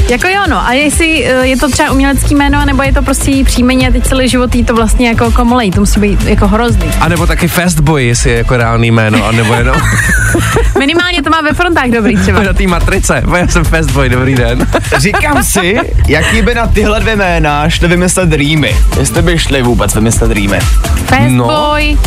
Jako 0.09 0.27
jo, 0.27 0.41
no. 0.49 0.67
A 0.67 0.73
jestli 0.73 1.25
eh, 1.25 1.47
je 1.47 1.57
to 1.57 1.69
třeba 1.69 1.91
umělecký 1.91 2.35
jméno, 2.35 2.65
nebo 2.65 2.83
je 2.83 2.93
to 2.93 3.01
prostě 3.01 3.31
její 3.31 3.43
příjmení 3.43 3.87
a 3.87 3.91
teď 3.91 4.07
celý 4.07 4.29
život 4.29 4.55
jí 4.55 4.63
to 4.63 4.75
vlastně 4.75 5.07
jako 5.07 5.31
komolej. 5.31 5.71
To 5.71 5.79
musí 5.79 5.99
být 5.99 6.23
jako 6.23 6.47
hrozný. 6.47 6.91
A 6.99 7.07
nebo 7.07 7.27
taky 7.27 7.47
Fastboy, 7.47 8.07
jestli 8.07 8.31
je 8.31 8.37
jako 8.37 8.57
reálný 8.57 8.91
jméno, 8.91 9.25
a 9.25 9.31
nebo 9.31 9.53
jenom 9.53 9.75
Minimálně 10.79 11.21
to 11.23 11.29
má 11.29 11.41
ve 11.41 11.53
frontách 11.53 11.89
dobrý 11.89 12.17
třeba. 12.17 12.43
na 12.43 12.53
té 12.53 12.67
matrice. 12.67 13.21
Bo 13.25 13.35
Já 13.35 13.47
jsem 13.47 13.63
Fastboy, 13.63 14.09
dobrý 14.09 14.30
den. 14.35 14.67
Říkám 14.97 15.43
si, 15.43 15.75
jaký 16.07 16.41
by 16.41 16.55
na 16.55 16.67
tyhle 16.67 16.99
dvě 16.99 17.15
jména 17.15 17.69
šly 17.69 17.87
vymyslet 17.87 18.33
rýmy. 18.33 18.75
Jestli 18.99 19.21
by 19.21 19.39
šli 19.39 19.61
vůbec 19.61 19.95
vymyslet 19.95 20.31
rýmy. 20.31 20.59
Fastboy. 21.05 21.97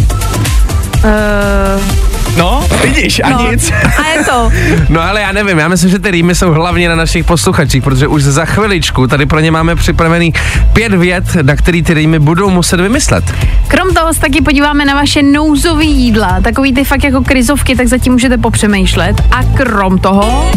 Uh, 1.04 2.14
No, 2.37 2.66
vidíš, 2.82 3.20
a 3.24 3.30
no. 3.30 3.50
nic. 3.50 3.72
A 3.98 4.08
je 4.08 4.24
to. 4.24 4.52
No 4.88 5.00
ale 5.00 5.20
já 5.20 5.32
nevím, 5.32 5.58
já 5.58 5.68
myslím, 5.68 5.90
že 5.90 5.98
ty 5.98 6.10
rýmy 6.10 6.34
jsou 6.34 6.52
hlavně 6.52 6.88
na 6.88 6.96
našich 6.96 7.24
posluchačích, 7.24 7.82
protože 7.82 8.06
už 8.06 8.22
za 8.22 8.44
chviličku 8.44 9.06
tady 9.06 9.26
pro 9.26 9.40
ně 9.40 9.50
máme 9.50 9.76
připravený 9.76 10.32
pět 10.72 10.94
vět, 10.94 11.24
na 11.42 11.56
který 11.56 11.82
ty 11.82 11.94
rýmy 11.94 12.18
budou 12.18 12.50
muset 12.50 12.80
vymyslet. 12.80 13.34
Krom 13.68 13.94
toho 13.94 14.14
se 14.14 14.20
taky 14.20 14.42
podíváme 14.42 14.84
na 14.84 14.94
vaše 14.94 15.22
nouzové 15.22 15.84
jídla, 15.84 16.40
takový 16.42 16.74
ty 16.74 16.84
fakt 16.84 17.04
jako 17.04 17.22
krizovky, 17.22 17.76
tak 17.76 17.87
zatím 17.87 18.12
můžete 18.12 18.38
popřemýšlet. 18.38 19.22
A 19.30 19.44
krom 19.44 19.98
toho, 19.98 20.50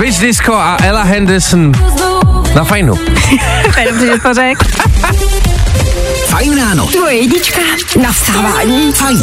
Switch 0.00 0.18
Disco 0.20 0.54
a 0.54 0.76
Ella 0.82 1.02
Henderson 1.02 1.72
na 2.54 2.64
fajnu. 2.64 2.96
to 3.74 3.80
je 3.80 3.86
dobře, 3.88 4.06
že 4.06 4.18
to 4.22 4.34
řek. 4.34 4.58
Fajn 6.26 6.58
ráno. 6.58 6.86
Tvoje 6.86 7.16
jednička 7.16 7.60
na 8.02 8.12
vstávání. 8.12 8.92
Fajn. 8.92 9.22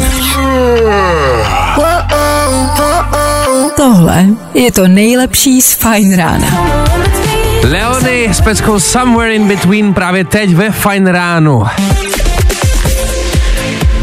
Tohle 3.76 4.26
je 4.54 4.72
to 4.72 4.88
nejlepší 4.88 5.62
z 5.62 5.74
Fajn 5.74 6.16
rána. 6.16 6.46
Leony 7.64 8.28
s 8.32 8.40
peckou 8.40 8.80
Somewhere 8.80 9.34
in 9.34 9.48
Between 9.48 9.94
právě 9.94 10.24
teď 10.24 10.54
ve 10.54 10.70
fajn 10.70 11.06
ránu. 11.06 11.66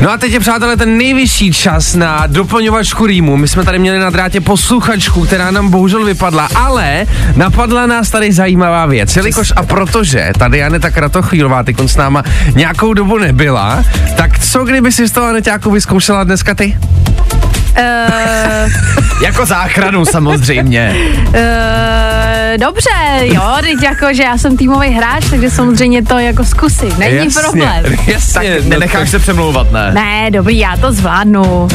No 0.02 0.12
a 0.12 0.18
teď 0.18 0.32
je, 0.32 0.40
přátelé, 0.40 0.78
ten 0.78 0.98
nejvyšší 0.98 1.54
čas 1.54 1.96
na 1.96 2.28
doplňovačku 2.28 3.06
rýmu. 3.06 3.38
My 3.38 3.48
jsme 3.48 3.64
tady 3.64 3.80
měli 3.80 4.00
na 4.00 4.10
drátě 4.10 4.42
posluchačku, 4.42 5.26
která 5.26 5.52
nám 5.52 5.70
bohužel 5.70 6.06
vypadla, 6.06 6.50
ale 6.56 7.06
napadla 7.36 7.86
nás 7.86 8.10
tady 8.10 8.34
zajímavá 8.34 8.86
věc. 8.86 9.16
Jelikož 9.16 9.54
a 9.56 9.64
protože 9.64 10.32
tady 10.40 10.64
Aneta 10.64 10.92
Kratochvílová 10.92 11.64
teď 11.64 11.80
s 11.80 11.96
náma 11.96 12.24
nějakou 12.56 12.94
dobu 12.94 13.18
nebyla, 13.18 13.84
tak 14.18 14.40
co 14.40 14.66
kdyby 14.66 14.92
si 14.92 15.08
z 15.08 15.12
toho 15.12 15.28
Aneťáku 15.28 15.72
vyzkoušela 15.72 16.24
dneska 16.24 16.56
ty? 16.56 16.78
Uh, 17.78 18.72
Jako 19.24 19.46
záchranu 19.46 20.06
samozřejmě. 20.06 20.96
uh, 21.28 21.34
dobře, 22.60 22.90
jo, 23.22 23.42
teď 23.62 23.84
jako, 23.84 24.14
že 24.14 24.24
já 24.24 24.38
jsem 24.38 24.58
týmový 24.58 24.90
hráč, 24.90 25.26
takže 25.30 25.50
samozřejmě 25.50 26.04
to 26.04 26.20
jako 26.20 26.44
zkusím, 26.46 26.94
není 27.00 27.16
Jasně, 27.26 27.42
problém. 27.42 27.84
Jasně, 28.08 28.58
no 28.64 28.70
Nenecháš 28.70 29.10
se 29.10 29.20
přemlouvat, 29.20 29.72
ne? 29.72 29.92
Ne, 29.94 30.32
dobrý, 30.32 30.58
já 30.60 30.78
to 30.78 30.92
zvládnu. 30.94 31.68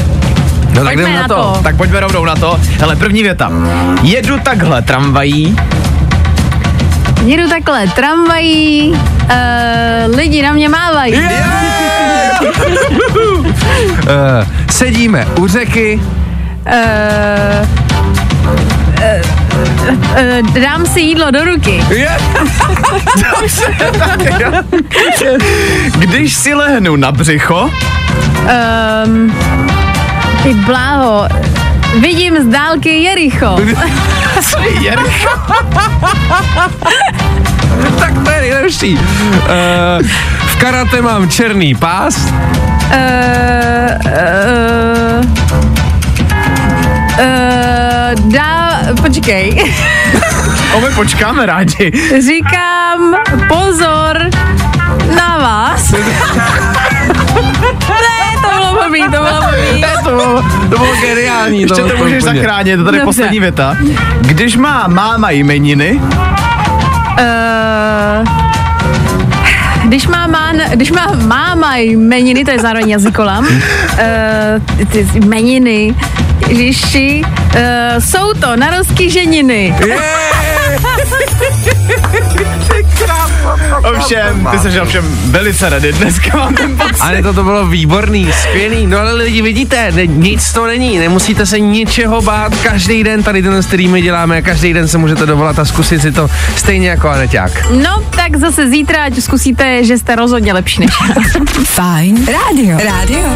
No 0.74 0.84
tak 0.84 0.94
Pojďme 0.94 1.02
jdem 1.02 1.14
na 1.14 1.20
na 1.22 1.28
to. 1.28 1.34
to. 1.34 1.60
Tak 1.62 1.76
pojďme 1.76 2.00
rovnou 2.00 2.24
na 2.24 2.34
to. 2.36 2.60
Hele, 2.78 2.96
první 2.96 3.22
věta. 3.22 3.50
Jedu 4.02 4.38
takhle 4.38 4.82
tramvají, 4.82 5.56
Jedu 7.24 7.48
takhle 7.48 7.86
tramvají, 7.88 8.90
uh, 8.92 10.16
lidi 10.16 10.42
na 10.42 10.52
mě 10.52 10.68
mávají. 10.68 11.14
Uh, 14.10 14.46
sedíme 14.70 15.26
u 15.38 15.46
řeky, 15.46 16.00
Uh, 16.66 17.68
uh, 20.42 20.60
dám 20.62 20.86
si 20.86 21.00
jídlo 21.00 21.30
do 21.30 21.44
ruky. 21.44 21.84
Je. 21.90 22.10
Když 25.98 26.34
si 26.34 26.54
lehnu 26.54 26.96
na 26.96 27.12
břicho, 27.12 27.70
Um, 29.04 29.34
ty 30.42 30.54
bláho, 30.54 31.28
vidím 32.00 32.36
z 32.42 32.46
dálky 32.52 33.02
Jericho. 33.02 33.56
Jericho. 34.80 35.30
tak 37.98 38.14
to 38.24 38.30
je 38.30 38.40
nejlepší. 38.40 38.94
Uh, 38.94 39.00
v 40.46 40.56
karate 40.56 41.02
mám 41.02 41.28
černý 41.28 41.74
pás. 41.74 42.32
Uh, 42.90 42.96
uh, 44.06 45.24
uh, 47.18 48.32
dá, 48.32 48.80
počkej, 49.02 49.62
O, 50.74 50.80
my 50.80 50.86
počkáme 50.94 51.46
rádi. 51.46 51.92
říkám 52.26 53.14
pozor 53.48 54.18
na 55.16 55.38
vás. 55.38 55.90
ne, 55.92 56.00
to 58.42 58.48
bylo 58.58 58.72
blbý, 58.84 59.02
to 59.02 59.10
bylo 59.10 59.40
blbý. 59.42 59.84
To 60.04 60.10
bylo, 60.10 60.42
to 60.70 60.78
bylo 60.78 60.94
geniální. 61.00 61.60
Ještě 61.62 61.82
to 61.82 61.88
bylo 61.88 61.98
můžeš 62.04 62.22
úplně. 62.22 62.36
zachránit, 62.40 62.76
to 62.76 62.84
tady 62.84 62.96
je 62.96 63.00
Dobře. 63.00 63.04
poslední 63.20 63.40
věta. 63.40 63.76
Když 64.20 64.56
má 64.56 64.88
máma 64.88 65.30
jmeniny, 65.30 66.00
Uh, 67.10 68.39
když 69.90 70.06
má, 70.06 70.26
mán, 70.26 70.56
když 70.72 70.90
má 70.90 71.06
máma 71.26 71.76
jmeniny, 71.76 72.44
to 72.44 72.50
je 72.50 72.58
zároveň 72.58 72.90
jazykolam, 72.90 73.46
uh, 73.46 74.86
ty, 74.92 75.08
jmeniny, 75.14 75.94
Ježiši, 76.48 77.22
uh, 77.24 77.60
jsou 77.98 78.32
to 78.32 78.56
narozky 78.56 79.10
ženiny. 79.10 79.74
Ovšem, 83.96 84.48
ty 84.50 84.58
jsi 84.58 84.80
ovšem 84.80 85.04
velice 85.30 85.68
rady, 85.70 85.92
dneska 85.92 86.38
mám 86.38 86.54
ten 86.54 86.76
pocit. 86.76 87.00
Ale 87.00 87.22
to, 87.22 87.34
to 87.34 87.44
bylo 87.44 87.66
výborný, 87.66 88.32
skvělý. 88.32 88.86
No 88.86 88.98
ale 88.98 89.12
lidi, 89.12 89.42
vidíte, 89.42 89.92
ne, 89.92 90.06
nic 90.06 90.52
to 90.52 90.66
není, 90.66 90.98
nemusíte 90.98 91.46
se 91.46 91.60
ničeho 91.60 92.22
bát. 92.22 92.54
Každý 92.62 93.04
den 93.04 93.22
tady 93.22 93.42
ten 93.42 93.62
stream 93.62 93.90
my 93.90 94.02
děláme, 94.02 94.42
každý 94.42 94.72
den 94.72 94.88
se 94.88 94.98
můžete 94.98 95.26
dovolat 95.26 95.58
a 95.58 95.64
zkusit 95.64 96.02
si 96.02 96.12
to 96.12 96.28
stejně 96.56 96.88
jako 96.88 97.08
Aneťák. 97.08 97.70
No, 97.70 98.04
tak 98.10 98.36
zase 98.36 98.68
zítra, 98.68 99.04
ať 99.04 99.20
zkusíte, 99.20 99.84
že 99.84 99.98
jste 99.98 100.16
rozhodně 100.16 100.52
lepší 100.52 100.80
než 100.80 100.90
já. 101.08 101.14
Fajn 101.64 102.26
rádio. 102.26 102.78
Rádio. 102.84 103.34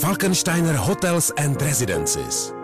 Falkensteiner 0.00 0.74
Hotels 0.74 1.32
and 1.44 1.62
Residences. 1.62 2.63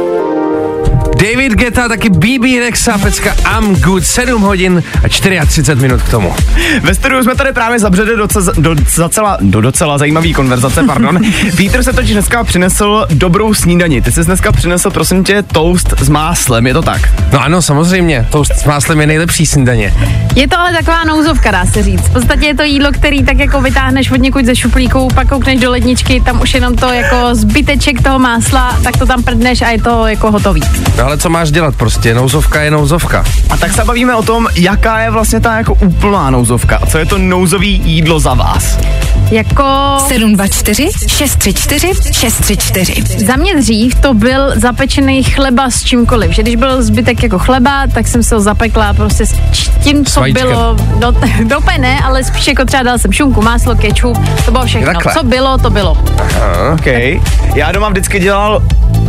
David 1.21 1.53
Geta, 1.53 1.87
taky 1.87 2.09
BB 2.09 2.59
Rexa, 2.59 2.97
pecka 2.97 3.35
I'm 3.57 3.75
Good, 3.75 4.05
7 4.05 4.41
hodin 4.41 4.83
a 5.05 5.09
34 5.09 5.81
minut 5.81 6.01
k 6.01 6.09
tomu. 6.09 6.35
Ve 6.81 6.95
studiu 6.95 7.23
jsme 7.23 7.35
tady 7.35 7.53
právě 7.53 7.79
zabředli 7.79 8.17
do, 8.17 8.27
ce- 8.27 8.51
do, 8.61 8.75
docela, 8.97 9.37
do 9.41 9.61
docela 9.61 9.97
zajímavý 9.97 10.33
konverzace, 10.33 10.83
pardon. 10.83 11.19
Peter 11.57 11.83
se 11.83 11.93
totiž 11.93 12.11
dneska 12.11 12.43
přinesl 12.43 13.05
dobrou 13.09 13.53
snídani. 13.53 14.01
Ty 14.01 14.11
jsi 14.11 14.23
dneska 14.23 14.51
přinesl, 14.51 14.89
prosím 14.89 15.23
tě, 15.23 15.43
toast 15.43 15.93
s 15.99 16.09
máslem, 16.09 16.67
je 16.67 16.73
to 16.73 16.81
tak? 16.81 17.01
No 17.33 17.41
ano, 17.43 17.61
samozřejmě, 17.61 18.27
toast 18.31 18.51
s 18.55 18.65
máslem 18.65 19.01
je 19.01 19.07
nejlepší 19.07 19.45
snídaně. 19.45 19.93
Je 20.35 20.47
to 20.47 20.59
ale 20.59 20.73
taková 20.73 21.03
nouzovka, 21.03 21.51
dá 21.51 21.65
se 21.65 21.83
říct. 21.83 22.01
V 22.01 22.13
podstatě 22.13 22.45
je 22.45 22.55
to 22.55 22.63
jídlo, 22.63 22.91
který 22.91 23.23
tak 23.23 23.39
jako 23.39 23.61
vytáhneš 23.61 24.11
od 24.11 24.21
někud 24.21 24.45
ze 24.45 24.55
šuplíku, 24.55 25.07
pak 25.15 25.27
koukneš 25.29 25.59
do 25.59 25.71
ledničky, 25.71 26.21
tam 26.25 26.41
už 26.41 26.53
jenom 26.53 26.75
to 26.75 26.85
jako 26.85 27.35
zbyteček 27.35 28.01
toho 28.01 28.19
másla, 28.19 28.79
tak 28.83 28.97
to 28.97 29.05
tam 29.05 29.23
prdneš 29.23 29.61
a 29.61 29.69
je 29.69 29.81
to 29.81 30.07
jako 30.07 30.31
hotový. 30.31 30.61
No 30.97 31.10
ale 31.11 31.17
co 31.17 31.29
máš 31.29 31.51
dělat 31.51 31.75
prostě, 31.75 32.13
nouzovka 32.13 32.61
je 32.61 32.71
nouzovka. 32.71 33.23
A 33.49 33.57
tak 33.57 33.73
se 33.73 33.83
bavíme 33.85 34.15
o 34.15 34.23
tom, 34.23 34.47
jaká 34.55 34.99
je 34.99 35.11
vlastně 35.11 35.39
ta 35.39 35.57
jako 35.57 35.73
úplná 35.73 36.29
nouzovka. 36.29 36.79
Co 36.89 36.97
je 36.97 37.05
to 37.05 37.17
nouzový 37.17 37.81
jídlo 37.85 38.19
za 38.19 38.33
vás? 38.33 38.79
Jako 39.31 39.63
724 40.07 40.89
634 41.07 42.13
634. 42.13 43.25
za 43.25 43.35
mě 43.35 43.55
dřív 43.55 43.95
to 43.95 44.13
byl 44.13 44.51
zapečený 44.55 45.23
chleba 45.23 45.69
s 45.69 45.83
čímkoliv, 45.83 46.31
že 46.31 46.41
když 46.41 46.55
byl 46.55 46.83
zbytek 46.83 47.23
jako 47.23 47.39
chleba, 47.39 47.87
tak 47.93 48.07
jsem 48.07 48.23
se 48.23 48.35
ho 48.35 48.41
zapekla 48.41 48.93
prostě 48.93 49.25
s 49.25 49.33
tím, 49.83 50.05
co 50.05 50.19
vajíčkem. 50.19 50.47
bylo, 50.47 50.75
do, 50.99 51.15
do 51.43 51.61
pene, 51.61 51.99
ale 52.03 52.23
spíš 52.23 52.47
jako 52.47 52.65
třeba 52.65 52.83
dal 52.83 52.97
jsem 52.97 53.11
šunku, 53.11 53.41
máslo, 53.41 53.75
kečup, 53.75 54.17
to 54.45 54.51
bylo 54.51 54.65
všechno. 54.65 54.93
Takhle. 54.93 55.13
Co 55.13 55.23
bylo, 55.23 55.57
to 55.57 55.69
bylo. 55.69 55.97
OK. 56.73 56.85
Já 57.55 57.71
doma 57.71 57.89
vždycky 57.89 58.19
dělal 58.19 58.61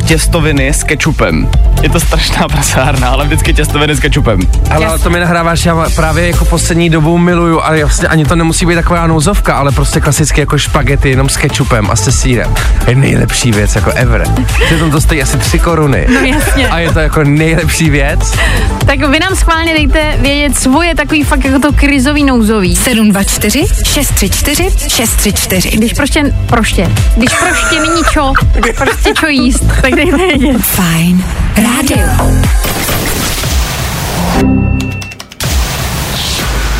těstoviny 0.06 0.68
s 0.68 0.84
kečupem. 0.84 1.48
Je 1.82 1.88
to 1.92 2.00
strašná 2.00 2.48
prasárna, 2.48 3.08
ale 3.08 3.24
vždycky 3.24 3.54
těstoviny 3.54 3.94
s 3.94 4.00
kečupem. 4.00 4.40
Ale 4.70 4.98
to 4.98 5.10
mi 5.10 5.20
nahráváš, 5.20 5.64
já 5.64 5.86
právě 5.96 6.26
jako 6.26 6.44
poslední 6.44 6.90
dobou 6.90 7.18
miluju, 7.18 7.60
ale 7.60 7.84
vlastně 7.84 8.08
ani 8.08 8.24
to 8.24 8.36
nemusí 8.36 8.66
být 8.66 8.74
taková 8.74 9.06
nouzovka, 9.06 9.54
ale 9.54 9.72
prostě 9.72 10.00
klasicky 10.00 10.40
jako 10.40 10.58
špagety, 10.58 11.10
jenom 11.10 11.28
s 11.28 11.36
kečupem 11.36 11.90
a 11.90 11.96
se 11.96 12.12
sírem. 12.12 12.54
Je 12.86 12.94
nejlepší 12.94 13.52
věc 13.52 13.74
jako 13.74 13.90
ever. 13.90 14.24
Přitom 14.66 14.90
to 14.90 15.00
stojí 15.00 15.22
asi 15.22 15.38
3 15.38 15.58
koruny. 15.58 16.06
No 16.14 16.20
jasně. 16.20 16.68
A 16.68 16.78
je 16.78 16.92
to 16.92 16.98
jako 16.98 17.24
nejlepší 17.24 17.90
věc. 17.90 18.34
Tak 18.86 18.98
vy 18.98 19.18
nám 19.18 19.36
schválně 19.36 19.72
dejte 19.72 20.16
vědět 20.18 20.58
svoje 20.58 20.94
takový 20.94 21.22
fakt 21.24 21.44
jako 21.44 21.58
to 21.58 21.72
krizový 21.72 22.24
nouzový. 22.24 22.76
724 22.76 23.66
634 23.84 24.70
634. 24.88 25.70
Když 25.76 25.92
prostě, 25.92 26.34
proště, 26.46 26.90
když 27.16 27.30
proště 27.34 27.80
není 27.80 28.02
čo, 28.12 28.32
prostě 28.76 29.12
čo 29.14 29.26
jíst, 29.26 29.64
tak 29.82 29.94
dejte 29.94 30.16
vědět. 30.16 30.62
Fajn 30.62 31.24
rádio. 31.56 32.32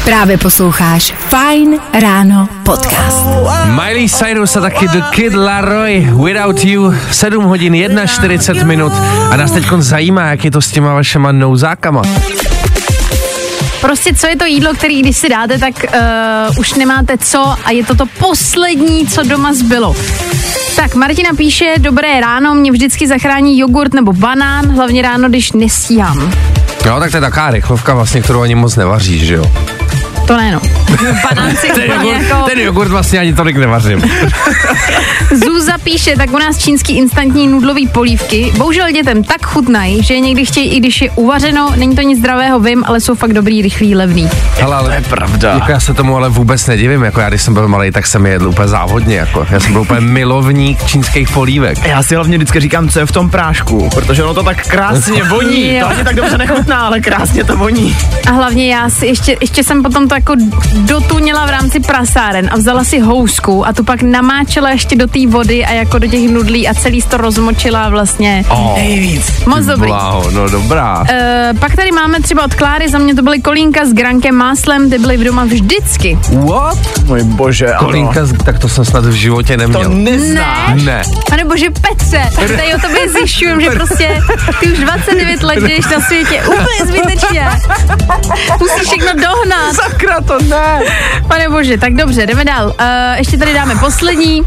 Právě 0.05 0.39
posloucháš 0.39 1.15
Fajn 1.19 1.81
ráno 2.01 2.49
podcast. 2.63 3.27
Miley 3.65 4.09
Cyrus 4.09 4.57
a 4.57 4.61
taky 4.61 4.89
The 4.89 5.01
Kid 5.11 5.35
Laroi 5.35 6.09
Without 6.25 6.65
You 6.65 6.95
7 7.11 7.45
hodin 7.45 8.01
41 8.07 8.65
minut 8.67 8.93
a 9.31 9.37
nás 9.37 9.51
teď 9.53 9.65
zajímá, 9.79 10.27
jak 10.27 10.45
je 10.45 10.51
to 10.51 10.61
s 10.61 10.71
těma 10.71 10.95
vašema 10.95 11.33
nouzákama. 11.33 12.03
Prostě 13.83 14.15
co 14.15 14.27
je 14.27 14.37
to 14.37 14.45
jídlo, 14.45 14.75
který 14.75 15.03
když 15.03 15.17
si 15.17 15.29
dáte, 15.29 15.59
tak 15.59 15.75
uh, 16.49 16.59
už 16.59 16.75
nemáte 16.75 17.19
co 17.19 17.55
a 17.65 17.71
je 17.71 17.85
to 17.85 17.95
to 17.95 18.07
poslední, 18.19 19.07
co 19.07 19.23
doma 19.23 19.55
zbylo. 19.55 19.97
Tak 20.77 20.95
Martina 20.95 21.31
píše, 21.37 21.75
dobré 21.79 22.21
ráno, 22.21 22.55
mě 22.55 22.73
vždycky 22.73 23.09
zachrání 23.09 23.59
jogurt 23.59 23.95
nebo 23.95 24.13
banán, 24.13 24.67
hlavně 24.75 25.03
ráno, 25.03 25.29
když 25.29 25.53
nestíhám. 25.53 26.33
Jo, 26.87 27.01
tak 27.01 27.11
to 27.11 27.17
je 27.17 27.21
taková 27.21 27.51
rychlovka 27.51 27.95
vlastně, 27.95 28.23
kterou 28.23 28.41
ani 28.41 28.55
moc 28.55 28.77
nevaříš, 28.77 29.27
že 29.27 29.35
jo? 29.35 29.45
To 30.27 30.37
ne 30.37 30.53
no. 30.53 30.61
Banán 31.23 31.57
si 31.57 31.69
Ten 31.69 31.91
jogurt, 31.93 32.23
jako... 32.23 32.43
ten 32.49 32.59
jogurt 32.59 32.89
vlastně 32.89 33.19
ani 33.19 33.35
tolik 33.35 33.57
nevařím. 33.57 34.03
Zuza 35.45 35.79
píše, 35.85 36.17
tak 36.17 36.33
u 36.33 36.39
nás 36.39 36.59
čínský 36.59 36.97
instantní 36.97 37.49
nudlový 37.49 37.89
polívky. 37.89 38.53
Bohužel 38.57 38.93
dětem 38.93 39.25
tak 39.25 39.47
chutnají, 39.47 40.03
že 40.03 40.15
je 40.15 40.21
někdy 40.21 40.47
chtějí, 40.47 40.69
i 40.71 40.81
když 40.81 41.03
je 41.03 41.11
uvařeno, 41.11 41.73
není 41.77 41.97
to 41.97 42.03
nic 42.03 42.19
zdravého, 42.19 42.61
vím, 42.61 42.85
ale 42.87 43.01
jsou 43.01 43.15
fakt 43.15 43.33
dobrý, 43.33 43.63
rychlý, 43.63 43.95
levný. 43.95 44.29
Hele, 44.61 44.77
ale 44.77 44.89
To 44.89 44.95
je 44.95 45.01
pravda. 45.01 45.53
Jako 45.53 45.71
já 45.73 45.81
se 45.81 45.95
tomu 45.95 46.17
ale 46.17 46.29
vůbec 46.29 46.67
nedivím, 46.67 47.03
jako 47.03 47.21
já 47.21 47.29
když 47.29 47.43
jsem 47.43 47.55
byl 47.55 47.69
malý, 47.69 47.91
tak 47.91 48.07
jsem 48.07 48.27
je 48.27 48.33
jedl 48.33 48.49
úplně 48.49 48.69
závodně, 48.69 49.17
jako 49.17 49.47
já 49.51 49.61
jsem 49.61 49.73
byl 49.73 49.83
úplně 49.83 50.01
milovník 50.01 50.85
čínských 50.87 51.31
polívek. 51.31 51.79
Já 51.85 52.03
si 52.03 52.15
hlavně 52.15 52.37
vždycky 52.37 52.61
říkám, 52.61 52.89
co 52.89 52.99
je 52.99 53.07
v 53.07 53.13
tom 53.13 53.31
prášku, 53.31 53.91
protože 53.95 54.25
ono 54.25 54.35
to 54.35 54.43
tak 54.43 54.67
krásně 54.67 55.23
voní. 55.23 55.73
To 55.83 55.89
ani 55.89 56.05
tak 56.05 56.17
dobře 56.17 56.39
nechutná, 56.39 56.81
ale 56.87 57.01
krásně 57.01 57.45
to 57.45 57.57
voní. 57.57 57.97
A 58.27 58.31
hlavně 58.33 58.75
já 58.75 58.91
si 58.91 59.07
ještě, 59.07 59.37
ještě 59.41 59.65
jsem 59.65 59.83
potom 59.83 60.09
to 60.13 60.17
jako 60.17 60.35
dotunila 60.75 61.47
v 61.47 61.51
rámci 61.51 61.81
prasáren 61.81 62.49
a 62.53 62.57
vzala 62.57 62.85
si 62.85 63.01
housku 63.01 63.67
a 63.67 63.73
tu 63.73 63.85
pak 63.85 64.03
namáčela 64.03 64.71
ještě 64.71 64.97
do 64.97 65.07
té 65.07 65.27
vody 65.27 65.65
a 65.65 65.73
jako 65.73 65.99
do 65.99 66.07
těch 66.09 66.31
nudlí 66.31 66.69
a 66.69 66.75
celý 66.75 67.03
to 67.03 67.17
rozmočila 67.17 67.89
vlastně. 67.89 68.45
Oh, 68.49 68.77
Nejvíc. 68.77 69.45
Moc 69.47 69.65
dobrý. 69.67 69.89
Bláho, 69.89 70.31
no 70.31 70.49
dobrá. 70.49 71.01
Uh, 71.01 71.07
pak 71.59 71.77
tady 71.77 71.93
máme 71.93 72.21
třeba 72.21 72.45
od 72.45 72.55
Kláry, 72.55 72.89
za 72.89 72.99
mě 72.99 73.15
to 73.15 73.23
byly 73.23 73.41
kolínka 73.41 73.85
s 73.85 73.93
grankem 73.93 74.35
máslem, 74.35 74.91
ty 74.91 74.99
byly 74.99 75.17
v 75.17 75.25
doma 75.25 75.45
vždycky. 75.45 76.19
What? 76.33 76.79
Můj 77.07 77.23
bože, 77.23 77.67
ano. 77.75 77.87
Kolínka, 77.87 78.27
z- 78.27 78.45
tak 78.45 78.59
to 78.59 78.69
jsem 78.69 78.85
snad 78.85 79.05
v 79.05 79.13
životě 79.13 79.57
neměl. 79.57 79.83
To 79.83 79.89
neznáš. 79.89 80.83
Ne. 80.83 81.03
Pane 81.31 81.45
bože 81.45 81.67
Petře, 81.71 82.23
tady 82.37 82.75
o 82.75 82.79
tobě 82.81 83.09
zjišťujem, 83.09 83.61
že 83.61 83.71
prostě 83.71 84.23
ty 84.61 84.73
už 84.73 84.79
29 84.79 85.43
let 85.43 85.59
žiješ 85.67 85.85
na 85.87 86.01
světě 86.01 86.43
úplně 86.47 86.87
zbytečně. 86.87 87.49
Musíš 88.61 88.87
všechno 88.89 89.13
dohnat. 89.23 89.77
Sakra, 90.03 90.21
to 90.21 90.45
ne. 90.45 90.81
Pane 91.29 91.49
bože, 91.49 91.79
tak 91.79 91.95
dobře, 91.95 92.27
jdeme 92.27 92.45
dál. 92.45 92.67
Uh, 92.67 92.75
ještě 93.19 93.39
tady 93.39 93.55
dáme 93.55 93.75
poslední. 93.75 94.43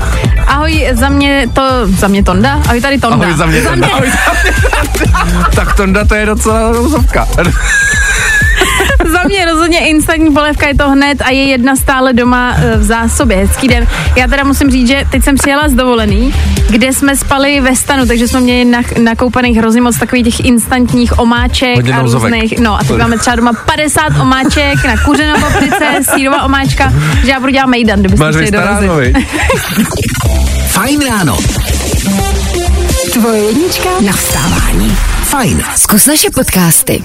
Ahoj, 0.48 0.88
za 0.92 1.10
mě 1.10 1.48
to, 1.54 1.62
za 1.86 2.08
mě 2.08 2.24
Tonda. 2.24 2.62
Ahoj, 2.68 2.82
tady 2.82 3.00
Tonda. 3.00 3.26
Ahoj 3.26 3.38
za 3.38 3.46
mě, 3.46 3.62
za 3.62 3.70
Tonda. 3.70 3.88
mě, 3.88 3.96
Ahoj 3.96 4.12
tak 5.56 5.76
Tonda 5.76 6.06
to 6.06 6.16
je 6.16 6.26
docela 6.26 6.72
rozhovka. 6.72 7.28
za 9.12 9.24
mě 9.28 9.46
rozhodně 9.46 9.80
instantní 9.80 10.32
polévka 10.32 10.68
je 10.68 10.76
to 10.76 10.90
hned 10.90 11.22
a 11.22 11.30
je 11.30 11.44
jedna 11.44 11.76
stále 11.76 12.14
doma 12.14 12.56
eh, 12.58 12.78
v 12.78 12.84
zásobě. 12.84 13.38
Hezký 13.38 13.68
den. 13.68 13.88
Já 14.16 14.28
teda 14.28 14.44
musím 14.44 14.72
říct, 14.72 14.88
že 14.88 15.04
teď 15.12 15.24
jsem 15.24 15.36
přijela 15.36 15.70
z 15.70 15.74
dovolený, 15.74 16.34
kde 16.70 16.94
jsme 16.94 17.16
spali 17.16 17.62
ve 17.62 17.76
stanu, 17.76 18.06
takže 18.06 18.28
jsme 18.28 18.40
měli 18.42 18.66
nak- 18.66 18.98
nakoupených 18.98 19.58
hrozně 19.58 19.82
moc 19.82 19.98
takových 19.98 20.26
těch 20.26 20.46
instantních 20.46 21.20
omáček 21.20 21.76
Hodně 21.76 21.94
a 21.94 22.02
nouzovek. 22.02 22.34
různých. 22.34 22.60
No 22.60 22.76
a 22.80 22.84
teď 22.84 22.98
máme 22.98 23.18
třeba 23.18 23.36
doma 23.36 23.54
50 23.54 24.02
omáček 24.22 24.86
na 24.86 24.98
kuřenou 25.06 25.40
paprice, 25.40 25.86
sírová 26.16 26.44
omáčka, 26.44 26.94
že 27.24 27.32
já 27.32 27.40
budu 27.40 27.52
dělat 27.52 27.66
mejdan, 27.68 28.00
kdybyste 28.00 28.32
vystaráno, 28.32 28.96
viď? 28.98 29.16
Fajn 30.68 31.00
ráno. 31.10 31.38
Tvoje 33.14 33.44
jednička 33.44 33.90
na 34.06 34.14
vstávání. 34.14 34.98
Fajn. 35.24 35.64
Zkus 35.76 36.06
naše 36.06 36.30
podcasty. 36.30 37.04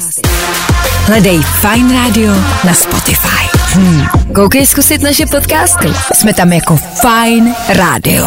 Hledej 1.06 1.40
Fine 1.42 1.94
Radio 1.94 2.32
na 2.64 2.74
Spotify. 2.74 3.58
Hmm. 3.72 4.06
Koukej 4.34 4.66
zkusit 4.66 5.02
naše 5.02 5.26
podcasty. 5.26 5.88
Jsme 6.14 6.34
tam 6.34 6.52
jako 6.52 6.76
Fine 7.00 7.54
Radio. 7.68 8.26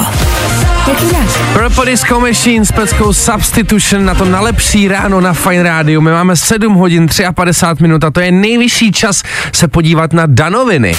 Jak 0.88 1.02
jinak? 1.02 1.28
Purple 1.54 1.86
Disco 1.86 2.20
Machine 2.20 2.66
s 2.66 2.72
peckou 2.72 3.14
Substitution 3.14 4.06
na 4.06 4.16
to 4.16 4.26
na 4.26 4.42
lepší 4.42 4.88
ráno 4.88 5.22
na 5.22 5.34
Fine 5.34 5.64
Radio. 5.64 6.02
My 6.02 6.12
máme 6.12 6.36
7 6.36 6.74
hodin 6.74 7.08
53 7.34 7.84
minut 7.84 8.04
a 8.04 8.12
to 8.12 8.20
je 8.20 8.32
nejvyšší 8.32 8.92
čas 8.92 9.24
se 9.52 9.68
podívat 9.68 10.14
na 10.14 10.24
danoviny. 10.26 10.96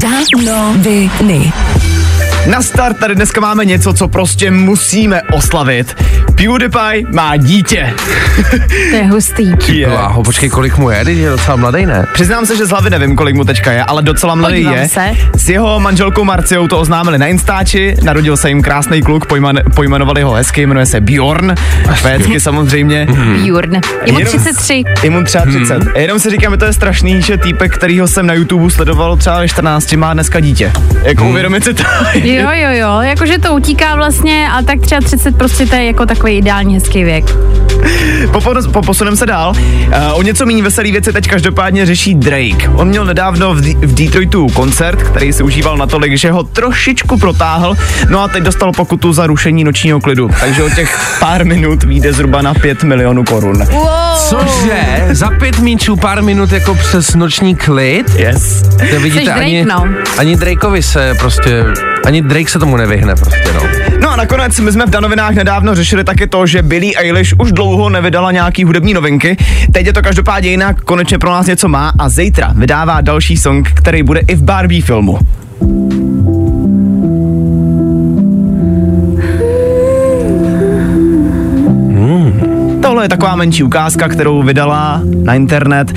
Danoviny. 0.00 1.52
Na 2.46 2.62
start 2.62 2.98
tady 2.98 3.14
dneska 3.14 3.40
máme 3.40 3.64
něco, 3.64 3.94
co 3.94 4.08
prostě 4.08 4.50
musíme 4.50 5.22
oslavit. 5.22 5.96
PewDiePie 6.34 7.02
má 7.12 7.36
dítě. 7.36 7.94
To 8.90 8.96
je 8.96 9.04
hustý. 9.06 9.52
Je. 9.68 9.86
Bláho, 9.88 10.22
počkej, 10.22 10.50
kolik 10.50 10.78
mu 10.78 10.90
je, 10.90 11.04
teď 11.04 11.16
je 11.18 11.30
docela 11.30 11.56
mladý, 11.56 11.86
ne? 11.86 12.06
Přiznám 12.14 12.46
se, 12.46 12.56
že 12.56 12.66
z 12.66 12.70
hlavy 12.70 12.90
nevím, 12.90 13.16
kolik 13.16 13.36
mu 13.36 13.44
teďka 13.44 13.72
je, 13.72 13.84
ale 13.84 14.02
docela 14.02 14.34
mladý 14.34 14.54
Podívám 14.54 14.74
je. 14.74 14.88
se. 14.88 15.10
S 15.36 15.48
jeho 15.48 15.80
manželkou 15.80 16.24
Marciou 16.24 16.68
to 16.68 16.78
oznámili 16.78 17.18
na 17.18 17.26
Instači, 17.26 17.94
narodil 18.02 18.36
se 18.36 18.48
jim 18.48 18.62
krásný 18.62 19.02
kluk, 19.02 19.26
pojman, 19.26 19.58
pojmenovali 19.74 20.22
ho 20.22 20.32
hezky, 20.32 20.66
jmenuje 20.66 20.86
se 20.86 21.00
Bjorn, 21.00 21.54
švédsky 21.94 22.40
samozřejmě. 22.40 23.06
Jurn. 23.44 23.80
Je 24.06 24.12
mu 24.12 24.18
Jenom- 24.18 24.32
33. 24.38 24.84
Je 25.02 25.10
mu 25.10 25.24
třeba 25.24 25.44
30. 25.44 25.82
Hmm. 25.82 25.92
Jenom 25.96 26.18
si 26.18 26.30
říkám, 26.30 26.52
že 26.52 26.56
to 26.56 26.64
je 26.64 26.72
strašný, 26.72 27.22
že 27.22 27.36
týpek, 27.36 27.74
kterýho 27.74 28.06
jsem 28.08 28.26
na 28.26 28.34
YouTube 28.34 28.70
sledoval 28.70 29.16
třeba 29.16 29.38
ve 29.40 29.48
14, 29.48 29.92
má 29.96 30.12
dneska 30.14 30.40
dítě. 30.40 30.72
Jako 31.02 31.22
Hmm. 31.22 31.30
uvědomit 31.30 31.64
si 31.64 31.74
to. 31.74 31.82
Jo, 32.14 32.48
jo, 32.52 32.68
jo, 32.70 33.00
jakože 33.00 33.38
to 33.38 33.52
utíká 33.54 33.94
vlastně, 33.96 34.48
ale 34.52 34.62
tak 34.62 34.80
třeba 34.80 35.00
30 35.00 35.36
prostě 35.36 35.66
to 35.66 35.74
je 35.74 35.84
jako 35.84 36.06
takový 36.24 36.38
ideální 36.38 36.74
hezký 36.74 37.04
věk. 37.04 37.24
Popon- 38.32 38.70
Poposunem 38.72 39.16
se 39.16 39.26
dál. 39.26 39.50
Uh, 39.86 39.94
o 40.12 40.22
něco 40.22 40.46
méně 40.46 40.62
veselý 40.62 40.92
věci 40.92 41.12
teď 41.12 41.28
každopádně 41.28 41.86
řeší 41.86 42.14
Drake. 42.14 42.68
On 42.74 42.88
měl 42.88 43.04
nedávno 43.04 43.54
v, 43.54 43.60
D- 43.60 43.74
v 43.86 43.94
Detroitu 43.94 44.48
koncert, 44.48 45.02
který 45.02 45.32
si 45.32 45.42
užíval 45.42 45.76
natolik, 45.76 46.16
že 46.16 46.30
ho 46.30 46.42
trošičku 46.42 47.18
protáhl, 47.18 47.74
no 48.08 48.20
a 48.20 48.28
teď 48.28 48.42
dostal 48.42 48.72
pokutu 48.72 49.12
za 49.12 49.26
rušení 49.26 49.64
nočního 49.64 50.00
klidu. 50.00 50.28
Takže 50.40 50.62
o 50.62 50.70
těch 50.70 51.16
pár 51.20 51.44
minut 51.44 51.84
vyjde 51.84 52.12
zhruba 52.12 52.42
na 52.42 52.54
5 52.54 52.82
milionů 52.84 53.24
korun. 53.24 53.64
Wow. 53.70 53.88
Cože? 54.28 55.06
Za 55.10 55.30
pět 55.30 55.58
míčů 55.58 55.96
pár 55.96 56.22
minut 56.22 56.52
jako 56.52 56.74
přes 56.74 57.14
noční 57.14 57.54
klid? 57.54 58.10
Yes. 58.16 58.62
To 58.90 59.00
vidíte, 59.00 59.24
Drake, 59.24 59.40
ani, 59.40 59.64
no. 59.64 59.84
ani 60.18 60.36
Drakeovi 60.36 60.82
se 60.82 61.14
prostě, 61.18 61.64
ani 62.06 62.22
Drake 62.22 62.50
se 62.50 62.58
tomu 62.58 62.76
nevyhne 62.76 63.14
prostě, 63.16 63.52
no. 63.54 63.60
No 64.00 64.10
a 64.10 64.16
nakonec 64.16 64.60
my 64.60 64.72
jsme 64.72 64.86
v 64.86 64.90
Danovinách 64.90 65.34
nedávno 65.34 65.74
řešili 65.74 66.04
taky 66.14 66.26
to, 66.26 66.46
že 66.46 66.62
Billie 66.62 66.94
Eilish 66.96 67.34
už 67.38 67.52
dlouho 67.52 67.90
nevydala 67.90 68.32
nějaký 68.32 68.64
hudební 68.64 68.94
novinky. 68.94 69.36
Teď 69.72 69.86
je 69.86 69.92
to 69.92 70.02
každopádně 70.02 70.50
jinak, 70.50 70.80
konečně 70.80 71.18
pro 71.18 71.30
nás 71.30 71.46
něco 71.46 71.68
má 71.68 71.92
a 71.98 72.08
zítra 72.08 72.52
vydává 72.56 73.00
další 73.00 73.36
song, 73.36 73.68
který 73.74 74.02
bude 74.02 74.20
i 74.20 74.34
v 74.34 74.42
Barbie 74.42 74.82
filmu. 74.82 75.18
Tohle 82.82 83.04
je 83.04 83.08
taková 83.08 83.36
menší 83.36 83.62
ukázka, 83.62 84.08
kterou 84.08 84.42
vydala 84.42 85.00
na 85.22 85.34
internet. 85.34 85.92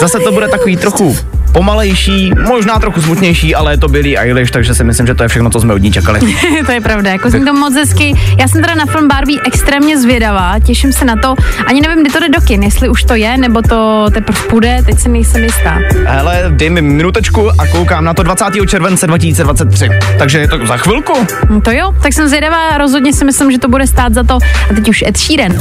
Zase 0.00 0.18
to 0.18 0.32
bude 0.32 0.48
takový 0.48 0.76
trochu 0.76 1.16
pomalejší, 1.52 2.32
možná 2.48 2.78
trochu 2.78 3.02
smutnější, 3.02 3.54
ale 3.54 3.72
je 3.72 3.78
to 3.78 3.88
Billie 3.88 4.18
Eilish, 4.20 4.50
takže 4.50 4.74
si 4.74 4.84
myslím, 4.84 5.06
že 5.06 5.14
to 5.14 5.22
je 5.22 5.28
všechno, 5.28 5.50
co 5.50 5.60
jsme 5.60 5.74
od 5.74 5.82
ní 5.82 5.92
čekali. 5.92 6.20
to 6.66 6.72
je 6.72 6.80
pravda, 6.80 7.10
jako 7.10 7.30
zní 7.30 7.44
to 7.44 7.52
moc 7.52 7.74
hezky. 7.74 8.14
Já 8.38 8.48
jsem 8.48 8.62
teda 8.62 8.74
na 8.74 8.86
film 8.86 9.08
Barbie 9.08 9.40
extrémně 9.46 9.98
zvědavá, 9.98 10.54
těším 10.58 10.92
se 10.92 11.04
na 11.04 11.16
to. 11.16 11.34
Ani 11.66 11.80
nevím, 11.80 12.04
kdy 12.04 12.12
to 12.12 12.20
jde 12.20 12.28
do 12.28 12.40
kin, 12.40 12.62
jestli 12.62 12.88
už 12.88 13.04
to 13.04 13.14
je, 13.14 13.36
nebo 13.36 13.62
to 13.62 14.06
teprve 14.14 14.40
půjde, 14.50 14.78
teď 14.86 14.98
se 14.98 15.08
nejsem 15.08 15.44
jistá. 15.44 15.78
Hele, 16.06 16.44
dej 16.48 16.70
mi 16.70 16.82
minutečku 16.82 17.50
a 17.60 17.66
koukám 17.66 18.04
na 18.04 18.14
to 18.14 18.22
20. 18.22 18.44
července 18.68 19.06
2023. 19.06 19.88
Takže 20.18 20.38
je 20.38 20.48
to 20.48 20.66
za 20.66 20.76
chvilku. 20.76 21.12
No 21.50 21.60
to 21.60 21.70
jo, 21.70 21.92
tak 22.02 22.12
jsem 22.12 22.28
zvědavá, 22.28 22.78
rozhodně 22.78 23.12
si 23.12 23.24
myslím, 23.24 23.52
že 23.52 23.58
to 23.58 23.68
bude 23.68 23.86
stát 23.86 24.14
za 24.14 24.22
to. 24.22 24.38
A 24.70 24.74
teď 24.74 24.88
už 24.88 25.04
Ed 25.06 25.16
Sheeran. 25.16 25.52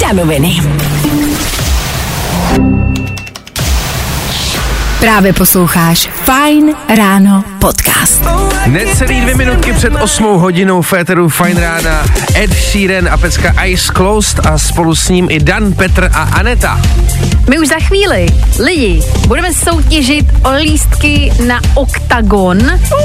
Danoviny. 0.00 0.60
Právě 5.00 5.32
posloucháš 5.32 6.10
Fine 6.12 6.72
Ráno 6.96 7.44
podcast. 7.60 8.24
Necelý 8.66 9.20
dvě 9.20 9.34
minutky 9.34 9.72
před 9.72 9.94
osmou 9.94 10.38
hodinou 10.38 10.82
Féteru 10.82 11.28
Fine 11.28 11.60
Rána 11.60 12.04
Ed 12.34 12.54
Sheeran 12.54 13.08
a 13.08 13.16
pecka 13.16 13.64
Ice 13.64 13.92
Closed 13.92 14.46
a 14.46 14.58
spolu 14.58 14.94
s 14.94 15.08
ním 15.08 15.28
i 15.30 15.40
Dan, 15.40 15.72
Petr 15.72 16.10
a 16.14 16.22
Aneta. 16.22 16.80
My 17.50 17.58
už 17.58 17.68
za 17.68 17.78
chvíli, 17.78 18.26
lidi, 18.64 19.02
budeme 19.26 19.54
soutěžit 19.54 20.26
o 20.44 20.50
lístky 20.50 21.32
na 21.46 21.60
OKTAGON, 21.74 22.58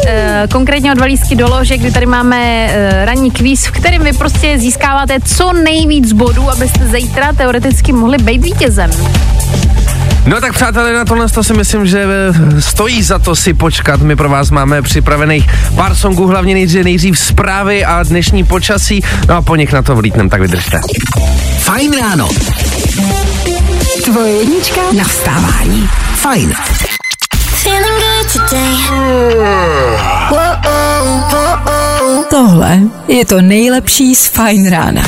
e, 0.07 0.47
konkrétně 0.51 0.91
o 0.91 0.95
dva 0.95 1.05
lístky 1.05 1.35
do 1.35 1.47
lože, 1.47 1.77
kdy 1.77 1.91
tady 1.91 2.05
máme 2.05 2.67
e, 2.71 3.05
ranní 3.05 3.31
kvíz, 3.31 3.65
v 3.65 3.71
kterém 3.71 4.03
vy 4.03 4.13
prostě 4.13 4.59
získáváte 4.59 5.19
co 5.25 5.53
nejvíc 5.53 6.11
bodů, 6.11 6.49
abyste 6.49 6.87
zítra 6.87 7.33
teoreticky 7.33 7.93
mohli 7.93 8.17
být 8.17 8.43
vítězem. 8.43 8.91
No 10.25 10.41
tak 10.41 10.53
přátelé, 10.53 10.93
na 10.93 11.05
tohle 11.05 11.29
to 11.29 11.43
si 11.43 11.53
myslím, 11.53 11.85
že 11.85 12.05
eh, 12.05 12.61
stojí 12.61 13.03
za 13.03 13.19
to 13.19 13.35
si 13.35 13.53
počkat. 13.53 14.01
My 14.01 14.15
pro 14.15 14.29
vás 14.29 14.42
máme 14.51 14.81
připravených 14.81 15.49
pár 15.75 15.95
songů, 15.95 16.27
hlavně 16.27 16.53
nejdřív, 16.53 16.83
nejdřív 16.83 17.19
zprávy 17.19 17.85
a 17.85 18.03
dnešní 18.03 18.43
počasí, 18.43 19.03
no 19.27 19.35
a 19.35 19.41
po 19.41 19.55
nich 19.55 19.71
na 19.71 19.81
to 19.81 19.95
vlítnem, 19.95 20.29
tak 20.29 20.41
vydržte. 20.41 20.81
Fajn 21.59 21.91
ráno. 21.99 22.29
Tvoje 24.05 24.31
jednička 24.31 24.81
na 24.97 25.03
vstávání. 25.03 25.89
Fajn. 26.15 26.53
Tohle 32.29 32.79
je 33.07 33.25
to 33.25 33.41
nejlepší 33.41 34.15
z 34.15 34.27
Fine 34.27 34.69
Rána. 34.69 35.01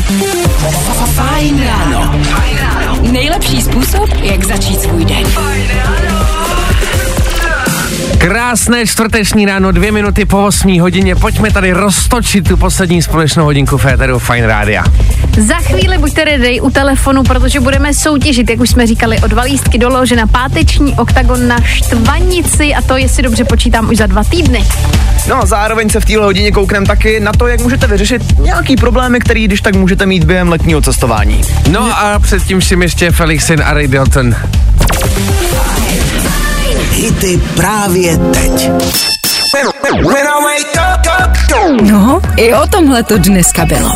Fajn 1.16 1.64
ráno. 1.64 2.16
Nejlepší 3.12 3.62
způsob, 3.62 4.10
jak 4.22 4.44
začít 4.44 4.82
svůj 4.82 5.06
den. 5.06 5.26
Krásné 8.26 8.86
čtvrteční 8.86 9.46
ráno, 9.46 9.72
dvě 9.72 9.92
minuty 9.92 10.26
po 10.26 10.46
8 10.46 10.80
hodině. 10.80 11.16
Pojďme 11.16 11.52
tady 11.52 11.72
roztočit 11.74 12.48
tu 12.48 12.58
poslední 12.58 13.02
společnou 13.02 13.44
hodinku 13.44 13.78
Féteru 13.78 14.20
Fine 14.20 14.48
Rádia. 14.48 14.84
Za 15.38 15.56
chvíli 15.56 15.98
buďte 15.98 16.26
ready 16.26 16.62
u 16.62 16.70
telefonu, 16.70 17.24
protože 17.24 17.60
budeme 17.60 17.94
soutěžit, 17.94 18.50
jak 18.50 18.60
už 18.60 18.70
jsme 18.70 18.88
říkali, 18.88 19.20
o 19.20 19.28
dva 19.28 19.42
lístky 19.42 19.78
do 19.78 19.90
lože 19.90 20.16
na 20.16 20.28
páteční 20.28 20.94
OKTAGON 20.94 21.48
na 21.48 21.62
Štvanici 21.62 22.76
a 22.76 22.82
to, 22.82 22.98
jestli 22.98 23.24
dobře 23.24 23.44
počítám, 23.44 23.90
už 23.90 23.98
za 23.98 24.06
dva 24.06 24.24
týdny. 24.24 24.66
No 25.30 25.42
a 25.42 25.46
zároveň 25.46 25.90
se 25.90 26.00
v 26.00 26.06
téhle 26.06 26.26
hodině 26.26 26.52
koukneme 26.52 26.86
taky 26.86 27.20
na 27.20 27.32
to, 27.32 27.48
jak 27.48 27.62
můžete 27.62 27.88
vyřešit 27.88 28.40
nějaký 28.40 28.76
problémy, 28.76 29.20
který 29.20 29.48
když 29.48 29.62
tak 29.62 29.76
můžete 29.76 30.06
mít 30.06 30.24
během 30.24 30.50
letního 30.50 30.82
cestování. 30.82 31.42
No 31.72 32.00
a 32.00 32.20
předtím 32.20 32.60
vším 32.60 32.82
ještě 32.82 33.12
Felixin 33.12 33.64
a 33.66 33.74
Ray 33.74 33.88
Dalton. 33.88 34.36
Hity 36.96 37.42
právě 37.56 38.18
teď. 38.18 38.70
No, 41.82 42.22
i 42.38 42.54
o 42.54 42.68
tomhle 42.68 43.04
to 43.04 43.18
dneska 43.18 43.66
bylo. 43.66 43.92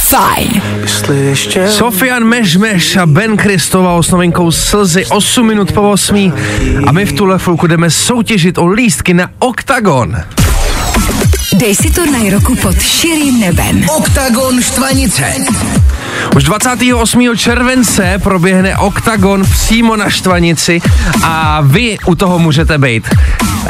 Fajn. 0.00 0.62
Sofian 1.68 2.24
Mežmeš 2.24 2.96
a 2.96 3.06
Ben 3.06 3.36
Kristova 3.36 4.02
s 4.02 4.10
novinkou 4.10 4.50
Slzy 4.50 5.06
8 5.06 5.46
minut 5.46 5.72
po 5.72 5.90
8. 5.90 6.32
A 6.86 6.92
my 6.92 7.04
v 7.04 7.12
tuhle 7.12 7.38
chvilku 7.38 7.66
jdeme 7.66 7.90
soutěžit 7.90 8.58
o 8.58 8.66
lístky 8.66 9.14
na 9.14 9.30
OKTAGON. 9.38 10.16
Dej 11.54 11.74
si 11.74 11.90
turnaj 11.90 12.30
roku 12.30 12.56
pod 12.56 12.74
širým 12.82 13.40
nebem. 13.40 13.86
Oktagon 13.88 14.62
Štvanice. 14.62 15.34
Už 16.36 16.44
28. 16.44 17.36
července 17.36 18.20
proběhne 18.22 18.76
OKTAGON 18.76 19.42
přímo 19.42 19.96
na 19.96 20.10
Štvanici 20.10 20.80
a 21.22 21.60
vy 21.64 21.96
u 22.06 22.14
toho 22.14 22.38
můžete 22.38 22.78
být. 22.78 23.08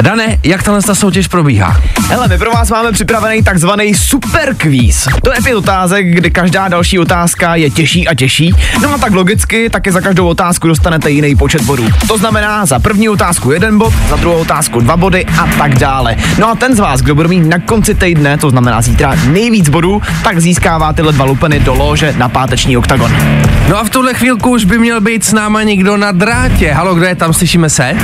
Dane, 0.01 0.39
jak 0.43 0.63
tahle 0.63 0.83
ta 0.83 0.95
soutěž 0.95 1.29
probíhá? 1.29 1.81
Hele, 2.09 2.29
my 2.29 2.39
pro 2.39 2.51
vás 2.51 2.71
máme 2.71 2.93
připravený 2.93 3.43
takzvaný 3.43 3.95
super 3.95 4.55
quiz. 4.55 5.09
To 5.23 5.33
je 5.33 5.39
pět 5.45 5.55
otázek, 5.55 6.07
kdy 6.07 6.31
každá 6.31 6.69
další 6.69 6.99
otázka 6.99 7.55
je 7.55 7.71
těžší 7.71 8.09
a 8.09 8.15
těžší. 8.15 8.55
No 8.83 8.95
a 8.95 8.99
tak 8.99 9.13
logicky, 9.13 9.71
taky 9.71 9.93
za 9.93 10.01
každou 10.01 10.27
otázku 10.27 10.69
dostanete 10.69 11.11
jiný 11.11 11.37
počet 11.37 11.63
bodů. 11.63 11.89
To 12.09 12.19
znamená 12.19 12.67
za 12.67 12.79
první 12.79 13.09
otázku 13.09 13.51
jeden 13.51 13.79
bod, 13.79 13.93
za 14.09 14.17
druhou 14.17 14.39
otázku 14.39 14.81
dva 14.81 14.97
body 14.97 15.27
a 15.27 15.47
tak 15.59 15.79
dále. 15.79 16.17
No 16.39 16.51
a 16.51 16.55
ten 16.55 16.77
z 16.77 16.79
vás, 16.79 17.01
kdo 17.01 17.15
bude 17.15 17.29
mít 17.29 17.47
na 17.47 17.59
konci 17.59 17.95
týdne, 17.95 18.39
to 18.39 18.51
znamená 18.51 18.83
zítra 18.83 19.15
nejvíc 19.27 19.69
bodů, 19.69 20.03
tak 20.25 20.41
získává 20.41 20.93
tyhle 20.93 21.13
dva 21.13 21.25
lupeny 21.25 21.61
do 21.61 21.75
lože 21.75 22.15
na 22.17 22.29
páteční 22.35 22.77
oktagon. 22.77 23.17
No 23.69 23.79
a 23.79 23.85
v 23.85 23.91
tuhle 23.91 24.15
chvílku 24.15 24.51
už 24.51 24.65
by 24.65 24.79
měl 24.79 25.01
být 25.01 25.25
s 25.25 25.33
náma 25.33 25.63
někdo 25.63 25.97
na 25.97 26.13
drátě. 26.13 26.73
Halo, 26.73 26.95
kdo 26.95 27.07
je 27.07 27.15
tam, 27.15 27.33
slyšíme 27.33 27.71
se? 27.71 27.97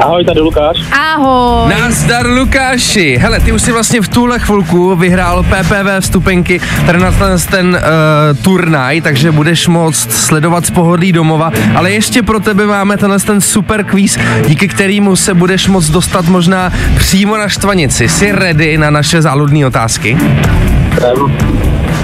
Ahoj, 0.00 0.24
tady 0.24 0.40
Lukáš. 0.40 0.76
Ahoj. 1.14 1.72
Nazdar 1.80 2.26
Lukáši. 2.26 3.16
Hele, 3.16 3.40
ty 3.40 3.52
už 3.52 3.62
si 3.62 3.72
vlastně 3.72 4.00
v 4.00 4.08
tuhle 4.08 4.38
chvilku 4.38 4.96
vyhrál 4.96 5.42
PPV 5.42 6.00
vstupenky 6.00 6.60
tady 6.86 6.98
na 6.98 7.12
ten, 7.12 7.38
ten 7.50 7.68
uh, 7.68 8.38
turnaj, 8.42 9.00
takže 9.00 9.32
budeš 9.32 9.68
moct 9.68 10.12
sledovat 10.12 10.66
z 10.66 10.70
pohodlí 10.70 11.12
domova, 11.12 11.52
ale 11.74 11.90
ještě 11.90 12.22
pro 12.22 12.40
tebe 12.40 12.66
máme 12.66 12.96
tenhle 12.96 13.18
ten 13.18 13.40
super 13.40 13.84
quiz, 13.84 14.18
díky 14.46 14.68
kterému 14.68 15.16
se 15.16 15.34
budeš 15.34 15.68
moct 15.68 15.88
dostat 15.88 16.28
možná 16.28 16.72
přímo 16.96 17.36
na 17.36 17.48
štvanici. 17.48 18.08
Jsi 18.08 18.32
ready 18.32 18.78
na 18.78 18.90
naše 18.90 19.22
záludné 19.22 19.66
otázky? 19.66 20.18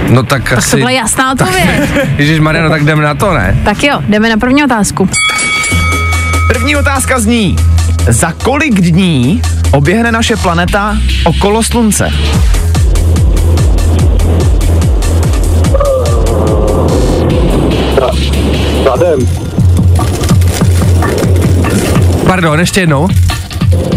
No 0.09 0.23
tak 0.23 0.51
To 0.51 0.57
asi... 0.59 0.77
byla 0.77 0.91
jasná 0.91 1.33
odpověď. 1.33 1.67
Ježíš 2.19 2.41
Mariano, 2.41 2.69
tak 2.71 2.85
jdeme 2.85 3.03
na 3.03 3.15
to, 3.15 3.35
ne? 3.35 3.59
Tak 3.65 3.83
jo, 3.83 4.01
jdeme 4.09 4.29
na 4.29 4.37
první 4.37 4.65
otázku. 4.65 5.09
První 6.49 6.77
otázka 6.77 7.21
zní, 7.21 7.57
za 8.09 8.33
kolik 8.33 8.75
dní 8.81 9.43
oběhne 9.71 10.13
naše 10.13 10.37
planeta 10.37 10.97
okolo 11.25 11.63
Slunce? 11.63 12.11
Za 18.85 18.97
den. 18.97 19.19
Pardon, 22.27 22.61
ještě 22.61 22.81
jednou. 22.81 23.09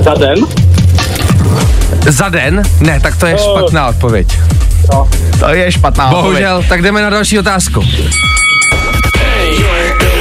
Za 0.03 0.13
den? 0.13 0.37
Za 2.07 2.29
den? 2.29 2.61
Ne, 2.79 2.99
tak 2.99 3.15
to 3.17 3.25
je 3.25 3.37
špatná 3.37 3.87
odpověď. 3.87 4.27
To 5.41 5.49
je 5.49 5.71
špatná 5.71 6.05
odpověď. 6.05 6.23
Bohužel, 6.23 6.63
tak 6.69 6.81
jdeme 6.81 7.01
na 7.01 7.09
další 7.09 7.39
otázku. 7.39 7.83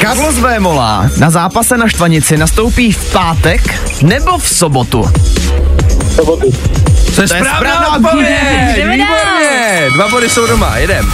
Carlos 0.01 0.39
Vémola 0.39 1.11
na 1.19 1.31
zápase 1.31 1.77
na 1.77 1.89
Štvanici 1.89 2.37
nastoupí 2.37 2.93
v 2.93 3.13
pátek 3.13 3.75
nebo 4.03 4.39
v 4.39 4.49
sobotu? 4.49 5.05
Sobotu. 6.15 6.47
To 7.15 7.23
je 7.23 7.29
To 7.29 7.35
je 7.35 7.41
správná 7.41 7.57
správná 7.57 7.97
odpověď! 7.97 8.29
odpověď. 8.69 8.91
Výborně! 8.91 9.89
Dva 9.95 10.09
body 10.09 10.29
jsou 10.31 10.47
doma, 10.47 10.77
jedem. 10.77 11.13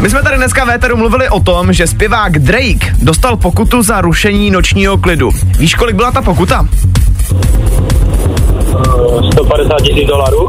My 0.00 0.10
jsme 0.10 0.22
tady 0.22 0.36
dneska 0.36 0.64
v 0.64 0.70
Éteru 0.70 0.96
mluvili 0.96 1.28
o 1.28 1.40
tom, 1.40 1.72
že 1.72 1.86
zpěvák 1.86 2.38
Drake 2.38 2.94
dostal 3.02 3.36
pokutu 3.36 3.82
za 3.82 4.00
rušení 4.00 4.50
nočního 4.50 4.98
klidu. 4.98 5.30
Víš, 5.58 5.74
kolik 5.74 5.96
byla 5.96 6.10
ta 6.12 6.22
pokuta? 6.22 6.66
Eh, 8.74 9.32
150 9.32 9.76
tisíc 9.82 10.06
dolarů. 10.08 10.48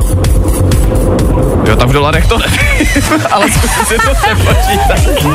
Jo, 1.65 1.76
tak 1.76 1.89
v 1.89 1.93
dolarech 1.93 2.28
to 2.28 2.38
nevím, 2.38 3.21
ale 3.32 3.52
zkuste 3.52 3.86
si 3.86 3.95
to 3.95 4.13
přepočítat. 4.15 5.26
Uh, 5.26 5.32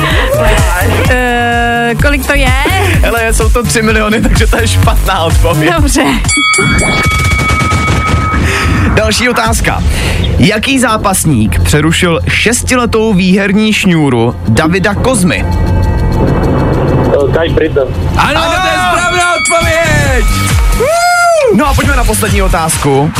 kolik 2.01 2.27
to 2.27 2.33
je? 2.33 2.47
Hele, 3.01 3.33
jsou 3.33 3.49
to 3.49 3.63
3 3.63 3.81
miliony, 3.81 4.21
takže 4.21 4.47
to 4.47 4.57
je 4.57 4.67
špatná 4.67 5.19
odpověď. 5.19 5.73
Dobře. 5.75 6.03
Další 8.93 9.29
otázka. 9.29 9.83
Jaký 10.37 10.79
zápasník 10.79 11.59
přerušil 11.63 12.19
šestiletou 12.27 13.13
výherní 13.13 13.73
šňůru 13.73 14.35
Davida 14.47 14.93
Kozmy? 14.95 15.45
Eh, 17.29 17.33
Kai 17.33 17.49
Britton. 17.49 17.87
Ano, 18.17 18.41
Ano! 18.43 18.53
to 18.61 18.67
je 18.67 18.73
správná 18.91 19.35
odpověď! 19.35 20.25
No 21.55 21.67
a 21.67 21.73
pojďme 21.73 21.95
na 21.95 22.03
poslední 22.03 22.41
otázku. 22.41 23.11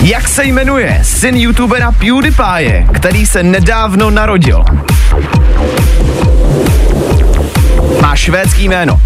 Jak 0.00 0.28
se 0.28 0.44
jmenuje 0.44 1.00
syn 1.02 1.36
youtubera 1.36 1.92
PewDiePie, 1.92 2.86
který 2.94 3.26
se 3.26 3.42
nedávno 3.42 4.10
narodil? 4.10 4.64
Má 8.02 8.16
švédský 8.16 8.64
jméno. 8.68 9.00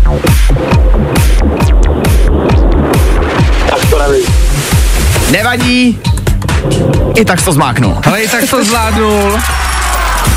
Tak 3.71 3.91
to 3.91 3.99
nevím. 3.99 4.27
Nevadí, 5.31 5.99
i 7.15 7.25
tak 7.25 7.43
to 7.43 7.53
zmáknul. 7.53 7.97
Ale 8.07 8.23
i 8.23 8.29
tak 8.29 8.51
to 8.51 8.65
zvládnul. 8.65 9.39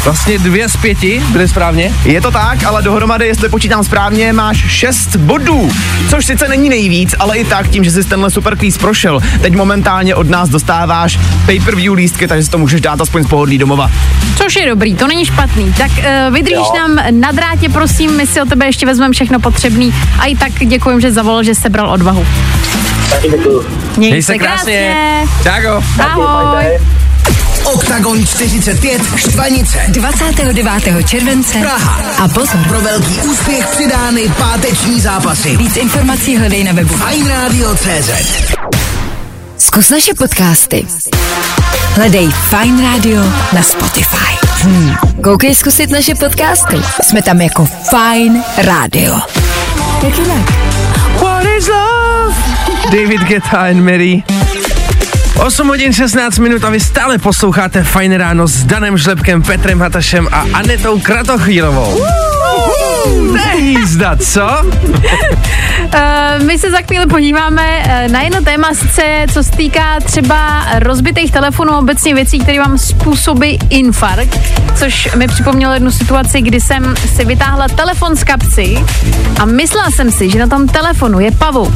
Vlastně 0.04 0.40
dvě 0.40 0.70
z 0.70 0.78
pěti, 0.78 1.24
byly 1.32 1.48
správně? 1.48 1.94
Je 2.06 2.22
to 2.22 2.32
tak, 2.32 2.64
ale 2.64 2.82
dohromady, 2.82 3.28
jestli 3.28 3.50
počítám 3.50 3.84
správně, 3.84 4.34
máš 4.34 4.58
6 4.58 5.16
bodů. 5.16 5.72
Což 6.10 6.26
sice 6.26 6.48
není 6.48 6.70
nejvíc, 6.70 7.16
ale 7.20 7.38
i 7.38 7.46
tak 7.46 7.68
tím, 7.68 7.84
že 7.84 7.92
jsi 7.92 8.04
tenhle 8.04 8.30
super 8.30 8.58
quiz 8.58 8.78
prošel, 8.78 9.22
teď 9.42 9.56
momentálně 9.56 10.16
od 10.16 10.30
nás 10.30 10.50
dostáváš 10.50 11.20
pay-per-view 11.46 11.94
lístky, 11.94 12.28
takže 12.28 12.44
si 12.44 12.52
to 12.52 12.58
můžeš 12.58 12.82
dát 12.82 13.02
aspoň 13.02 13.24
z 13.24 13.28
pohodlí 13.28 13.58
domova. 13.58 13.92
Což 14.36 14.56
je 14.56 14.70
dobrý, 14.70 14.96
to 14.96 15.08
není 15.08 15.26
špatný. 15.26 15.74
Tak 15.78 15.92
uh, 15.98 16.34
vydržíš 16.34 16.58
Jo. 16.58 16.74
nám 16.78 17.00
na 17.12 17.32
drátě, 17.32 17.70
prosím, 17.70 18.12
my 18.18 18.28
si 18.28 18.42
o 18.42 18.46
tebe 18.46 18.66
ještě 18.66 18.86
vezmeme 18.86 19.14
všechno 19.14 19.40
potřebný. 19.40 19.94
A 20.20 20.26
i 20.26 20.36
tak 20.36 20.52
děkujem, 20.52 21.02
že 21.02 21.12
zavolal, 21.12 21.44
že 21.44 21.56
sebral 21.56 21.90
odvahu. 21.90 22.26
Taky 23.10 23.30
děkuju. 23.30 23.66
Měj, 23.98 24.12
Měj 24.12 24.24
se 24.24 24.38
krásně. 24.38 24.96
Tak 25.44 25.64
jo. 25.64 25.84
Ahoj. 26.00 26.80
Oktagon 27.64 28.26
45 28.26 29.02
Štvanice. 29.16 29.80
29. 29.88 31.08
července 31.08 31.60
Praha. 31.60 32.02
a 32.24 32.28
pozor. 32.28 32.60
Pro 32.68 32.82
velký 32.82 33.14
úspěch 33.20 33.68
přidány 33.68 34.22
páteční 34.38 35.02
zápasy. 35.02 35.58
Víc 35.58 35.78
informací 35.78 36.38
hledej 36.38 36.64
na 36.64 36.72
webu. 36.72 36.94
Fajn 36.96 37.28
Radio.cz 37.28 38.10
Zkus 39.58 39.90
naše 39.90 40.14
podcasty. 40.14 40.86
Hledej 41.96 42.30
Fine 42.50 42.82
Radio 42.92 43.22
na 43.54 43.64
Spotify. 43.64 44.48
Hmm. 44.62 44.96
Koukej 45.24 45.56
zkusit 45.56 45.90
naše 45.92 46.16
podcasty. 46.16 46.78
Jsme 47.02 47.22
tam 47.22 47.42
jako 47.42 47.66
Fine 47.90 48.44
Radio. 48.58 49.20
Jak 50.04 50.18
jinak? 50.18 50.52
What 51.22 51.46
is 51.58 51.68
love? 51.68 52.36
David 52.92 53.22
Guetta 53.22 53.58
and 53.58 53.80
Mary. 53.84 54.24
8 55.40 55.68
hodin 55.68 55.94
16 55.94 56.40
minut 56.40 56.64
a 56.64 56.70
vy 56.70 56.80
stále 56.80 57.18
posloucháte 57.18 57.84
Fajn 57.84 58.14
ráno 58.14 58.48
s 58.48 58.64
Danem 58.64 58.98
Žlepkem, 58.98 59.42
Petrem 59.42 59.80
Hatašem 59.80 60.28
a 60.32 60.46
Anetou 60.54 61.00
Kratochvílovou. 61.00 61.96
To 61.96 62.39
je 63.36 63.60
jízda, 63.60 64.16
co? 64.16 64.48
Uh, 65.84 66.44
my 66.46 66.60
se 66.60 66.72
za 66.72 66.78
chvíli 66.78 67.06
podíváme 67.06 67.64
uh, 67.80 68.12
na 68.12 68.22
jedno 68.22 68.42
téma, 68.42 68.74
sice 68.74 69.26
co 69.34 69.44
se 69.44 69.52
týká 69.52 70.00
třeba 70.06 70.66
rozbitých 70.80 71.32
telefonů, 71.32 71.78
obecně 71.78 72.16
věcí, 72.16 72.40
které 72.40 72.60
vám 72.60 72.78
způsobí 72.78 73.60
infarkt, 73.70 74.40
což 74.76 75.16
mi 75.16 75.28
připomnělo 75.28 75.74
jednu 75.74 75.92
situaci, 75.92 76.42
kdy 76.42 76.62
jsem 76.62 76.96
si 77.16 77.26
vytáhla 77.26 77.68
telefon 77.68 78.16
z 78.16 78.24
kapsy 78.24 78.86
a 79.40 79.46
myslela 79.46 79.92
jsem 79.92 80.12
si, 80.12 80.30
že 80.30 80.40
na 80.40 80.48
tom 80.48 80.68
telefonu 80.68 81.20
je 81.20 81.32
pavouk. 81.32 81.74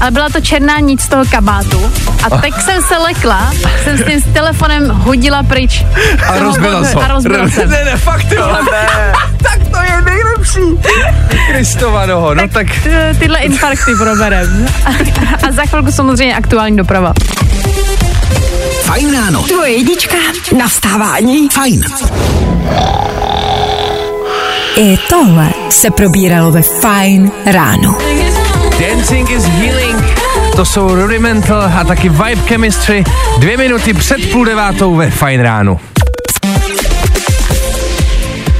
Ale 0.00 0.10
byla 0.10 0.28
to 0.28 0.40
černá 0.40 0.78
nic 0.78 1.00
z 1.00 1.08
toho 1.08 1.24
kabátu 1.30 1.92
a 2.24 2.30
tak 2.30 2.60
jsem 2.60 2.82
se 2.82 2.96
lekla, 2.96 3.52
jsem 3.84 3.98
s 3.98 4.04
tím 4.04 4.20
s 4.20 4.34
telefonem 4.34 4.88
hodila 4.88 5.42
pryč. 5.42 5.84
A 6.28 6.38
rozbila 6.38 6.84
se. 6.84 6.94
A 6.94 7.08
rozbila 7.08 7.48
jsem. 7.48 7.70
Ne, 7.70 7.84
ne, 7.84 7.96
fakt 7.96 8.32
jo. 8.32 8.48
tak 9.42 9.58
to 9.70 9.78
je 9.92 10.02
nejlepší. 10.02 10.43
Kristova 11.48 12.06
noho, 12.06 12.34
no 12.34 12.48
tak 12.48 12.66
T- 12.82 13.14
Tyhle 13.18 13.38
infarkty 13.38 13.94
proberem. 13.94 14.66
A 15.48 15.52
za 15.52 15.62
chvilku 15.62 15.92
samozřejmě 15.92 16.36
aktuální 16.36 16.76
doprava. 16.76 17.12
Fajn 18.82 19.12
ráno. 19.14 19.42
Tvoje 19.42 19.72
jednička 19.72 20.16
na 20.58 20.68
vstávání. 20.68 21.48
Fajn. 21.48 21.84
I 24.76 24.98
tohle 25.08 25.48
se 25.70 25.90
probíralo 25.90 26.50
ve 26.50 26.62
Fine 26.62 27.30
ráno. 27.46 27.98
Dancing 28.80 29.30
is 29.30 29.44
healing. 29.44 30.04
To 30.56 30.64
jsou 30.64 30.94
Rudimental 30.94 31.70
a 31.80 31.84
taky 31.84 32.08
Vibe 32.08 32.42
Chemistry. 32.46 33.04
Dvě 33.38 33.56
minuty 33.56 33.94
před 33.94 34.30
půl 34.32 34.44
devátou 34.44 34.94
ve 34.94 35.10
Fine 35.10 35.42
ránu. 35.42 35.80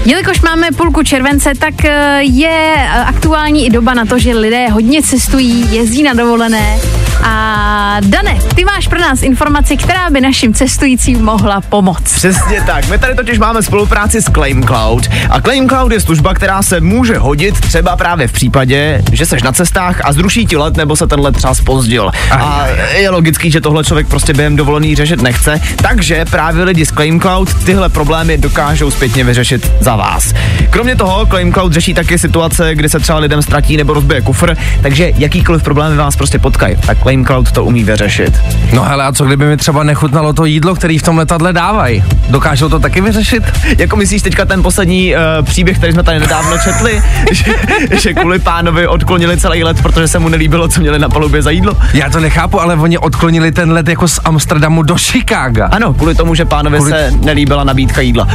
Jelikož 0.07 0.41
máme 0.41 0.69
půlku 0.77 1.03
července, 1.03 1.53
tak 1.59 1.85
eh, 1.85 2.19
je 2.23 2.75
eh, 2.77 3.05
aktuální 3.05 3.67
i 3.67 3.71
doba 3.71 3.95
na 3.95 4.05
to, 4.05 4.19
že 4.19 4.35
lidé 4.35 4.69
hodně 4.69 5.03
cestují, 5.03 5.75
jezdí 5.75 6.03
na 6.03 6.15
dovolené. 6.15 6.94
A 7.27 7.97
Dane, 8.01 8.39
ty 8.55 8.65
máš 8.65 8.89
pro 8.89 9.01
nás 9.01 9.23
informaci, 9.23 9.77
která 9.77 10.11
by 10.11 10.21
našim 10.21 10.55
cestujícím 10.55 11.25
mohla 11.25 11.61
pomoct. 11.61 12.15
Přesně 12.15 12.61
tak. 12.67 12.89
My 12.89 12.99
tady 12.99 13.15
totiž 13.15 13.39
máme 13.39 13.63
spolupráci 13.63 14.23
s 14.23 14.25
Claim 14.25 14.67
Cloud. 14.67 15.09
A 15.31 15.41
Claim 15.41 15.69
Cloud 15.69 15.93
je 15.93 16.01
služba, 16.01 16.35
která 16.35 16.63
se 16.63 16.81
může 16.81 17.19
hodit 17.19 17.61
třeba 17.61 17.97
právě 17.97 18.29
v 18.29 18.33
případě, 18.33 19.03
že 19.13 19.27
seš 19.27 19.43
na 19.43 19.53
cestách 19.53 20.01
a 20.05 20.13
zruší 20.13 20.47
ti 20.47 20.57
let 20.57 20.77
nebo 20.77 20.97
se 20.97 21.07
ten 21.07 21.21
let 21.21 21.37
třeba 21.37 21.55
spozdil. 21.55 22.11
A 22.31 22.67
je 22.97 23.11
logický, 23.11 23.51
že 23.51 23.61
tohle 23.61 23.85
člověk 23.85 24.09
prostě 24.09 24.33
během 24.33 24.57
dovolený 24.57 24.95
řešit 24.97 25.23
nechce. 25.23 25.61
Takže 25.83 26.25
právě 26.25 26.65
lidi 26.65 26.87
z 26.87 26.91
Claim 26.91 27.21
Cloud 27.21 27.65
tyhle 27.65 27.89
problémy 27.89 28.39
dokážou 28.39 28.91
zpětně 28.91 29.25
vyřešit 29.25 29.73
za 29.81 29.97
vás. 29.97 30.35
Kromě 30.71 30.97
toho 30.97 31.27
Claim 31.27 31.53
Cloud 31.53 31.73
řeší 31.73 31.95
taky 31.95 32.19
situace, 32.19 32.75
kdy 32.75 32.89
se 32.89 33.01
třeba 33.01 33.19
lidem 33.19 33.43
ztratí 33.43 33.77
nebo 33.77 33.95
rozbije 33.95 34.21
kufr, 34.21 34.57
takže 34.83 35.11
jakýkoliv 35.17 35.63
problémy 35.63 35.97
vás 35.97 36.17
prostě 36.17 36.39
potkají. 36.39 36.77
Tak 36.87 36.99
Claim 37.03 37.14
Cloud 37.23 37.53
to 37.53 37.65
umí 37.65 37.85
vyřešit. 37.85 38.41
No 38.73 38.83
hele, 38.83 39.05
a 39.05 39.13
co 39.13 39.25
kdyby 39.25 39.47
mi 39.47 39.57
třeba 39.57 39.83
nechutnalo 39.83 40.33
to 40.33 40.45
jídlo, 40.45 40.75
který 40.75 40.99
v 40.99 41.03
tom 41.03 41.19
letadle 41.19 41.53
dávají? 41.53 42.05
Dokážou 42.29 42.69
to 42.69 42.79
taky 42.79 43.01
vyřešit? 43.01 43.45
Jako 43.79 43.97
myslíš 43.97 44.23
teďka 44.23 44.45
ten 44.45 44.63
poslední 44.63 45.15
uh, 45.15 45.21
příběh, 45.45 45.79
který 45.79 45.93
jsme 45.93 46.03
tady 46.03 46.21
nedávno 46.21 46.59
četli, 46.59 47.03
že, 47.33 47.45
že 47.91 48.15
kvůli 48.15 48.39
pánovi 48.39 48.87
odklonili 48.87 49.37
celý 49.37 49.65
let, 49.65 49.83
protože 49.83 50.09
se 50.09 50.19
mu 50.19 50.29
nelíbilo, 50.29 50.69
co 50.69 50.81
měli 50.81 50.99
na 50.99 51.09
palubě 51.09 51.43
za 51.43 51.51
jídlo? 51.51 51.77
Já 51.95 52.11
to 52.11 52.21
nechápu, 52.21 52.61
ale 52.61 52.77
oni 52.77 52.99
odklonili 52.99 53.53
ten 53.53 53.73
let 53.73 53.89
jako 53.89 54.09
z 54.09 54.21
Amsterdamu 54.25 54.83
do 54.83 54.97
Chicaga. 54.97 55.67
Ano, 55.67 55.95
kvůli 55.95 56.15
tomu, 56.15 56.35
že 56.35 56.45
pánovi 56.45 56.77
kvůli... 56.77 56.93
se 56.93 57.11
nelíbila 57.23 57.65
nabídka 57.65 58.01
jídla. 58.01 58.29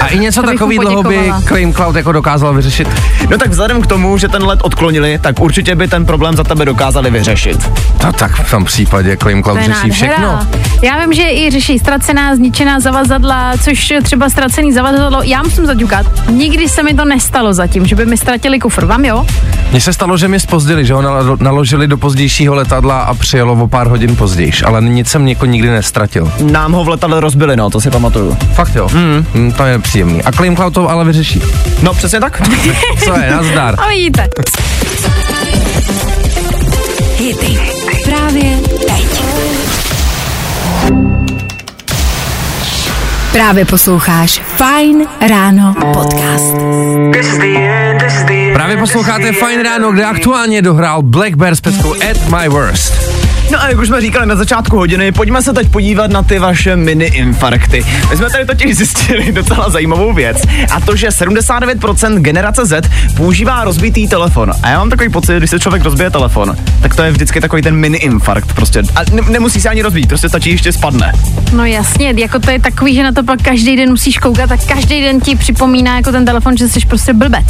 A 0.00 0.06
i 0.06 0.18
něco 0.18 0.42
takového 0.42 1.02
by 1.02 1.32
Claim 1.48 1.74
Cloud 1.74 1.96
jako 1.96 2.12
dokázal 2.12 2.54
vyřešit? 2.54 2.88
No 3.30 3.38
tak 3.38 3.50
vzhledem 3.50 3.82
k 3.82 3.86
tomu, 3.86 4.18
že 4.18 4.28
ten 4.28 4.44
let 4.44 4.60
odklonili, 4.62 5.18
tak 5.18 5.40
určitě 5.40 5.74
by 5.74 5.88
ten 5.88 6.06
problém 6.06 6.36
za 6.36 6.44
tebe 6.44 6.64
dokázali 6.64 7.10
vyřešit. 7.10 7.70
No 8.04 8.12
tak 8.22 8.46
v 8.46 8.50
tom 8.50 8.64
případě 8.64 9.16
Claim 9.16 9.42
Cloud 9.42 9.58
řeší 9.62 9.90
všechno. 9.90 10.46
Já 10.82 11.00
vím, 11.00 11.12
že 11.12 11.22
i 11.22 11.50
řeší 11.50 11.78
ztracená, 11.78 12.36
zničená 12.36 12.80
zavazadla, 12.80 13.52
což 13.64 13.92
třeba 14.02 14.30
ztracený 14.30 14.72
zavazadlo, 14.72 15.22
já 15.22 15.42
musím 15.42 15.66
zaťukat. 15.66 16.06
Nikdy 16.30 16.68
se 16.68 16.82
mi 16.82 16.94
to 16.94 17.04
nestalo 17.04 17.54
zatím, 17.54 17.86
že 17.86 17.96
by 17.96 18.06
mi 18.06 18.16
ztratili 18.16 18.58
kufr. 18.58 18.84
Vám 18.84 19.04
jo? 19.04 19.26
Mně 19.70 19.80
se 19.80 19.92
stalo, 19.92 20.16
že 20.16 20.28
mi 20.28 20.40
spozdili, 20.40 20.86
že 20.86 20.94
ho 20.94 21.02
naložili 21.36 21.88
do 21.88 21.96
pozdějšího 21.96 22.54
letadla 22.54 23.00
a 23.00 23.14
přijelo 23.14 23.52
o 23.52 23.68
pár 23.68 23.86
hodin 23.86 24.16
později, 24.16 24.52
ale 24.64 24.82
nic 24.82 25.08
jsem 25.08 25.24
něko 25.24 25.46
nikdy 25.46 25.70
nestratil. 25.70 26.32
Nám 26.40 26.72
ho 26.72 26.84
v 26.84 26.88
letadle 26.88 27.20
rozbili, 27.20 27.56
no, 27.56 27.70
to 27.70 27.80
si 27.80 27.90
pamatuju. 27.90 28.36
Fakt 28.54 28.74
jo. 28.74 28.88
Mm. 28.92 29.26
Mm, 29.34 29.52
to 29.52 29.64
je 29.64 29.78
příjemný. 29.78 30.22
A 30.22 30.32
Claim 30.32 30.56
Cloud 30.56 30.74
to 30.74 30.90
ale 30.90 31.04
vyřeší. 31.04 31.42
No, 31.82 31.94
přesně 31.94 32.20
tak. 32.20 32.48
Co 33.04 33.18
je, 33.18 33.30
nazdar. 33.30 33.74
A 33.80 33.88
vidíte. 33.88 34.28
Hity. 37.18 37.71
Právě 43.32 43.64
posloucháš 43.64 44.42
Fine 44.56 45.04
Ráno 45.28 45.74
podcast. 45.92 46.54
Právě 48.52 48.76
posloucháte 48.76 49.32
Fine 49.32 49.62
Ráno, 49.62 49.92
kde 49.92 50.04
aktuálně 50.04 50.62
dohrál 50.62 51.02
Black 51.02 51.34
Bear 51.34 51.54
s 51.54 51.60
peckou 51.60 51.94
At 51.94 52.40
My 52.40 52.48
Worst. 52.48 53.11
No 53.52 53.62
a 53.62 53.68
jak 53.68 53.78
už 53.78 53.88
jsme 53.88 54.00
říkali 54.00 54.26
na 54.26 54.36
začátku 54.36 54.76
hodiny, 54.76 55.12
pojďme 55.12 55.42
se 55.42 55.52
teď 55.52 55.68
podívat 55.68 56.10
na 56.10 56.22
ty 56.22 56.38
vaše 56.38 56.76
mini 56.76 57.04
infarkty. 57.04 57.84
My 58.10 58.16
jsme 58.16 58.30
tady 58.30 58.46
totiž 58.46 58.76
zjistili 58.76 59.32
docela 59.32 59.70
zajímavou 59.70 60.12
věc 60.12 60.36
a 60.70 60.80
to, 60.80 60.96
že 60.96 61.08
79% 61.08 62.18
generace 62.18 62.66
Z 62.66 62.90
používá 63.16 63.64
rozbitý 63.64 64.08
telefon. 64.08 64.52
A 64.62 64.68
já 64.68 64.78
mám 64.78 64.90
takový 64.90 65.08
pocit, 65.08 65.36
když 65.36 65.50
se 65.50 65.60
člověk 65.60 65.84
rozbije 65.84 66.10
telefon, 66.10 66.56
tak 66.82 66.96
to 66.96 67.02
je 67.02 67.10
vždycky 67.10 67.40
takový 67.40 67.62
ten 67.62 67.76
mini 67.76 67.98
infarkt 67.98 68.52
prostě. 68.52 68.82
A 68.96 69.00
ne- 69.12 69.22
nemusí 69.30 69.60
se 69.60 69.68
ani 69.68 69.82
rozbít, 69.82 70.08
prostě 70.08 70.28
stačí 70.28 70.50
ještě 70.50 70.72
spadne. 70.72 71.12
No 71.52 71.64
jasně, 71.64 72.14
jako 72.16 72.38
to 72.38 72.50
je 72.50 72.60
takový, 72.60 72.94
že 72.94 73.02
na 73.02 73.12
to 73.12 73.22
pak 73.22 73.42
každý 73.42 73.76
den 73.76 73.90
musíš 73.90 74.18
koukat 74.18 74.52
a 74.52 74.56
každý 74.56 75.00
den 75.00 75.20
ti 75.20 75.36
připomíná 75.36 75.96
jako 75.96 76.12
ten 76.12 76.24
telefon, 76.24 76.56
že 76.56 76.68
jsi 76.68 76.80
prostě 76.80 77.12
blbec. 77.12 77.46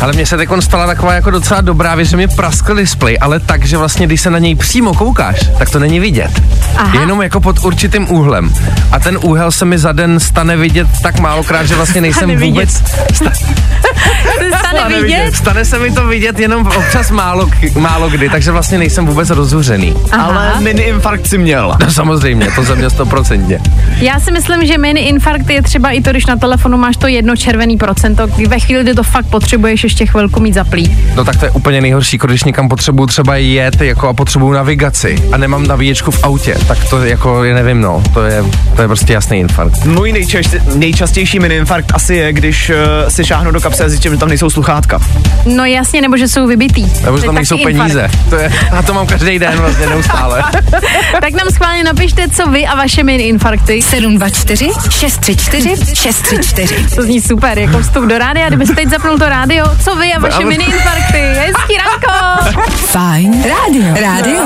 Ale 0.00 0.12
mně 0.12 0.26
se 0.26 0.36
teď 0.36 0.48
stala 0.60 0.86
taková 0.86 1.14
jako 1.14 1.30
docela 1.30 1.60
dobrá 1.60 1.94
věc, 1.94 2.08
že 2.08 2.16
mi 2.16 2.28
praskl 2.28 2.74
displej, 2.74 3.18
ale 3.20 3.40
tak, 3.40 3.64
že 3.66 3.76
vlastně 3.76 4.06
když 4.06 4.20
se 4.20 4.30
na 4.30 4.38
něj 4.38 4.54
přímo 4.54 4.94
koukáš, 4.94 5.35
tak 5.58 5.70
to 5.70 5.78
není 5.78 6.00
vidět. 6.00 6.30
Aha. 6.76 7.00
Jenom 7.00 7.22
jako 7.22 7.40
pod 7.40 7.64
určitým 7.64 8.10
úhlem. 8.10 8.52
A 8.92 8.98
ten 8.98 9.18
úhel 9.22 9.50
se 9.50 9.64
mi 9.64 9.78
za 9.78 9.92
den 9.92 10.20
stane 10.20 10.56
vidět 10.56 10.86
tak 11.02 11.20
málokrát, 11.20 11.66
že 11.66 11.74
vlastně 11.74 12.00
nejsem 12.00 12.20
Stane 12.20 12.36
vidět. 12.36 12.50
vůbec... 12.50 12.70
Sta- 13.14 13.32
Stane 14.70 15.02
vidět? 15.02 15.36
Stane 15.36 15.64
se 15.64 15.78
mi 15.78 15.90
to 15.90 16.06
vidět 16.06 16.38
jenom 16.40 16.66
občas 16.66 17.10
málo, 17.10 17.50
málo 17.78 18.08
kdy, 18.10 18.28
takže 18.28 18.52
vlastně 18.52 18.78
nejsem 18.78 19.06
vůbec 19.06 19.30
rozzuřený. 19.30 19.94
Aha. 20.12 20.24
Ale 20.24 20.60
mini 20.60 20.82
infarkt 20.82 21.26
si 21.26 21.38
měl. 21.38 21.74
No 21.80 21.90
samozřejmě, 21.90 22.46
to 22.54 22.62
ze 22.62 22.74
mě 22.74 22.90
stoprocentně. 22.90 23.58
Já 24.00 24.20
si 24.20 24.32
myslím, 24.32 24.66
že 24.66 24.78
mini 24.78 25.00
infarkt 25.00 25.50
je 25.50 25.62
třeba 25.62 25.90
i 25.90 26.00
to, 26.00 26.10
když 26.10 26.26
na 26.26 26.36
telefonu 26.36 26.78
máš 26.78 26.96
to 26.96 27.06
jedno 27.06 27.36
červený 27.36 27.76
procento, 27.76 28.26
ve 28.48 28.58
chvíli, 28.58 28.82
kdy 28.82 28.94
to 28.94 29.02
fakt 29.02 29.26
potřebuješ 29.26 29.84
ještě 29.84 30.06
chvilku 30.06 30.40
mít 30.40 30.54
zaplý. 30.54 30.96
No 31.14 31.24
tak 31.24 31.36
to 31.36 31.44
je 31.44 31.50
úplně 31.50 31.80
nejhorší, 31.80 32.18
když 32.24 32.44
někam 32.44 32.68
potřebuju 32.68 33.06
třeba 33.06 33.36
jet 33.36 33.80
jako 33.80 34.08
a 34.08 34.12
potřebuju 34.14 34.52
navigaci 34.52 35.15
a 35.32 35.36
nemám 35.36 35.66
nabíječku 35.66 36.10
v 36.10 36.24
autě, 36.24 36.56
tak 36.68 36.78
to 36.90 37.04
jako, 37.04 37.44
je 37.44 37.54
nevím, 37.54 37.80
no, 37.80 38.02
to 38.14 38.22
je, 38.24 38.44
to 38.76 38.82
je 38.82 38.88
prostě 38.88 39.12
jasný 39.12 39.38
infarkt. 39.38 39.84
Můj 39.84 40.12
nejčast, 40.12 40.56
nejčastější 40.74 41.38
mini 41.38 41.56
infarkt 41.56 41.92
asi 41.94 42.14
je, 42.14 42.32
když 42.32 42.70
uh, 42.70 42.76
si 43.08 43.24
šáhnu 43.24 43.50
do 43.50 43.60
kapsy 43.60 43.82
a 43.84 43.88
zjistím, 43.88 44.12
že 44.12 44.18
tam 44.18 44.28
nejsou 44.28 44.50
sluchátka. 44.50 45.00
No 45.46 45.64
jasně, 45.64 46.00
nebo 46.00 46.16
že 46.16 46.28
jsou 46.28 46.46
vybitý. 46.46 46.86
Nebo 47.04 47.16
že 47.16 47.22
To 47.22 47.26
tam 47.28 47.34
nejsou 47.34 47.58
peníze. 47.64 47.82
infarkt. 48.02 48.30
To 48.30 48.36
je, 48.36 48.52
a 48.78 48.82
to 48.82 48.94
mám 48.94 49.06
každý 49.06 49.38
den 49.38 49.54
vlastně 49.58 49.86
neustále. 49.86 50.42
tak 51.20 51.32
nám 51.32 51.46
schválně 51.52 51.84
napište, 51.84 52.28
co 52.28 52.50
vy 52.50 52.66
a 52.66 52.74
vaše 52.74 53.02
mini 53.02 53.24
infarkty. 53.24 53.82
724 53.82 54.70
634 54.90 55.94
634. 55.94 56.74
To 56.96 57.02
zní 57.02 57.20
super, 57.20 57.58
jako 57.58 57.78
vstup 57.78 58.04
do 58.04 58.18
rádia, 58.18 58.48
kdybyste 58.48 58.74
teď 58.74 58.88
zapnul 58.90 59.18
to 59.18 59.28
rádio, 59.28 59.64
co 59.84 59.96
vy 59.96 60.12
a 60.14 60.18
vaše 60.18 60.36
Ale- 60.36 60.44
mini 60.44 60.64
infarkty. 60.64 61.18
Hezký 61.18 61.74
ranko! 61.76 62.44
Fajn 62.76 63.42
rádio. 63.42 63.94
Rádio. 64.02 64.40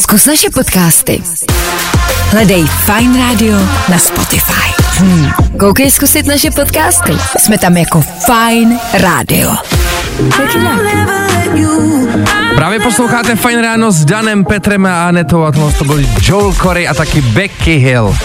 Zkus 0.00 0.26
naše 0.26 0.50
podcasty. 0.50 1.22
Hledej 2.30 2.64
Fine 2.66 3.18
Radio 3.18 3.56
na 3.88 3.98
Spotify. 3.98 4.82
Hmm. 4.98 5.30
Koukej 5.58 5.90
zkusit 5.90 6.26
naše 6.26 6.50
podcasty. 6.50 7.12
Jsme 7.38 7.58
tam 7.58 7.76
jako 7.76 8.00
Fine 8.00 8.78
Radio. 8.92 9.50
Právě 12.54 12.80
posloucháte 12.80 13.36
Fajn 13.36 13.60
ráno 13.60 13.92
s 13.92 14.04
Danem, 14.04 14.44
Petrem 14.44 14.86
a 14.86 15.08
Anetou 15.08 15.42
a 15.42 15.52
tohle 15.52 15.72
to 15.72 15.84
byl 15.84 15.98
Joel 16.22 16.52
Corey 16.52 16.88
a 16.88 16.94
taky 16.94 17.20
Becky 17.20 17.76
Hill. 17.76 18.16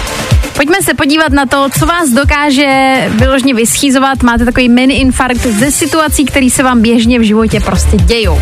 Pojďme 0.53 0.81
se 0.81 0.93
podívat 0.93 1.31
na 1.31 1.45
to, 1.45 1.67
co 1.79 1.85
vás 1.85 2.09
dokáže 2.09 2.95
vyložně 3.09 3.53
vyschýzovat. 3.53 4.23
Máte 4.23 4.45
takový 4.45 4.69
mini 4.69 4.93
infarkt 4.93 5.45
ze 5.45 5.71
situací, 5.71 6.25
které 6.25 6.49
se 6.49 6.63
vám 6.63 6.81
běžně 6.81 7.19
v 7.19 7.23
životě 7.23 7.59
prostě 7.59 7.97
dějou. 7.97 8.41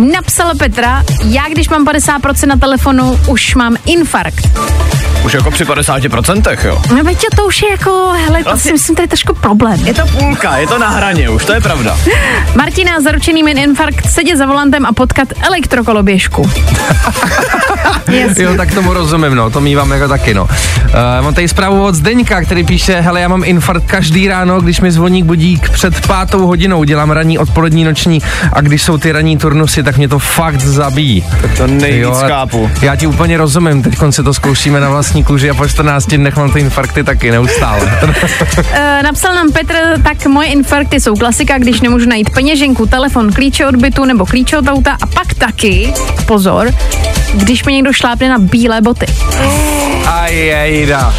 Napsala 0.00 0.54
Petra, 0.54 1.02
já 1.24 1.48
když 1.48 1.68
mám 1.68 1.84
50% 1.84 2.46
na 2.46 2.56
telefonu, 2.56 3.20
už 3.28 3.54
mám 3.54 3.76
infarkt. 3.86 4.48
Už 5.24 5.34
jako 5.34 5.50
při 5.50 5.64
50%, 5.64 6.58
jo. 6.64 6.82
No 6.96 7.04
Peťo, 7.04 7.26
to 7.36 7.44
už 7.46 7.62
je 7.62 7.70
jako, 7.70 8.12
hele, 8.26 8.38
to 8.38 8.44
Vlastně- 8.44 8.68
si 8.68 8.72
myslím, 8.72 8.96
to 8.96 9.02
je 9.02 9.08
trošku 9.08 9.34
problém. 9.34 9.86
Je 9.86 9.94
to 9.94 10.06
půlka, 10.06 10.56
je 10.56 10.66
to 10.66 10.78
na 10.78 10.88
hraně 10.88 11.30
už, 11.30 11.44
to 11.44 11.52
je 11.52 11.60
pravda. 11.60 11.98
Martina, 12.56 13.00
zaručený 13.00 13.42
min 13.42 13.58
infarkt, 13.58 14.10
sedět 14.10 14.36
za 14.36 14.46
volantem 14.46 14.86
a 14.86 14.92
potkat 14.92 15.28
elektrokoloběžku. 15.42 16.50
Jasně. 18.08 18.44
Jo, 18.44 18.54
tak 18.56 18.74
tomu 18.74 18.92
rozumím, 18.92 19.34
no, 19.34 19.50
to 19.50 19.60
mývám 19.60 19.90
jako 19.90 20.08
taky, 20.08 20.34
no. 20.34 20.44
Uh, 20.44 21.24
mám 21.24 21.34
tady 21.34 21.48
zprávu 21.48 21.84
od 21.84 21.94
Zdeňka, 21.94 22.42
který 22.42 22.64
píše, 22.64 23.00
hele, 23.00 23.20
já 23.20 23.28
mám 23.28 23.44
infarkt 23.44 23.86
každý 23.86 24.28
ráno, 24.28 24.60
když 24.60 24.80
mi 24.80 24.92
zvoní 24.92 25.22
budík 25.22 25.70
před 25.70 26.06
pátou 26.06 26.46
hodinou, 26.46 26.84
dělám 26.84 27.10
ranní, 27.10 27.38
odpolední, 27.38 27.84
noční 27.84 28.22
a 28.52 28.60
když 28.60 28.82
jsou 28.82 28.98
ty 28.98 29.12
ranní 29.12 29.38
turnusy, 29.38 29.82
tak 29.82 29.96
mě 29.96 30.08
to 30.08 30.18
fakt 30.18 30.60
zabíjí. 30.60 31.24
Tak 31.42 31.56
to 31.56 31.66
nejvíc 31.66 32.02
Jo, 32.02 32.14
chápu. 32.28 32.70
Já 32.82 32.96
ti 32.96 33.06
úplně 33.06 33.36
rozumím, 33.36 33.82
teď 33.82 33.98
si 34.10 34.22
to 34.22 34.34
zkoušíme 34.34 34.80
na 34.80 34.88
vlastní 34.88 35.24
kůži 35.24 35.50
a 35.50 35.54
po 35.54 35.68
14 35.68 36.06
dnech 36.06 36.36
mám 36.36 36.52
ty 36.52 36.60
infarkty 36.60 37.04
taky 37.04 37.30
neustále. 37.30 37.98
E, 38.72 39.02
napsal 39.02 39.34
nám 39.34 39.52
Petr, 39.52 39.74
tak 40.02 40.26
moje 40.26 40.48
infarkty 40.48 41.00
jsou 41.00 41.14
klasika, 41.14 41.58
když 41.58 41.80
nemůžu 41.80 42.08
najít 42.08 42.30
peněženku, 42.30 42.86
telefon, 42.86 43.32
klíče 43.32 43.66
od 43.66 43.76
bytu 43.76 44.04
nebo 44.04 44.26
klíče 44.26 44.58
od 44.58 44.68
auta 44.68 44.96
a 45.02 45.06
pak 45.06 45.34
taky, 45.34 45.92
pozor, 46.26 46.70
když 47.34 47.64
mi 47.64 47.77
někdo 47.78 47.92
šlápne 47.92 48.28
na 48.28 48.38
bílé 48.38 48.80
boty. 48.80 49.06
A 50.06 50.26
jejda. 50.26 51.14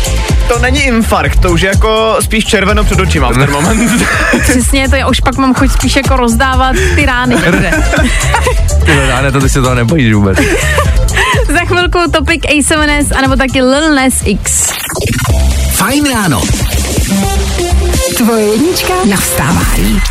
To 0.47 0.59
není 0.59 0.79
infarkt, 0.81 1.39
to 1.41 1.51
už 1.51 1.61
je 1.61 1.69
jako 1.69 2.17
spíš 2.21 2.45
červeno 2.45 2.83
před 2.83 2.99
očima 2.99 3.29
v 3.31 3.37
ten 3.37 3.51
moment. 3.61 3.91
Přesně, 4.41 4.89
to 4.89 4.95
je, 4.95 5.05
už 5.05 5.19
pak 5.19 5.37
mám 5.37 5.53
chuť 5.53 5.71
spíš 5.71 5.95
jako 5.95 6.15
rozdávat 6.15 6.75
ty 6.95 7.05
rány. 7.05 7.35
Ty 8.85 8.95
ne, 9.21 9.31
to 9.31 9.39
ty 9.41 9.49
se 9.49 9.61
toho 9.61 9.75
nebojíš 9.75 10.13
vůbec. 10.13 10.37
Za 11.53 11.59
chvilku 11.65 11.99
Topic 12.11 12.41
A7S, 12.43 13.17
anebo 13.17 13.35
taky 13.35 13.61
Lil 13.61 13.95
Nas 13.95 14.13
X. 14.25 14.69
Fajn 15.71 16.13
ráno. 16.13 16.41
Tvoje 18.17 18.45
jednička 18.45 18.93
na 19.09 19.17
vstávání. 19.17 20.01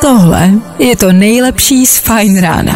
Tohle 0.00 0.50
je 0.78 0.96
to 0.96 1.12
nejlepší 1.12 1.86
z 1.86 1.98
Fajn 1.98 2.40
rána. 2.40 2.72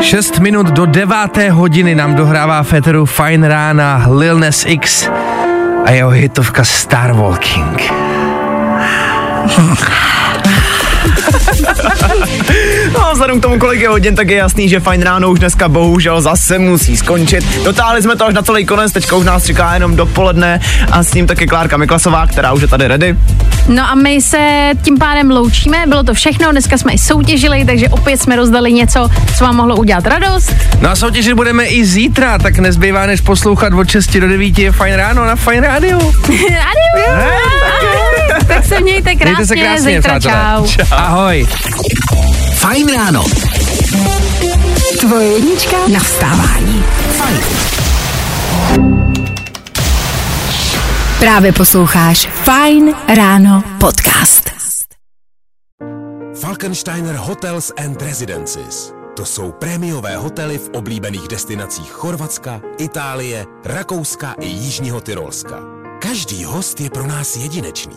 Šest 0.00 0.38
minut 0.38 0.66
do 0.66 0.86
deváté 0.86 1.50
hodiny 1.50 1.94
nám 1.94 2.14
dohrává 2.14 2.62
Féteru 2.62 3.06
Fine 3.06 3.48
Rána 3.48 4.06
Lil 4.10 4.38
Nas 4.38 4.64
X 4.66 5.08
a 5.84 5.90
jeho 5.90 6.10
hitovka 6.10 6.64
Star 6.64 7.12
Walking. 7.12 7.92
No, 12.92 13.08
vzhledem 13.12 13.38
k 13.38 13.42
tomu, 13.42 13.58
kolik 13.58 13.80
je 13.80 13.88
hodin, 13.88 14.16
tak 14.16 14.28
je 14.28 14.36
jasný, 14.36 14.68
že 14.68 14.80
fajn 14.80 15.02
ráno 15.02 15.30
už 15.30 15.38
dneska 15.38 15.68
bohužel 15.68 16.20
zase 16.20 16.58
musí 16.58 16.96
skončit. 16.96 17.64
Dotáhli 17.64 18.02
jsme 18.02 18.16
to 18.16 18.26
až 18.26 18.34
na 18.34 18.42
celý 18.42 18.66
konec, 18.66 18.92
teďka 18.92 19.16
už 19.16 19.24
nás 19.24 19.44
čeká 19.44 19.74
jenom 19.74 19.96
dopoledne 19.96 20.60
a 20.90 21.02
s 21.02 21.14
ním 21.14 21.26
taky 21.26 21.46
Klárka 21.46 21.76
Miklasová, 21.76 22.26
která 22.26 22.52
už 22.52 22.62
je 22.62 22.68
tady 22.68 22.88
ready. 22.88 23.16
No 23.68 23.90
a 23.90 23.94
my 23.94 24.22
se 24.22 24.70
tím 24.82 24.98
pádem 24.98 25.30
loučíme, 25.30 25.84
bylo 25.86 26.02
to 26.02 26.14
všechno, 26.14 26.52
dneska 26.52 26.78
jsme 26.78 26.92
i 26.92 26.98
soutěžili, 26.98 27.64
takže 27.64 27.88
opět 27.88 28.20
jsme 28.22 28.36
rozdali 28.36 28.72
něco, 28.72 29.08
co 29.38 29.44
vám 29.44 29.56
mohlo 29.56 29.76
udělat 29.76 30.06
radost. 30.06 30.54
No 30.80 30.90
a 30.90 30.96
soutěžit 30.96 31.34
budeme 31.34 31.64
i 31.64 31.84
zítra, 31.84 32.38
tak 32.38 32.58
nezbývá 32.58 33.06
než 33.06 33.20
poslouchat 33.20 33.72
od 33.72 33.90
6 33.90 34.16
do 34.16 34.28
9 34.28 34.58
je 34.58 34.72
Fine 34.72 34.96
Ráno 34.96 35.24
na 35.24 35.36
Fine 35.36 35.60
Radio. 35.60 35.98
Adios! 35.98 37.08
Ahoj. 37.08 38.11
Tak 38.48 38.64
se 38.64 38.80
mějte 38.80 39.14
krásně, 39.14 39.24
Mějte 39.34 39.46
se 39.46 39.56
krásně, 39.56 39.96
zítra 39.96 40.18
přátelé. 40.18 40.68
čau. 40.68 40.84
Ahoj. 40.90 41.46
Fajn 42.54 42.88
ráno. 42.94 43.24
Tvoje 45.00 45.26
jednička 45.28 45.76
na 45.92 46.00
vstávání. 46.00 46.84
Právě 51.18 51.52
posloucháš 51.52 52.28
Fine 52.44 52.92
Ráno 53.16 53.62
podcast. 53.80 54.50
Falkensteiner 56.40 57.14
Hotels 57.16 57.72
and 57.84 58.02
Residences. 58.02 58.92
To 59.16 59.24
jsou 59.24 59.52
prémiové 59.52 60.16
hotely 60.16 60.58
v 60.58 60.68
oblíbených 60.74 61.28
destinacích 61.28 61.90
Chorvatska, 61.90 62.60
Itálie, 62.78 63.46
Rakouska 63.64 64.34
i 64.40 64.46
Jižního 64.46 65.00
Tyrolska. 65.00 65.56
Každý 66.02 66.44
host 66.44 66.80
je 66.80 66.90
pro 66.90 67.06
nás 67.06 67.36
jedinečný. 67.36 67.96